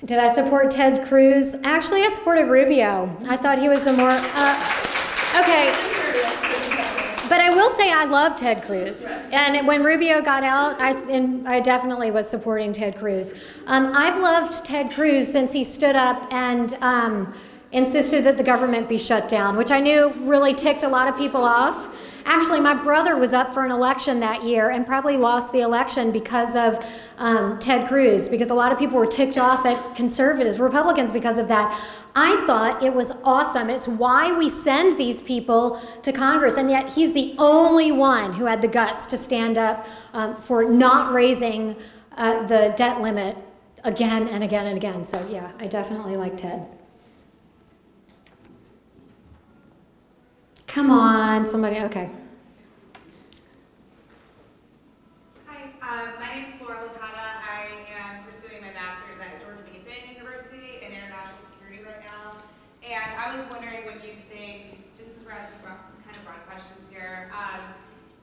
did 0.05 0.19
I 0.19 0.27
support 0.27 0.69
Ted 0.69 1.07
Cruz? 1.07 1.55
Actually, 1.63 2.03
I 2.03 2.09
supported 2.09 2.45
Rubio. 2.45 3.17
I 3.27 3.35
thought 3.35 3.57
he 3.57 3.67
was 3.67 3.83
the 3.83 3.93
more. 3.93 4.11
Uh, 4.11 5.41
okay. 5.41 6.06
Will 7.57 7.73
say 7.73 7.91
I 7.91 8.05
love 8.05 8.35
Ted 8.35 8.61
Cruz. 8.61 9.07
And 9.31 9.65
when 9.65 9.83
Rubio 9.83 10.21
got 10.21 10.43
out, 10.43 10.75
I, 10.79 10.91
I 11.47 11.59
definitely 11.59 12.11
was 12.11 12.29
supporting 12.29 12.71
Ted 12.71 12.95
Cruz. 12.95 13.33
Um, 13.65 13.93
I've 13.95 14.21
loved 14.21 14.63
Ted 14.63 14.91
Cruz 14.91 15.27
since 15.27 15.53
he 15.53 15.63
stood 15.63 15.95
up 15.95 16.31
and 16.31 16.75
um, 16.81 17.33
insisted 17.71 18.23
that 18.25 18.37
the 18.37 18.43
government 18.43 18.87
be 18.87 18.95
shut 18.95 19.27
down, 19.27 19.57
which 19.57 19.71
I 19.71 19.79
knew 19.79 20.13
really 20.19 20.53
ticked 20.53 20.83
a 20.83 20.87
lot 20.87 21.07
of 21.07 21.17
people 21.17 21.43
off. 21.43 21.89
Actually, 22.25 22.59
my 22.59 22.75
brother 22.75 23.15
was 23.15 23.33
up 23.33 23.51
for 23.51 23.65
an 23.65 23.71
election 23.71 24.19
that 24.19 24.43
year 24.43 24.69
and 24.69 24.85
probably 24.85 25.17
lost 25.17 25.51
the 25.51 25.61
election 25.61 26.11
because 26.11 26.55
of 26.55 26.77
um, 27.17 27.57
Ted 27.57 27.87
Cruz, 27.87 28.29
because 28.29 28.51
a 28.51 28.53
lot 28.53 28.71
of 28.71 28.77
people 28.77 28.97
were 28.97 29.07
ticked 29.07 29.39
off 29.39 29.65
at 29.65 29.95
conservatives, 29.95 30.59
Republicans, 30.59 31.11
because 31.11 31.39
of 31.39 31.47
that. 31.47 31.75
I 32.19 32.43
thought 32.47 32.81
it 32.81 32.91
was 32.91 33.11
awesome. 33.23 33.69
It's 33.69 33.87
why 33.87 34.35
we 34.35 34.49
send 34.49 34.97
these 34.97 35.21
people 35.21 35.79
to 36.01 36.11
Congress, 36.11 36.57
and 36.57 36.67
yet 36.67 36.91
he's 36.91 37.13
the 37.13 37.35
only 37.37 37.91
one 37.91 38.33
who 38.33 38.45
had 38.45 38.59
the 38.59 38.67
guts 38.67 39.05
to 39.07 39.17
stand 39.17 39.59
up 39.59 39.85
um, 40.13 40.35
for 40.35 40.65
not 40.65 41.13
raising 41.13 41.75
uh, 42.17 42.43
the 42.47 42.73
debt 42.75 43.01
limit 43.01 43.37
again 43.83 44.27
and 44.29 44.43
again 44.43 44.65
and 44.65 44.75
again. 44.77 45.05
So, 45.05 45.25
yeah, 45.29 45.51
I 45.59 45.67
definitely 45.67 46.15
like 46.15 46.37
Ted. 46.37 46.65
Come 50.65 50.89
on, 50.89 51.45
somebody. 51.45 51.77
Okay. 51.81 52.09
Hi, 55.45 55.69
uh, 55.81 56.19
my 56.19 56.33
name 56.33 56.53
is 56.53 56.61
Laura 56.61 56.77
Licata. 56.81 57.27
I 57.45 57.69
am 58.01 58.23
pursuing 58.25 58.61
my 58.61 58.73
master's 58.73 59.19
at 59.19 59.39
George 59.41 59.57
Mason 59.71 60.13
University 60.13 60.81
in 60.81 60.91
international 60.91 61.37
security 61.37 61.83
right 61.85 62.01
now. 62.03 62.41
And 62.83 63.11
I 63.17 63.35
was 63.35 63.45
wondering 63.49 63.85
what 63.85 64.03
you 64.05 64.13
think, 64.29 64.95
just 64.97 65.17
as 65.17 65.25
we're 65.25 65.31
asking 65.31 65.59
broad, 65.63 65.77
kind 66.05 66.15
of 66.15 66.23
broad 66.25 66.45
questions 66.45 66.87
here, 66.91 67.31
um, 67.33 67.73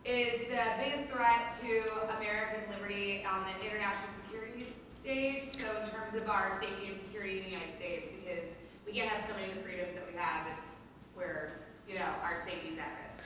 biggest 0.05 1.09
threat 1.09 1.55
to 1.61 1.83
American 2.17 2.63
liberty 2.71 3.25
on 3.25 3.45
the 3.45 3.67
international 3.67 4.11
security 4.15 4.67
stage. 5.01 5.57
So 5.57 5.67
in 5.81 5.89
terms 5.89 6.15
of 6.15 6.29
our 6.29 6.61
safety 6.61 6.89
and 6.89 6.99
security 7.25 7.45
in 7.45 7.45
the 7.45 7.57
United 7.57 7.79
States, 7.79 8.09
because 8.25 8.49
we 8.87 8.93
can't 8.93 9.09
have 9.09 9.27
so 9.27 9.35
many 9.35 9.51
of 9.51 9.57
the 9.57 9.63
freedoms 9.63 9.95
that 9.95 10.05
we 10.11 10.19
have 10.19 10.47
if 10.47 10.59
we're, 11.17 11.53
you 11.89 11.95
know, 11.95 12.05
our 12.23 12.43
safety's 12.47 12.79
at 12.79 12.91
risk. 13.01 13.23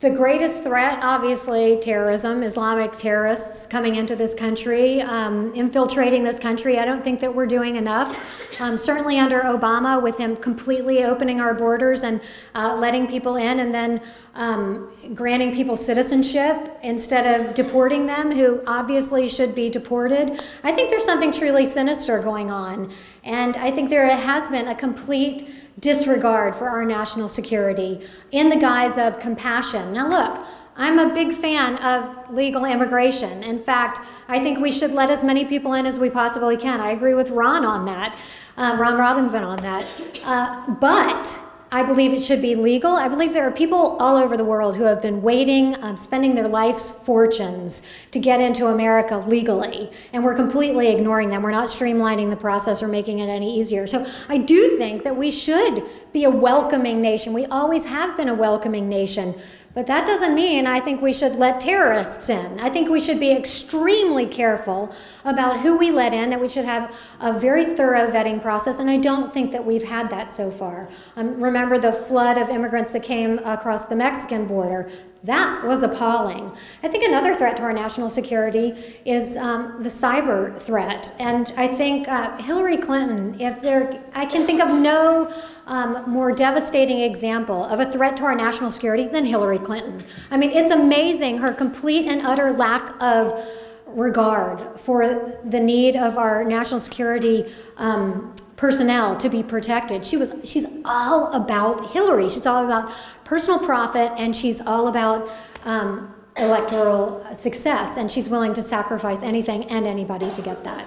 The 0.00 0.10
greatest 0.10 0.62
threat, 0.62 1.00
obviously, 1.02 1.78
terrorism, 1.78 2.42
Islamic 2.42 2.92
terrorists 2.92 3.66
coming 3.66 3.96
into 3.96 4.16
this 4.16 4.34
country, 4.34 5.02
um, 5.02 5.52
infiltrating 5.54 6.24
this 6.24 6.38
country. 6.38 6.78
I 6.78 6.86
don't 6.86 7.04
think 7.04 7.20
that 7.20 7.34
we're 7.34 7.46
doing 7.46 7.76
enough. 7.76 8.60
Um, 8.60 8.78
certainly 8.78 9.18
under 9.18 9.40
Obama, 9.42 10.02
with 10.02 10.16
him 10.16 10.36
completely 10.36 11.04
opening 11.04 11.40
our 11.40 11.52
borders 11.52 12.04
and 12.04 12.20
uh, 12.54 12.76
letting 12.76 13.06
people 13.06 13.36
in, 13.36 13.60
and 13.60 13.74
then 13.74 14.00
um, 14.40 14.88
granting 15.12 15.54
people 15.54 15.76
citizenship 15.76 16.70
instead 16.82 17.26
of 17.40 17.52
deporting 17.52 18.06
them, 18.06 18.32
who 18.32 18.62
obviously 18.66 19.28
should 19.28 19.54
be 19.54 19.68
deported. 19.68 20.40
I 20.64 20.72
think 20.72 20.88
there's 20.88 21.04
something 21.04 21.30
truly 21.30 21.66
sinister 21.66 22.18
going 22.20 22.50
on. 22.50 22.90
And 23.22 23.58
I 23.58 23.70
think 23.70 23.90
there 23.90 24.08
has 24.08 24.48
been 24.48 24.68
a 24.68 24.74
complete 24.74 25.50
disregard 25.78 26.56
for 26.56 26.70
our 26.70 26.86
national 26.86 27.28
security 27.28 28.00
in 28.32 28.48
the 28.48 28.56
guise 28.56 28.96
of 28.96 29.18
compassion. 29.18 29.92
Now, 29.92 30.08
look, 30.08 30.46
I'm 30.74 30.98
a 30.98 31.12
big 31.12 31.32
fan 31.32 31.76
of 31.76 32.32
legal 32.34 32.64
immigration. 32.64 33.42
In 33.42 33.58
fact, 33.58 34.00
I 34.26 34.38
think 34.38 34.58
we 34.58 34.72
should 34.72 34.92
let 34.92 35.10
as 35.10 35.22
many 35.22 35.44
people 35.44 35.74
in 35.74 35.84
as 35.84 36.00
we 36.00 36.08
possibly 36.08 36.56
can. 36.56 36.80
I 36.80 36.92
agree 36.92 37.12
with 37.12 37.28
Ron 37.28 37.66
on 37.66 37.84
that, 37.84 38.18
um, 38.56 38.80
Ron 38.80 38.96
Robinson 38.96 39.44
on 39.44 39.60
that. 39.60 39.86
Uh, 40.24 40.70
but 40.80 41.38
I 41.72 41.84
believe 41.84 42.12
it 42.12 42.20
should 42.20 42.42
be 42.42 42.56
legal. 42.56 42.90
I 42.90 43.06
believe 43.06 43.32
there 43.32 43.46
are 43.46 43.52
people 43.52 43.96
all 44.00 44.16
over 44.16 44.36
the 44.36 44.44
world 44.44 44.76
who 44.76 44.82
have 44.84 45.00
been 45.00 45.22
waiting, 45.22 45.80
um, 45.84 45.96
spending 45.96 46.34
their 46.34 46.48
life's 46.48 46.90
fortunes 46.90 47.82
to 48.10 48.18
get 48.18 48.40
into 48.40 48.66
America 48.66 49.18
legally, 49.18 49.88
and 50.12 50.24
we're 50.24 50.34
completely 50.34 50.88
ignoring 50.88 51.28
them. 51.28 51.42
We're 51.42 51.52
not 51.52 51.68
streamlining 51.68 52.28
the 52.28 52.36
process 52.36 52.82
or 52.82 52.88
making 52.88 53.20
it 53.20 53.28
any 53.28 53.56
easier. 53.56 53.86
So 53.86 54.04
I 54.28 54.38
do 54.38 54.78
think 54.78 55.04
that 55.04 55.16
we 55.16 55.30
should 55.30 55.84
be 56.12 56.24
a 56.24 56.30
welcoming 56.30 57.00
nation. 57.00 57.32
We 57.32 57.46
always 57.46 57.84
have 57.84 58.16
been 58.16 58.28
a 58.28 58.34
welcoming 58.34 58.88
nation. 58.88 59.40
But 59.72 59.86
that 59.86 60.04
doesn't 60.04 60.34
mean 60.34 60.66
I 60.66 60.80
think 60.80 61.00
we 61.00 61.12
should 61.12 61.36
let 61.36 61.60
terrorists 61.60 62.28
in. 62.28 62.58
I 62.58 62.68
think 62.70 62.88
we 62.88 62.98
should 62.98 63.20
be 63.20 63.30
extremely 63.30 64.26
careful 64.26 64.92
about 65.24 65.60
who 65.60 65.78
we 65.78 65.92
let 65.92 66.12
in, 66.12 66.30
that 66.30 66.40
we 66.40 66.48
should 66.48 66.64
have 66.64 66.92
a 67.20 67.32
very 67.38 67.64
thorough 67.64 68.10
vetting 68.10 68.42
process, 68.42 68.80
and 68.80 68.90
I 68.90 68.96
don't 68.96 69.32
think 69.32 69.52
that 69.52 69.64
we've 69.64 69.84
had 69.84 70.10
that 70.10 70.32
so 70.32 70.50
far. 70.50 70.88
Um, 71.14 71.40
remember 71.40 71.78
the 71.78 71.92
flood 71.92 72.36
of 72.36 72.50
immigrants 72.50 72.90
that 72.92 73.04
came 73.04 73.38
across 73.40 73.86
the 73.86 73.94
Mexican 73.94 74.46
border? 74.46 74.90
That 75.22 75.62
was 75.64 75.82
appalling. 75.82 76.50
I 76.82 76.88
think 76.88 77.04
another 77.04 77.34
threat 77.34 77.56
to 77.58 77.62
our 77.62 77.74
national 77.74 78.08
security 78.08 78.74
is 79.04 79.36
um, 79.36 79.76
the 79.80 79.90
cyber 79.90 80.58
threat. 80.60 81.14
And 81.18 81.52
I 81.58 81.68
think 81.68 82.08
uh, 82.08 82.38
Hillary 82.38 82.78
Clinton, 82.78 83.38
if 83.38 83.60
there, 83.60 84.02
I 84.14 84.24
can 84.24 84.46
think 84.46 84.60
of 84.60 84.70
no 84.70 85.30
um, 85.66 86.08
more 86.08 86.32
devastating 86.32 87.00
example 87.00 87.64
of 87.64 87.80
a 87.80 87.86
threat 87.86 88.16
to 88.18 88.24
our 88.24 88.34
national 88.34 88.70
security 88.70 89.06
than 89.06 89.24
Hillary 89.24 89.58
Clinton. 89.58 90.04
I 90.30 90.36
mean, 90.36 90.50
it's 90.50 90.70
amazing 90.70 91.38
her 91.38 91.52
complete 91.52 92.06
and 92.06 92.22
utter 92.22 92.52
lack 92.52 93.00
of 93.00 93.46
regard 93.86 94.78
for 94.78 95.38
the 95.44 95.60
need 95.60 95.96
of 95.96 96.16
our 96.16 96.44
national 96.44 96.80
security 96.80 97.52
um, 97.76 98.34
personnel 98.56 99.16
to 99.16 99.28
be 99.28 99.42
protected. 99.42 100.04
She 100.04 100.16
was 100.16 100.32
she's 100.44 100.66
all 100.84 101.32
about 101.32 101.90
Hillary. 101.90 102.28
She's 102.28 102.46
all 102.46 102.64
about 102.64 102.92
personal 103.24 103.58
profit 103.58 104.12
and 104.16 104.34
she's 104.34 104.60
all 104.60 104.88
about 104.88 105.30
um, 105.64 106.14
electoral 106.36 107.24
success 107.34 107.96
and 107.96 108.10
she's 108.10 108.28
willing 108.28 108.52
to 108.54 108.62
sacrifice 108.62 109.22
anything 109.22 109.64
and 109.64 109.86
anybody 109.86 110.30
to 110.30 110.42
get 110.42 110.62
that. 110.64 110.86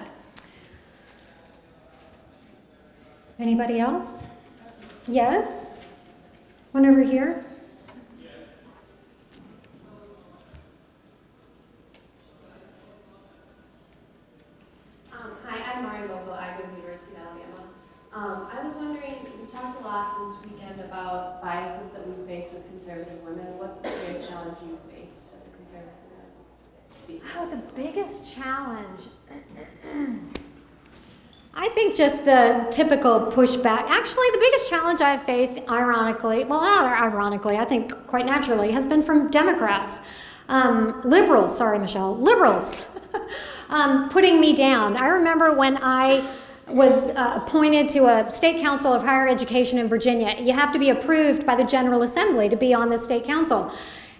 Anybody 3.38 3.80
else? 3.80 4.26
Yes? 5.06 5.84
One 6.72 6.86
over 6.86 7.02
here? 7.02 7.44
Um, 15.12 15.30
hi, 15.44 15.72
I'm 15.72 15.82
Marian 15.82 16.08
Vogel. 16.08 16.32
I 16.32 16.56
go 16.56 16.64
to 16.64 16.70
the 16.70 16.76
University 16.78 17.16
of 17.16 17.20
Alabama. 17.20 17.68
Um, 18.14 18.48
I 18.50 18.62
was 18.64 18.76
wondering, 18.76 19.12
we 19.40 19.52
talked 19.52 19.78
a 19.82 19.84
lot 19.84 20.16
this 20.20 20.50
weekend 20.50 20.80
about 20.80 21.42
biases 21.42 21.90
that 21.90 22.06
we 22.06 22.26
faced 22.26 22.54
as 22.54 22.64
conservative 22.64 23.22
women. 23.24 23.58
What's 23.58 23.76
the 23.76 23.90
biggest 23.90 24.30
challenge 24.30 24.56
you 24.62 24.78
faced 24.90 25.34
as 25.36 25.46
a 25.46 25.50
conservative 25.50 25.92
woman? 27.10 27.22
Oh, 27.36 27.50
the 27.50 27.82
biggest 27.82 28.34
challenge. 28.34 29.02
I 31.56 31.68
think 31.68 31.94
just 31.94 32.24
the 32.24 32.66
typical 32.70 33.20
pushback. 33.20 33.82
Actually, 33.88 34.26
the 34.32 34.38
biggest 34.40 34.68
challenge 34.68 35.00
I've 35.00 35.22
faced, 35.22 35.60
ironically, 35.70 36.44
well, 36.44 36.60
not 36.60 37.00
ironically, 37.00 37.56
I 37.56 37.64
think 37.64 37.92
quite 38.08 38.26
naturally, 38.26 38.72
has 38.72 38.86
been 38.86 39.02
from 39.02 39.30
Democrats. 39.30 40.00
Um, 40.48 41.00
liberals, 41.04 41.56
sorry, 41.56 41.78
Michelle, 41.78 42.16
liberals 42.16 42.88
um, 43.70 44.08
putting 44.10 44.40
me 44.40 44.52
down. 44.52 44.96
I 44.96 45.06
remember 45.08 45.54
when 45.54 45.78
I 45.80 46.28
was 46.66 46.92
uh, 47.10 47.40
appointed 47.42 47.88
to 47.90 48.06
a 48.06 48.28
state 48.30 48.60
council 48.60 48.92
of 48.92 49.02
higher 49.02 49.28
education 49.28 49.78
in 49.78 49.86
Virginia. 49.86 50.34
You 50.40 50.54
have 50.54 50.72
to 50.72 50.78
be 50.78 50.90
approved 50.90 51.46
by 51.46 51.54
the 51.54 51.64
General 51.64 52.02
Assembly 52.02 52.48
to 52.48 52.56
be 52.56 52.74
on 52.74 52.90
the 52.90 52.98
state 52.98 53.24
council. 53.24 53.72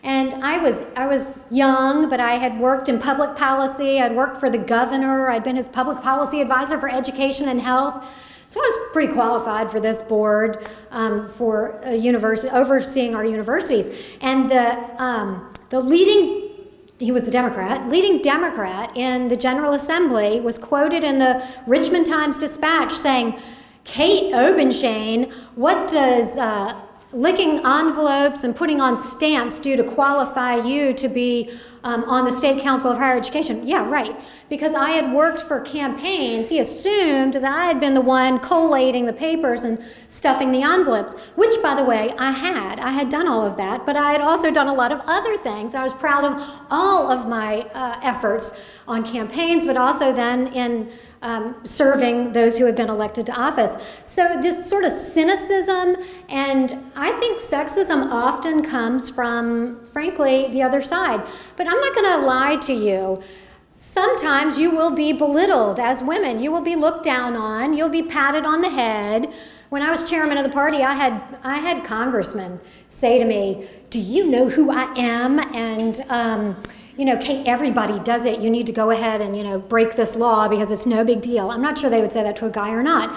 And 0.04 0.34
I 0.44 0.58
was 0.58 0.82
I 0.96 1.06
was 1.06 1.46
young, 1.50 2.10
but 2.10 2.20
I 2.20 2.34
had 2.34 2.60
worked 2.60 2.90
in 2.90 2.98
public 2.98 3.36
policy. 3.36 4.00
I'd 4.00 4.14
worked 4.14 4.36
for 4.36 4.50
the 4.50 4.58
governor. 4.58 5.30
I'd 5.30 5.42
been 5.42 5.56
his 5.56 5.68
public 5.68 6.02
policy 6.02 6.42
advisor 6.42 6.78
for 6.78 6.90
education 6.90 7.48
and 7.48 7.58
health. 7.58 8.06
So 8.46 8.60
I 8.60 8.64
was 8.64 8.92
pretty 8.92 9.14
qualified 9.14 9.70
for 9.70 9.80
this 9.80 10.02
board 10.02 10.66
um, 10.90 11.26
for 11.26 11.80
a 11.84 11.94
university, 11.94 12.52
overseeing 12.52 13.14
our 13.14 13.24
universities. 13.24 13.90
And 14.20 14.50
the 14.50 15.02
um, 15.02 15.50
the 15.70 15.80
leading 15.80 16.50
he 16.98 17.10
was 17.10 17.26
a 17.26 17.30
Democrat, 17.30 17.88
leading 17.88 18.20
Democrat 18.20 18.96
in 18.96 19.28
the 19.28 19.36
General 19.36 19.72
Assembly 19.72 20.40
was 20.40 20.58
quoted 20.58 21.02
in 21.02 21.18
the 21.18 21.44
Richmond 21.66 22.06
Times 22.06 22.36
Dispatch 22.36 22.92
saying, 22.92 23.38
Kate 23.84 24.32
Obenshain, 24.32 25.32
what 25.56 25.88
does 25.88 26.38
uh, 26.38 26.80
licking 27.14 27.64
envelopes 27.64 28.44
and 28.44 28.54
putting 28.54 28.80
on 28.80 28.96
stamps 28.96 29.58
do 29.58 29.76
to 29.76 29.84
qualify 29.84 30.56
you 30.56 30.92
to 30.94 31.08
be 31.08 31.50
um, 31.84 32.02
on 32.04 32.24
the 32.24 32.32
State 32.32 32.60
Council 32.60 32.90
of 32.90 32.98
Higher 32.98 33.16
Education? 33.16 33.66
Yeah, 33.66 33.88
right. 33.88 34.16
Because 34.48 34.74
I 34.74 34.90
had 34.90 35.12
worked 35.12 35.40
for 35.40 35.60
campaigns, 35.60 36.48
he 36.48 36.58
assumed 36.58 37.34
that 37.34 37.44
I 37.44 37.64
had 37.64 37.78
been 37.78 37.94
the 37.94 38.00
one 38.00 38.38
collating 38.40 39.06
the 39.06 39.12
papers 39.12 39.64
and 39.64 39.82
stuffing 40.08 40.50
the 40.50 40.62
envelopes, 40.62 41.14
which, 41.34 41.54
by 41.62 41.74
the 41.74 41.84
way, 41.84 42.12
I 42.18 42.30
had. 42.30 42.78
I 42.80 42.90
had 42.90 43.08
done 43.08 43.28
all 43.28 43.44
of 43.44 43.56
that, 43.56 43.86
but 43.86 43.96
I 43.96 44.12
had 44.12 44.20
also 44.20 44.50
done 44.50 44.68
a 44.68 44.74
lot 44.74 44.92
of 44.92 45.00
other 45.06 45.36
things. 45.38 45.74
I 45.74 45.82
was 45.82 45.94
proud 45.94 46.24
of 46.24 46.62
all 46.70 47.10
of 47.10 47.28
my 47.28 47.62
uh, 47.74 48.00
efforts 48.02 48.52
on 48.86 49.02
campaigns, 49.02 49.66
but 49.66 49.76
also 49.76 50.12
then 50.12 50.48
in 50.48 50.90
um, 51.24 51.56
serving 51.64 52.32
those 52.32 52.58
who 52.58 52.66
had 52.66 52.76
been 52.76 52.90
elected 52.90 53.26
to 53.26 53.32
office. 53.32 53.76
So, 54.04 54.38
this 54.40 54.68
sort 54.68 54.84
of 54.84 54.92
cynicism, 54.92 55.96
and 56.28 56.92
I 56.94 57.12
think 57.12 57.40
sexism 57.40 58.10
often 58.12 58.62
comes 58.62 59.08
from, 59.10 59.84
frankly, 59.86 60.48
the 60.48 60.62
other 60.62 60.82
side. 60.82 61.26
But 61.56 61.66
I'm 61.66 61.80
not 61.80 61.94
going 61.94 62.20
to 62.20 62.26
lie 62.26 62.56
to 62.56 62.74
you. 62.74 63.22
Sometimes 63.70 64.58
you 64.58 64.70
will 64.70 64.90
be 64.90 65.12
belittled 65.12 65.80
as 65.80 66.02
women. 66.02 66.40
You 66.40 66.52
will 66.52 66.60
be 66.60 66.76
looked 66.76 67.04
down 67.04 67.36
on. 67.36 67.72
You'll 67.72 67.88
be 67.88 68.02
patted 68.02 68.44
on 68.44 68.60
the 68.60 68.70
head. 68.70 69.32
When 69.70 69.82
I 69.82 69.90
was 69.90 70.08
chairman 70.08 70.36
of 70.36 70.44
the 70.44 70.50
party, 70.50 70.82
I 70.82 70.94
had 70.94 71.20
I 71.42 71.58
had 71.58 71.84
congressmen 71.84 72.60
say 72.90 73.18
to 73.18 73.24
me, 73.24 73.66
"Do 73.90 73.98
you 73.98 74.30
know 74.30 74.48
who 74.48 74.70
I 74.70 74.92
am?" 74.94 75.40
And 75.52 76.04
um, 76.08 76.56
you 76.96 77.04
know, 77.04 77.16
Kate, 77.16 77.46
everybody 77.46 77.98
does 78.00 78.24
it. 78.24 78.40
You 78.40 78.50
need 78.50 78.66
to 78.66 78.72
go 78.72 78.90
ahead 78.90 79.20
and, 79.20 79.36
you 79.36 79.42
know, 79.42 79.58
break 79.58 79.96
this 79.96 80.14
law 80.16 80.48
because 80.48 80.70
it's 80.70 80.86
no 80.86 81.04
big 81.04 81.20
deal. 81.20 81.50
I'm 81.50 81.62
not 81.62 81.78
sure 81.78 81.90
they 81.90 82.00
would 82.00 82.12
say 82.12 82.22
that 82.22 82.36
to 82.36 82.46
a 82.46 82.50
guy 82.50 82.70
or 82.70 82.82
not. 82.82 83.14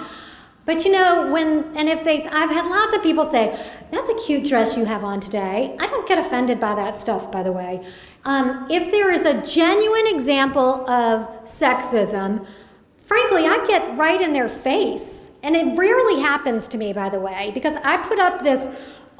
But 0.68 0.84
you 0.84 0.92
know, 0.92 1.30
when, 1.32 1.74
and 1.76 1.88
if 1.88 2.04
they, 2.04 2.24
I've 2.24 2.50
had 2.50 2.66
lots 2.66 2.94
of 2.94 3.02
people 3.02 3.24
say, 3.24 3.58
that's 3.90 4.10
a 4.10 4.14
cute 4.26 4.46
dress 4.46 4.76
you 4.76 4.84
have 4.84 5.02
on 5.02 5.18
today. 5.18 5.74
I 5.80 5.86
don't 5.86 6.06
get 6.06 6.18
offended 6.18 6.60
by 6.60 6.74
that 6.74 6.98
stuff, 6.98 7.32
by 7.32 7.42
the 7.42 7.52
way. 7.52 7.82
Um, 8.26 8.66
if 8.68 8.90
there 8.90 9.10
is 9.10 9.24
a 9.24 9.40
genuine 9.40 10.06
example 10.08 10.88
of 10.90 11.26
sexism, 11.44 12.46
frankly, 12.98 13.46
I 13.46 13.64
get 13.66 13.96
right 13.96 14.20
in 14.20 14.34
their 14.34 14.48
face. 14.48 15.30
And 15.42 15.56
it 15.56 15.78
rarely 15.78 16.20
happens 16.20 16.68
to 16.68 16.76
me, 16.76 16.92
by 16.92 17.08
the 17.08 17.20
way, 17.20 17.50
because 17.54 17.76
I 17.82 17.96
put 17.96 18.18
up 18.18 18.42
this 18.42 18.70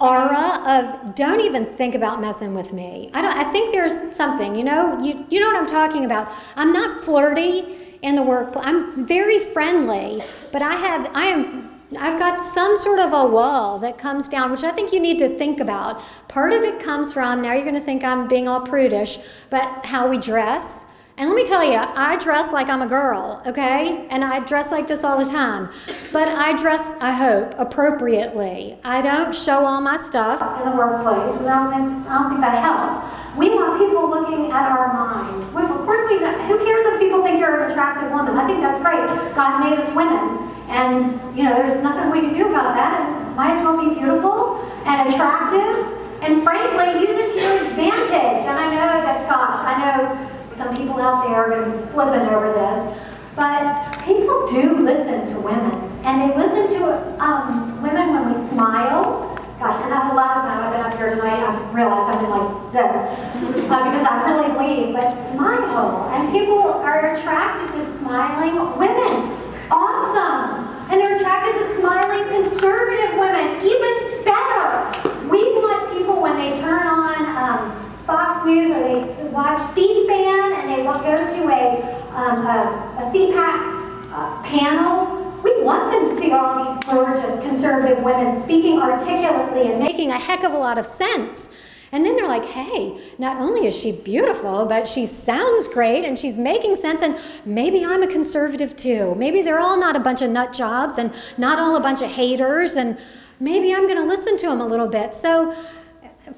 aura 0.00 0.60
of 0.66 1.14
don't 1.14 1.40
even 1.40 1.66
think 1.66 1.94
about 1.94 2.20
messing 2.20 2.54
with 2.54 2.72
me. 2.72 3.10
I 3.14 3.22
don't 3.22 3.36
I 3.36 3.44
think 3.52 3.74
there's 3.74 4.14
something, 4.14 4.54
you 4.54 4.64
know, 4.64 4.98
you 5.00 5.26
you 5.30 5.40
know 5.40 5.46
what 5.46 5.56
I'm 5.56 5.66
talking 5.66 6.04
about. 6.04 6.32
I'm 6.56 6.72
not 6.72 7.02
flirty 7.02 7.76
in 8.02 8.14
the 8.14 8.22
workplace. 8.22 8.64
I'm 8.64 9.06
very 9.06 9.38
friendly, 9.38 10.22
but 10.52 10.62
I 10.62 10.74
have 10.74 11.10
I 11.14 11.24
am 11.24 11.68
I've 11.98 12.18
got 12.18 12.44
some 12.44 12.76
sort 12.76 12.98
of 12.98 13.14
a 13.14 13.24
wall 13.24 13.78
that 13.78 13.96
comes 13.96 14.28
down, 14.28 14.50
which 14.50 14.62
I 14.62 14.70
think 14.70 14.92
you 14.92 15.00
need 15.00 15.18
to 15.20 15.38
think 15.38 15.58
about. 15.58 16.02
Part 16.28 16.52
of 16.52 16.62
it 16.62 16.80
comes 16.80 17.14
from, 17.14 17.40
now 17.40 17.54
you're 17.54 17.62
going 17.62 17.74
to 17.74 17.80
think 17.80 18.04
I'm 18.04 18.28
being 18.28 18.46
all 18.46 18.60
prudish, 18.60 19.18
but 19.48 19.86
how 19.86 20.06
we 20.06 20.18
dress. 20.18 20.84
And 21.18 21.28
let 21.28 21.34
me 21.34 21.44
tell 21.44 21.64
you, 21.64 21.82
I 21.82 22.14
dress 22.22 22.52
like 22.52 22.68
I'm 22.68 22.80
a 22.80 22.86
girl, 22.86 23.42
okay? 23.44 24.06
And 24.08 24.24
I 24.24 24.38
dress 24.38 24.70
like 24.70 24.86
this 24.86 25.02
all 25.02 25.18
the 25.18 25.28
time. 25.28 25.68
But 26.12 26.28
I 26.28 26.56
dress, 26.56 26.94
I 27.00 27.10
hope, 27.10 27.58
appropriately. 27.58 28.78
I 28.84 29.02
don't 29.02 29.34
show 29.34 29.66
all 29.66 29.80
my 29.80 29.96
stuff. 29.96 30.38
in 30.62 30.70
the 30.70 30.76
workplace, 30.76 31.42
I 31.42 31.58
don't 31.58 31.70
think, 31.74 32.06
I 32.06 32.22
don't 32.22 32.28
think 32.30 32.40
that 32.40 32.62
helps. 32.62 33.02
We 33.36 33.50
want 33.50 33.82
people 33.82 34.08
looking 34.08 34.52
at 34.54 34.70
our 34.70 34.94
minds. 34.94 35.42
We, 35.50 35.62
of 35.66 35.82
course, 35.82 36.06
we, 36.06 36.22
who 36.22 36.54
cares 36.62 36.86
if 36.86 37.00
people 37.00 37.24
think 37.24 37.40
you're 37.40 37.66
an 37.66 37.68
attractive 37.68 38.12
woman? 38.12 38.38
I 38.38 38.46
think 38.46 38.62
that's 38.62 38.78
great. 38.78 39.02
God 39.34 39.58
made 39.58 39.74
us 39.74 39.90
women. 39.98 40.54
And, 40.70 41.18
you 41.36 41.42
know, 41.42 41.50
there's 41.50 41.82
nothing 41.82 42.14
we 42.14 42.30
can 42.30 42.32
do 42.32 42.46
about 42.46 42.78
that. 42.78 42.94
And 42.94 43.34
might 43.34 43.58
as 43.58 43.64
well 43.66 43.74
be 43.74 43.90
beautiful 43.98 44.62
and 44.86 45.10
attractive. 45.10 45.82
And 46.22 46.46
frankly, 46.46 47.02
use 47.02 47.18
it 47.18 47.34
to 47.34 47.38
your 47.42 47.66
advantage. 47.66 48.46
And 48.46 48.54
I 48.54 48.70
know 48.70 49.02
that, 49.02 49.26
gosh, 49.26 49.58
I 49.66 49.74
know 49.82 50.37
some 50.58 50.74
people 50.76 51.00
out 51.00 51.24
there 51.24 51.36
are 51.36 51.48
going 51.48 51.70
to 51.70 51.78
be 51.78 51.92
flipping 51.92 52.28
over 52.28 52.52
this. 52.52 52.98
But 53.36 54.04
people 54.04 54.48
do 54.48 54.82
listen 54.82 55.32
to 55.32 55.40
women. 55.40 55.72
And 56.02 56.20
they 56.20 56.36
listen 56.36 56.66
to 56.80 57.22
um, 57.22 57.80
women 57.80 58.12
when 58.12 58.42
we 58.42 58.48
smile. 58.50 59.36
Gosh, 59.60 59.80
and 59.82 59.92
that's 59.92 60.12
a 60.12 60.14
lot 60.14 60.38
of 60.38 60.42
time 60.44 60.58
I've 60.58 60.72
been 60.72 60.80
up 60.82 60.94
here 60.94 61.10
tonight, 61.10 61.42
I've 61.42 61.74
realized 61.74 62.10
I've 62.10 62.20
been 62.20 62.30
like 62.30 62.72
this. 62.72 63.54
Uh, 63.68 63.84
because 63.84 64.06
I 64.06 64.24
really 64.24 64.48
bleed, 64.56 64.94
but 64.94 65.12
smile. 65.30 66.08
And 66.14 66.32
people 66.32 66.58
are 66.58 67.14
attracted 67.14 67.76
to 67.76 67.92
smiling 67.98 68.78
women. 68.78 69.36
Awesome. 69.70 70.64
And 70.90 70.98
they're 70.98 71.16
attracted 71.16 71.52
to 71.52 71.76
smiling 71.76 72.26
conservative 72.28 73.18
women. 73.18 73.60
Even 73.60 74.24
better. 74.24 75.28
We 75.28 75.52
want 75.52 75.92
people 75.98 76.22
when 76.22 76.38
they 76.38 76.58
turn 76.62 76.86
on 76.86 77.36
um, 77.36 77.87
Fox 78.08 78.46
News 78.46 78.70
or 78.70 78.80
they 78.80 79.28
watch 79.28 79.74
C-SPAN 79.74 80.52
and 80.54 80.70
they 80.70 80.82
go 80.82 80.94
to 80.94 81.48
a, 81.52 82.16
um, 82.16 82.46
a, 82.46 83.04
a 83.04 83.12
CPAC 83.12 84.12
uh, 84.14 84.42
panel, 84.42 85.40
we 85.44 85.62
want 85.62 85.92
them 85.92 86.08
to 86.08 86.18
see 86.18 86.32
all 86.32 86.74
these 86.74 86.86
gorgeous 86.86 87.38
conservative 87.46 88.02
women 88.02 88.40
speaking 88.42 88.80
articulately 88.80 89.70
and 89.70 89.78
making 89.78 90.10
a 90.10 90.18
heck 90.18 90.42
of 90.42 90.54
a 90.54 90.56
lot 90.56 90.78
of 90.78 90.86
sense. 90.86 91.50
And 91.92 92.02
then 92.02 92.16
they're 92.16 92.28
like, 92.28 92.46
hey, 92.46 92.98
not 93.18 93.36
only 93.36 93.66
is 93.66 93.78
she 93.78 93.92
beautiful, 93.92 94.64
but 94.64 94.88
she 94.88 95.04
sounds 95.04 95.68
great 95.68 96.06
and 96.06 96.18
she's 96.18 96.38
making 96.38 96.76
sense. 96.76 97.02
And 97.02 97.18
maybe 97.44 97.84
I'm 97.84 98.02
a 98.02 98.06
conservative 98.06 98.74
too. 98.74 99.14
Maybe 99.16 99.42
they're 99.42 99.60
all 99.60 99.78
not 99.78 99.96
a 99.96 100.00
bunch 100.00 100.22
of 100.22 100.30
nut 100.30 100.54
jobs 100.54 100.96
and 100.96 101.12
not 101.36 101.58
all 101.58 101.76
a 101.76 101.80
bunch 101.80 102.00
of 102.00 102.10
haters. 102.10 102.76
And 102.76 102.98
maybe 103.38 103.74
I'm 103.74 103.86
going 103.86 103.98
to 103.98 104.04
listen 104.04 104.38
to 104.38 104.48
them 104.48 104.62
a 104.62 104.66
little 104.66 104.88
bit. 104.88 105.14
So, 105.14 105.54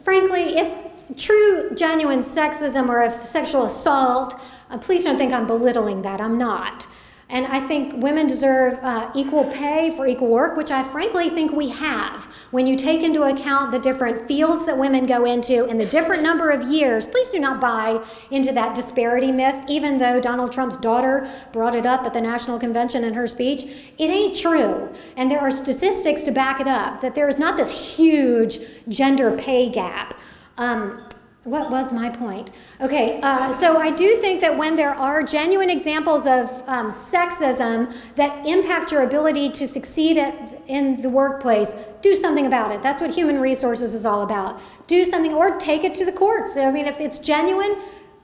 frankly, 0.02 0.58
if 0.58 0.89
true, 1.16 1.70
genuine 1.74 2.20
sexism 2.20 2.88
or 2.88 3.02
if 3.02 3.12
sexual 3.12 3.64
assault, 3.64 4.40
uh, 4.70 4.78
please 4.78 5.04
don't 5.04 5.18
think 5.18 5.32
I'm 5.32 5.46
belittling 5.46 6.02
that. 6.02 6.20
I'm 6.20 6.38
not. 6.38 6.86
And 7.32 7.46
I 7.46 7.60
think 7.60 7.94
women 8.02 8.26
deserve 8.26 8.80
uh, 8.82 9.08
equal 9.14 9.44
pay 9.44 9.90
for 9.90 10.04
equal 10.04 10.26
work, 10.26 10.56
which 10.56 10.72
I 10.72 10.82
frankly 10.82 11.30
think 11.30 11.52
we 11.52 11.68
have. 11.68 12.24
When 12.50 12.66
you 12.66 12.74
take 12.74 13.04
into 13.04 13.22
account 13.22 13.70
the 13.70 13.78
different 13.78 14.26
fields 14.26 14.66
that 14.66 14.76
women 14.76 15.06
go 15.06 15.24
into 15.26 15.64
and 15.66 15.80
the 15.80 15.86
different 15.86 16.24
number 16.24 16.50
of 16.50 16.64
years, 16.64 17.06
please 17.06 17.30
do 17.30 17.38
not 17.38 17.60
buy 17.60 18.04
into 18.32 18.50
that 18.52 18.74
disparity 18.74 19.30
myth, 19.30 19.64
even 19.68 19.96
though 19.96 20.20
Donald 20.20 20.50
Trump's 20.50 20.76
daughter 20.76 21.30
brought 21.52 21.76
it 21.76 21.86
up 21.86 22.04
at 22.04 22.12
the 22.12 22.20
National 22.20 22.58
Convention 22.58 23.04
in 23.04 23.14
her 23.14 23.28
speech. 23.28 23.92
It 23.96 24.10
ain't 24.10 24.34
true. 24.34 24.92
And 25.16 25.30
there 25.30 25.40
are 25.40 25.52
statistics 25.52 26.24
to 26.24 26.32
back 26.32 26.60
it 26.60 26.66
up 26.66 27.00
that 27.00 27.14
there 27.14 27.28
is 27.28 27.38
not 27.38 27.56
this 27.56 27.96
huge 27.96 28.58
gender 28.88 29.36
pay 29.38 29.68
gap. 29.68 30.14
Um, 30.60 31.02
what 31.44 31.70
was 31.70 31.90
my 31.90 32.10
point? 32.10 32.50
Okay, 32.82 33.18
uh, 33.22 33.54
so 33.54 33.78
I 33.78 33.90
do 33.90 34.18
think 34.18 34.42
that 34.42 34.54
when 34.54 34.76
there 34.76 34.90
are 34.90 35.22
genuine 35.22 35.70
examples 35.70 36.26
of 36.26 36.50
um, 36.68 36.90
sexism 36.90 37.94
that 38.16 38.46
impact 38.46 38.92
your 38.92 39.04
ability 39.04 39.48
to 39.52 39.66
succeed 39.66 40.18
at, 40.18 40.60
in 40.66 40.96
the 41.00 41.08
workplace, 41.08 41.76
do 42.02 42.14
something 42.14 42.44
about 42.44 42.72
it. 42.72 42.82
That's 42.82 43.00
what 43.00 43.10
human 43.10 43.40
resources 43.40 43.94
is 43.94 44.04
all 44.04 44.20
about. 44.20 44.60
Do 44.86 45.02
something 45.06 45.32
or 45.32 45.56
take 45.56 45.82
it 45.82 45.94
to 45.94 46.04
the 46.04 46.12
courts. 46.12 46.58
I 46.58 46.70
mean, 46.70 46.86
if 46.86 47.00
it's 47.00 47.18
genuine, 47.18 47.78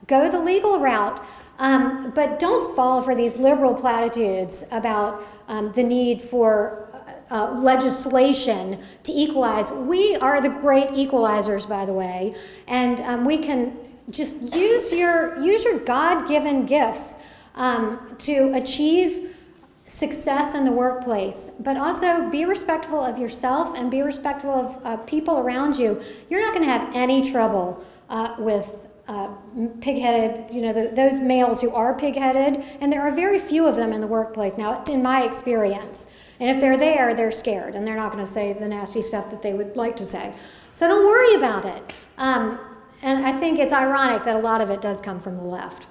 go 0.05 0.29
the 0.29 0.39
legal 0.39 0.79
route. 0.79 1.25
Um, 1.57 2.11
but 2.13 2.37
don't 2.37 2.75
fall 2.75 3.01
for 3.01 3.15
these 3.15 3.35
liberal 3.35 3.73
platitudes 3.73 4.63
about 4.69 5.25
um, 5.47 5.71
the 5.71 5.81
need 5.81 6.21
for 6.21 6.86
uh, 7.31 7.51
legislation 7.51 8.79
to 9.03 9.11
equalize. 9.11 9.71
We 9.71 10.15
are 10.17 10.41
the 10.41 10.49
great 10.49 10.89
equalizers, 10.89 11.67
by 11.67 11.85
the 11.85 11.93
way, 11.93 12.35
and 12.67 13.01
um, 13.01 13.25
we 13.25 13.37
can 13.37 13.77
just 14.09 14.35
use 14.55 14.91
your 14.91 15.37
use 15.39 15.65
your 15.65 15.79
God-given 15.79 16.65
gifts 16.65 17.17
um, 17.55 18.15
to 18.19 18.53
achieve 18.53 19.35
success 19.87 20.53
in 20.53 20.65
the 20.65 20.71
workplace, 20.71 21.49
but 21.59 21.77
also 21.77 22.29
be 22.29 22.45
respectful 22.45 22.99
of 22.99 23.17
yourself 23.17 23.77
and 23.77 23.89
be 23.89 24.01
respectful 24.01 24.51
of 24.51 24.85
uh, 24.85 24.97
people 24.97 25.39
around 25.39 25.77
you. 25.77 26.01
You're 26.29 26.41
not 26.41 26.53
going 26.53 26.65
to 26.65 26.71
have 26.71 26.93
any 26.93 27.21
trouble 27.21 27.83
uh, 28.09 28.35
with 28.37 28.87
uh, 29.07 29.29
pig-headed, 29.79 30.53
you 30.53 30.61
know, 30.61 30.73
the, 30.73 30.91
those 30.93 31.21
males 31.21 31.61
who 31.61 31.73
are 31.73 31.97
pig-headed, 31.97 32.63
and 32.81 32.91
there 32.91 33.01
are 33.01 33.15
very 33.15 33.39
few 33.39 33.65
of 33.65 33.75
them 33.75 33.93
in 33.93 34.01
the 34.01 34.07
workplace 34.07 34.57
now, 34.57 34.83
in 34.89 35.01
my 35.01 35.23
experience. 35.23 36.07
And 36.39 36.49
if 36.49 36.59
they're 36.59 36.77
there, 36.77 37.15
they're 37.15 37.31
scared 37.31 37.75
and 37.75 37.85
they're 37.85 37.95
not 37.95 38.11
going 38.11 38.23
to 38.23 38.29
say 38.29 38.53
the 38.53 38.67
nasty 38.67 39.01
stuff 39.01 39.29
that 39.31 39.41
they 39.41 39.53
would 39.53 39.75
like 39.75 39.95
to 39.97 40.05
say. 40.05 40.33
So 40.71 40.87
don't 40.87 41.05
worry 41.05 41.35
about 41.35 41.65
it. 41.65 41.93
Um, 42.17 42.59
and 43.01 43.25
I 43.25 43.31
think 43.31 43.59
it's 43.59 43.73
ironic 43.73 44.23
that 44.23 44.35
a 44.35 44.39
lot 44.39 44.61
of 44.61 44.69
it 44.69 44.81
does 44.81 45.01
come 45.01 45.19
from 45.19 45.37
the 45.37 45.43
left. 45.43 45.87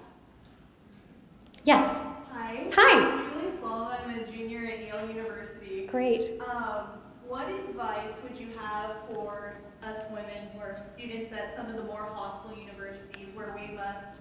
Yes? 1.65 2.01
Hi. 2.33 2.69
Hi. 2.75 3.01
I'm 3.01 3.41
Julie 3.41 3.59
Sloan. 3.59 3.97
I'm 4.05 4.11
a 4.11 4.27
junior 4.31 4.67
at 4.67 4.79
Yale 4.81 5.09
University. 5.09 5.87
Great. 5.87 6.41
Um, 6.47 6.87
what 7.27 7.51
advice 7.51 8.21
would 8.23 8.39
you 8.39 8.49
have 8.57 8.97
for 9.09 9.57
us 9.83 10.05
women 10.11 10.49
who 10.53 10.61
are 10.61 10.79
students 10.79 11.33
at 11.33 11.53
some 11.53 11.67
of 11.67 11.77
the 11.77 11.85
more 11.85 12.09
hostile 12.15 12.57
universities 12.57 13.29
where 13.35 13.57
we 13.59 13.75
must 13.75 14.21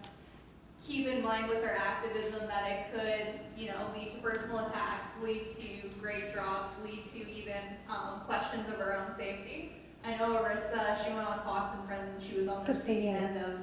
keep 0.87 1.07
in 1.07 1.21
mind 1.23 1.49
with 1.49 1.63
our 1.63 1.75
activism 1.75 2.47
that 2.47 2.69
it 2.69 2.93
could, 2.93 3.39
you 3.59 3.69
know, 3.69 3.89
lead 3.95 4.09
to 4.11 4.17
personal 4.17 4.59
attacks, 4.59 5.07
lead 5.23 5.45
to 5.47 5.99
grade 5.99 6.31
drops, 6.31 6.75
lead 6.83 7.05
to 7.07 7.29
even 7.31 7.61
um, 7.89 8.21
questions 8.25 8.67
of 8.71 8.79
our 8.79 8.93
own 8.97 9.13
safety. 9.13 9.71
I 10.03 10.15
know 10.17 10.35
Arissa, 10.35 11.03
she 11.03 11.11
went 11.13 11.27
on 11.27 11.39
Fox 11.39 11.71
and 11.73 11.87
Friends 11.87 12.09
and 12.13 12.23
she 12.23 12.37
was 12.37 12.47
on 12.47 12.63
the 12.63 12.73
receiving 12.73 13.07
end 13.07 13.37
of 13.37 13.59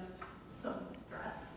some 0.50 0.74
threats. 1.08 1.52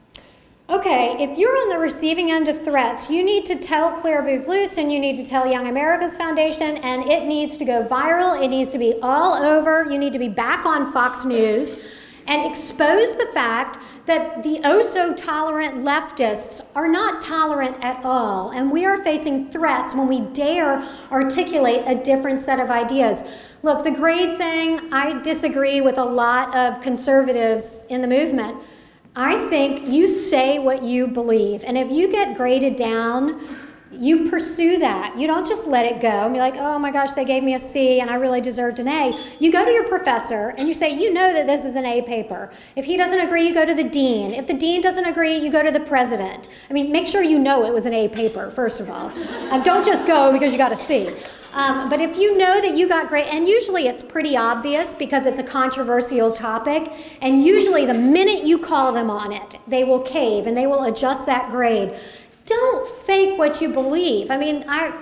Okay, 0.70 1.16
if 1.20 1.38
you're 1.38 1.56
on 1.58 1.70
the 1.70 1.80
receiving 1.80 2.32
end 2.32 2.48
of 2.48 2.64
threats, 2.64 3.10
you 3.10 3.24
need 3.24 3.46
to 3.48 3.56
tell 3.56 3.92
Clare 3.92 4.22
Boothe 4.22 4.48
Luce 4.48 4.78
and 4.78 4.92
you 4.92 5.00
need 5.00 5.16
to 5.16 5.26
tell 5.26 5.48
Young 5.48 5.68
America's 5.68 6.18
Foundation, 6.18 6.78
and 6.78 7.10
it 7.10 7.26
needs 7.26 7.58
to 7.58 7.66
go 7.66 7.86
viral. 7.86 8.40
It 8.42 8.48
needs 8.50 8.72
to 8.72 8.78
be 8.78 8.96
all 9.02 9.34
over. 9.34 9.86
You 9.86 9.98
need 9.98 10.14
to 10.14 10.20
be 10.20 10.30
back 10.30 10.66
on 10.66 10.92
Fox 10.92 11.26
News 11.26 11.78
and 12.28 12.46
expose 12.46 13.16
the 13.16 13.28
fact 13.34 13.80
that 14.06 14.44
the 14.44 14.60
oh 14.64 14.82
so 14.82 15.14
tolerant 15.14 15.78
leftists 15.78 16.62
are 16.76 16.88
not 16.88 17.22
tolerant 17.22 17.78
at 17.84 18.04
all. 18.04 18.52
And 18.52 18.72
we 18.72 18.86
are 18.86 19.04
facing 19.04 19.50
threats 19.50 19.96
when 19.96 20.08
we 20.08 20.22
dare 20.22 20.84
articulate 21.12 21.84
a 21.86 21.96
different 21.96 22.42
set 22.42 22.60
of 22.60 22.70
ideas. 22.70 23.24
Look, 23.64 23.84
the 23.84 23.92
grade 23.92 24.38
thing, 24.38 24.94
I 24.94 25.20
disagree 25.22 25.82
with 25.82 25.98
a 25.98 26.04
lot 26.04 26.56
of 26.56 26.82
conservatives 26.82 27.86
in 27.90 28.02
the 28.02 28.08
movement. 28.08 28.58
I 29.16 29.48
think 29.50 29.88
you 29.88 30.08
say 30.08 30.60
what 30.60 30.84
you 30.84 31.08
believe. 31.08 31.64
And 31.66 31.78
if 31.78 31.90
you 31.92 32.12
get 32.12 32.36
graded 32.36 32.76
down, 32.76 33.40
you 33.92 34.30
pursue 34.30 34.78
that. 34.80 35.18
You 35.18 35.28
don't 35.28 35.48
just 35.48 35.68
let 35.68 35.86
it 35.86 36.02
go 36.02 36.26
and 36.26 36.34
be 36.34 36.40
like, 36.40 36.56
oh 36.58 36.78
my 36.80 36.92
gosh, 36.92 37.14
they 37.14 37.26
gave 37.26 37.44
me 37.44 37.54
a 37.54 37.60
C 37.60 38.00
and 38.00 38.10
I 38.10 38.16
really 38.16 38.42
deserved 38.42 38.80
an 38.80 38.88
A. 38.88 39.18
You 39.40 39.52
go 39.52 39.64
to 39.64 39.72
your 39.72 39.88
professor 39.88 40.54
and 40.58 40.68
you 40.68 40.74
say, 40.74 40.90
you 40.90 41.14
know 41.14 41.34
that 41.34 41.46
this 41.46 41.66
is 41.66 41.76
an 41.76 41.86
A 41.86 42.02
paper. 42.02 42.50
If 42.76 42.86
he 42.86 42.98
doesn't 42.98 43.20
agree, 43.20 43.48
you 43.48 43.54
go 43.54 43.66
to 43.66 43.74
the 43.74 43.84
dean. 43.84 44.32
If 44.34 44.48
the 44.48 44.54
dean 44.54 44.82
doesn't 44.82 45.06
agree, 45.06 45.38
you 45.38 45.52
go 45.52 45.64
to 45.64 45.72
the 45.72 45.80
president. 45.80 46.48
I 46.70 46.74
mean, 46.74 46.92
make 46.92 47.08
sure 47.08 47.24
you 47.24 47.40
know 47.40 47.66
it 47.66 47.74
was 47.74 47.86
an 47.86 47.94
A 47.94 48.10
paper, 48.10 48.52
first 48.52 48.80
of 48.80 48.90
all. 48.90 49.12
Um, 49.52 49.64
don't 49.64 49.86
just 49.86 50.06
go 50.06 50.32
because 50.32 50.52
you 50.52 50.58
got 50.58 50.72
a 50.72 50.76
C. 50.76 51.14
Um, 51.56 51.88
but 51.88 52.02
if 52.02 52.18
you 52.18 52.38
know 52.38 52.60
that 52.60 52.76
you 52.76 52.86
got 52.86 53.08
great, 53.08 53.28
and 53.28 53.48
usually 53.48 53.88
it's 53.88 54.04
pretty 54.04 54.36
obvious 54.36 54.94
because 54.94 55.26
it's 55.26 55.40
a 55.40 55.44
controversial 55.44 56.30
topic, 56.30 56.92
and 57.22 57.46
usually 57.46 57.86
the 57.86 57.94
minute 57.94 58.44
you 58.44 58.60
call 58.60 58.92
them 58.92 59.10
on 59.10 59.32
it, 59.32 59.56
they 59.66 59.86
will 59.86 60.02
cave 60.02 60.48
and 60.48 60.58
they 60.58 60.68
will 60.68 60.84
adjust 60.84 61.26
that 61.28 61.50
grade. 61.50 61.98
Don't 62.46 62.88
fake 62.88 63.38
what 63.38 63.62
you 63.62 63.70
believe. 63.70 64.30
I 64.30 64.38
mean, 64.38 64.64
I 64.68 64.94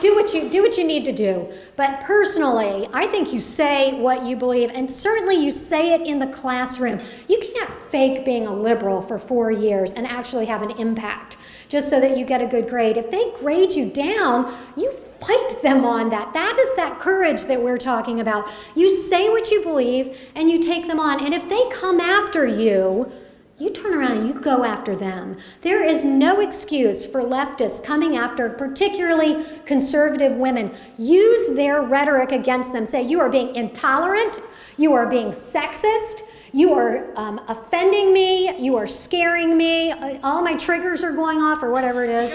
do 0.00 0.14
what 0.14 0.32
you 0.32 0.48
do 0.48 0.62
what 0.62 0.76
you 0.78 0.84
need 0.84 1.04
to 1.04 1.12
do. 1.12 1.52
But 1.76 2.00
personally, 2.00 2.88
I 2.92 3.06
think 3.06 3.32
you 3.32 3.40
say 3.40 3.98
what 3.98 4.24
you 4.24 4.36
believe, 4.36 4.70
and 4.70 4.90
certainly 4.90 5.36
you 5.36 5.52
say 5.52 5.92
it 5.94 6.02
in 6.02 6.18
the 6.18 6.26
classroom. 6.26 7.00
You 7.28 7.40
can't 7.54 7.70
fake 7.90 8.24
being 8.24 8.46
a 8.46 8.52
liberal 8.52 9.02
for 9.02 9.18
four 9.18 9.50
years 9.50 9.92
and 9.92 10.06
actually 10.06 10.46
have 10.46 10.62
an 10.62 10.70
impact 10.72 11.36
just 11.68 11.88
so 11.88 12.00
that 12.00 12.16
you 12.16 12.24
get 12.24 12.40
a 12.40 12.46
good 12.46 12.68
grade. 12.68 12.96
If 12.96 13.10
they 13.10 13.32
grade 13.32 13.72
you 13.72 13.90
down, 13.90 14.54
you 14.76 14.92
fight 14.92 15.62
them 15.62 15.84
on 15.84 16.10
that. 16.10 16.32
That 16.34 16.58
is 16.58 16.76
that 16.76 16.98
courage 16.98 17.44
that 17.44 17.62
we're 17.62 17.78
talking 17.78 18.20
about. 18.20 18.50
You 18.74 18.90
say 18.90 19.28
what 19.28 19.50
you 19.50 19.62
believe 19.62 20.30
and 20.34 20.50
you 20.50 20.58
take 20.58 20.86
them 20.86 21.00
on. 21.00 21.24
And 21.24 21.32
if 21.32 21.48
they 21.48 21.62
come 21.70 22.00
after 22.00 22.46
you, 22.46 23.10
you 23.58 23.70
turn 23.70 23.94
around 23.94 24.12
and 24.12 24.26
you 24.26 24.34
go 24.34 24.64
after 24.64 24.96
them. 24.96 25.36
There 25.60 25.84
is 25.84 26.04
no 26.04 26.40
excuse 26.40 27.06
for 27.06 27.20
leftists 27.20 27.82
coming 27.82 28.16
after 28.16 28.50
particularly 28.50 29.44
conservative 29.64 30.36
women. 30.36 30.74
Use 30.98 31.54
their 31.54 31.82
rhetoric 31.82 32.32
against 32.32 32.72
them. 32.72 32.84
Say, 32.84 33.02
you 33.02 33.20
are 33.20 33.30
being 33.30 33.54
intolerant, 33.54 34.40
you 34.76 34.92
are 34.92 35.08
being 35.08 35.28
sexist, 35.28 36.22
you 36.52 36.72
are 36.72 37.12
um, 37.16 37.40
offending 37.46 38.12
me, 38.12 38.56
you 38.58 38.76
are 38.76 38.88
scaring 38.88 39.56
me, 39.56 39.92
uh, 39.92 40.18
all 40.24 40.42
my 40.42 40.56
triggers 40.56 41.04
are 41.04 41.12
going 41.12 41.40
off, 41.40 41.62
or 41.62 41.70
whatever 41.70 42.04
it 42.04 42.10
is. 42.10 42.34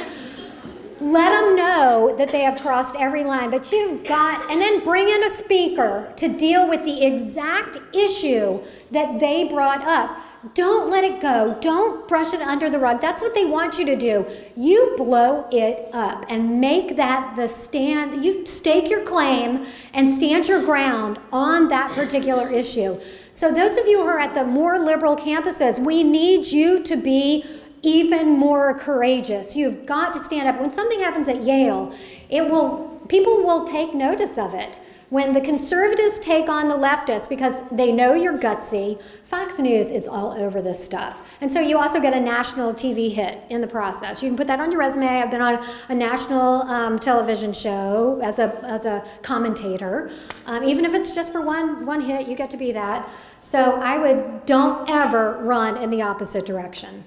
Let 1.01 1.31
them 1.31 1.55
know 1.55 2.13
that 2.17 2.29
they 2.29 2.41
have 2.41 2.59
crossed 2.61 2.95
every 2.97 3.23
line, 3.23 3.49
but 3.49 3.71
you've 3.71 4.05
got, 4.05 4.49
and 4.51 4.61
then 4.61 4.83
bring 4.83 5.07
in 5.07 5.23
a 5.23 5.35
speaker 5.35 6.11
to 6.17 6.27
deal 6.27 6.67
with 6.67 6.83
the 6.83 7.05
exact 7.05 7.79
issue 7.93 8.61
that 8.91 9.19
they 9.19 9.45
brought 9.45 9.81
up. 9.81 10.17
Don't 10.53 10.89
let 10.89 11.03
it 11.03 11.19
go. 11.19 11.57
Don't 11.59 12.07
brush 12.07 12.33
it 12.33 12.41
under 12.41 12.69
the 12.69 12.79
rug. 12.79 13.01
That's 13.01 13.21
what 13.21 13.33
they 13.33 13.43
want 13.43 13.77
you 13.77 13.85
to 13.85 13.95
do. 13.97 14.25
You 14.55 14.93
blow 14.95 15.45
it 15.51 15.93
up 15.93 16.25
and 16.29 16.61
make 16.61 16.95
that 16.95 17.35
the 17.35 17.49
stand. 17.49 18.23
You 18.23 18.45
stake 18.45 18.89
your 18.89 19.03
claim 19.03 19.65
and 19.93 20.09
stand 20.09 20.47
your 20.47 20.63
ground 20.63 21.19
on 21.33 21.67
that 21.67 21.91
particular 21.91 22.49
issue. 22.49 22.97
So, 23.33 23.51
those 23.51 23.75
of 23.75 23.85
you 23.85 23.99
who 23.99 24.07
are 24.07 24.19
at 24.19 24.33
the 24.33 24.45
more 24.45 24.79
liberal 24.79 25.17
campuses, 25.17 25.77
we 25.77 26.03
need 26.03 26.47
you 26.47 26.83
to 26.83 26.95
be 26.95 27.43
even 27.81 28.29
more 28.29 28.73
courageous. 28.79 29.57
You've 29.57 29.85
got 29.85 30.13
to 30.13 30.19
stand 30.19 30.47
up. 30.47 30.59
When 30.59 30.71
something 30.71 31.01
happens 31.01 31.27
at 31.27 31.43
Yale, 31.43 31.93
it 32.29 32.49
will 32.49 32.89
people 33.09 33.43
will 33.43 33.65
take 33.65 33.93
notice 33.93 34.37
of 34.37 34.53
it. 34.53 34.79
When 35.09 35.33
the 35.33 35.41
conservatives 35.41 36.19
take 36.19 36.49
on 36.49 36.67
the 36.67 36.75
leftists 36.75 37.27
because 37.27 37.61
they 37.71 37.91
know 37.91 38.13
you're 38.13 38.37
gutsy, 38.37 39.01
Fox 39.23 39.57
News 39.57 39.89
is 39.89 40.07
all 40.07 40.33
over 40.33 40.61
this 40.61 40.83
stuff. 40.83 41.35
And 41.41 41.51
so 41.51 41.59
you 41.59 41.79
also 41.79 41.99
get 41.99 42.13
a 42.13 42.19
national 42.19 42.73
TV 42.75 43.11
hit 43.11 43.39
in 43.49 43.59
the 43.59 43.67
process. 43.67 44.21
You 44.21 44.29
can 44.29 44.37
put 44.37 44.45
that 44.45 44.59
on 44.59 44.71
your 44.71 44.79
resume. 44.79 45.07
I've 45.07 45.31
been 45.31 45.41
on 45.41 45.65
a 45.89 45.95
national 45.95 46.61
um, 46.63 46.99
television 46.99 47.53
show 47.53 48.19
as 48.21 48.37
a, 48.37 48.55
as 48.63 48.85
a 48.85 49.03
commentator. 49.23 50.11
Um, 50.45 50.63
even 50.63 50.85
if 50.85 50.93
it's 50.93 51.11
just 51.11 51.31
for 51.31 51.41
one, 51.41 51.87
one 51.87 52.01
hit, 52.01 52.27
you 52.27 52.35
get 52.35 52.51
to 52.51 52.57
be 52.57 52.71
that. 52.73 53.09
So 53.39 53.79
I 53.81 53.97
would, 53.97 54.45
don't 54.45 54.87
ever 54.91 55.39
run 55.39 55.77
in 55.77 55.89
the 55.89 56.03
opposite 56.03 56.45
direction. 56.45 57.03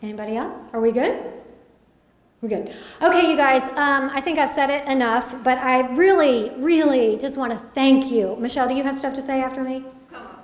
Anybody 0.00 0.36
else? 0.36 0.64
Are 0.72 0.80
we 0.80 0.92
good? 0.92 1.39
We're 2.42 2.48
good. 2.48 2.74
Okay, 3.02 3.30
you 3.30 3.36
guys, 3.36 3.68
um, 3.70 4.10
I 4.14 4.20
think 4.22 4.38
I've 4.38 4.48
said 4.48 4.70
it 4.70 4.88
enough, 4.88 5.34
but 5.44 5.58
I 5.58 5.92
really, 5.92 6.50
really 6.56 7.18
just 7.18 7.36
want 7.36 7.52
to 7.52 7.58
thank 7.58 8.10
you. 8.10 8.34
Michelle, 8.40 8.66
do 8.66 8.74
you 8.74 8.82
have 8.82 8.96
stuff 8.96 9.12
to 9.14 9.22
say 9.22 9.42
after 9.42 9.62
me? 9.62 9.84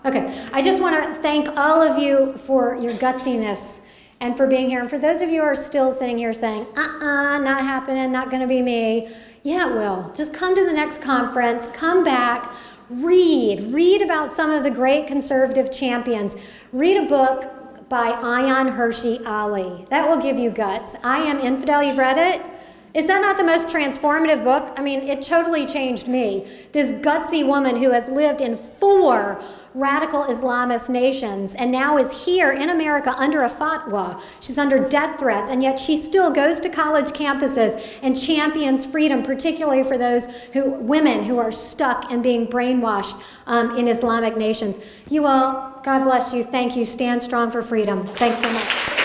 Okay, 0.04 0.48
I 0.52 0.60
just 0.60 0.82
want 0.82 1.02
to 1.02 1.14
thank 1.22 1.48
all 1.56 1.80
of 1.80 1.96
you 1.96 2.34
for 2.34 2.76
your 2.76 2.92
gutsiness 2.92 3.80
and 4.20 4.36
for 4.36 4.46
being 4.46 4.68
here. 4.68 4.80
And 4.80 4.90
for 4.90 4.98
those 4.98 5.22
of 5.22 5.30
you 5.30 5.40
who 5.40 5.46
are 5.46 5.54
still 5.54 5.90
sitting 5.90 6.18
here 6.18 6.34
saying, 6.34 6.66
uh 6.76 6.80
uh-uh, 6.80 7.06
uh, 7.06 7.38
not 7.38 7.62
happening, 7.62 8.12
not 8.12 8.28
going 8.28 8.42
to 8.42 8.46
be 8.46 8.60
me, 8.60 9.08
yeah, 9.42 9.70
it 9.70 9.74
will. 9.74 10.12
Just 10.14 10.34
come 10.34 10.54
to 10.54 10.66
the 10.66 10.72
next 10.72 11.00
conference, 11.00 11.68
come 11.70 12.04
back, 12.04 12.52
read, 12.90 13.60
read 13.72 14.02
about 14.02 14.30
some 14.30 14.50
of 14.50 14.64
the 14.64 14.70
great 14.70 15.06
conservative 15.06 15.72
champions, 15.72 16.36
read 16.72 16.98
a 16.98 17.06
book 17.06 17.50
by 17.88 18.12
Ayaan 18.12 18.76
Hirsi 18.76 19.24
Ali. 19.26 19.86
That 19.90 20.08
will 20.08 20.16
give 20.16 20.38
you 20.38 20.50
guts. 20.50 20.96
I 21.04 21.18
Am 21.20 21.38
Infidel, 21.38 21.82
you've 21.82 21.98
read 21.98 22.18
it? 22.18 22.55
Is 22.96 23.06
that 23.08 23.20
not 23.20 23.36
the 23.36 23.44
most 23.44 23.68
transformative 23.68 24.42
book? 24.42 24.72
I 24.74 24.80
mean, 24.80 25.02
it 25.02 25.20
totally 25.20 25.66
changed 25.66 26.08
me. 26.08 26.48
This 26.72 26.92
gutsy 26.92 27.46
woman 27.46 27.76
who 27.76 27.90
has 27.90 28.08
lived 28.08 28.40
in 28.40 28.56
four 28.56 29.42
radical 29.74 30.24
Islamist 30.24 30.88
nations 30.88 31.54
and 31.56 31.70
now 31.70 31.98
is 31.98 32.24
here 32.24 32.52
in 32.52 32.70
America 32.70 33.14
under 33.18 33.42
a 33.42 33.50
fatwa. 33.50 34.18
She's 34.40 34.56
under 34.56 34.78
death 34.78 35.18
threats, 35.18 35.50
and 35.50 35.62
yet 35.62 35.78
she 35.78 35.98
still 35.98 36.30
goes 36.30 36.58
to 36.60 36.70
college 36.70 37.08
campuses 37.08 37.98
and 38.02 38.18
champions 38.18 38.86
freedom, 38.86 39.22
particularly 39.22 39.82
for 39.82 39.98
those 39.98 40.24
who 40.54 40.70
women 40.70 41.22
who 41.22 41.36
are 41.36 41.52
stuck 41.52 42.10
and 42.10 42.22
being 42.22 42.46
brainwashed 42.46 43.22
um, 43.46 43.76
in 43.76 43.88
Islamic 43.88 44.38
nations. 44.38 44.80
You 45.10 45.26
all, 45.26 45.78
God 45.82 46.02
bless 46.02 46.32
you. 46.32 46.42
Thank 46.42 46.74
you. 46.74 46.86
Stand 46.86 47.22
strong 47.22 47.50
for 47.50 47.60
freedom. 47.60 48.06
Thanks 48.06 48.38
so 48.38 48.50
much. 48.50 48.95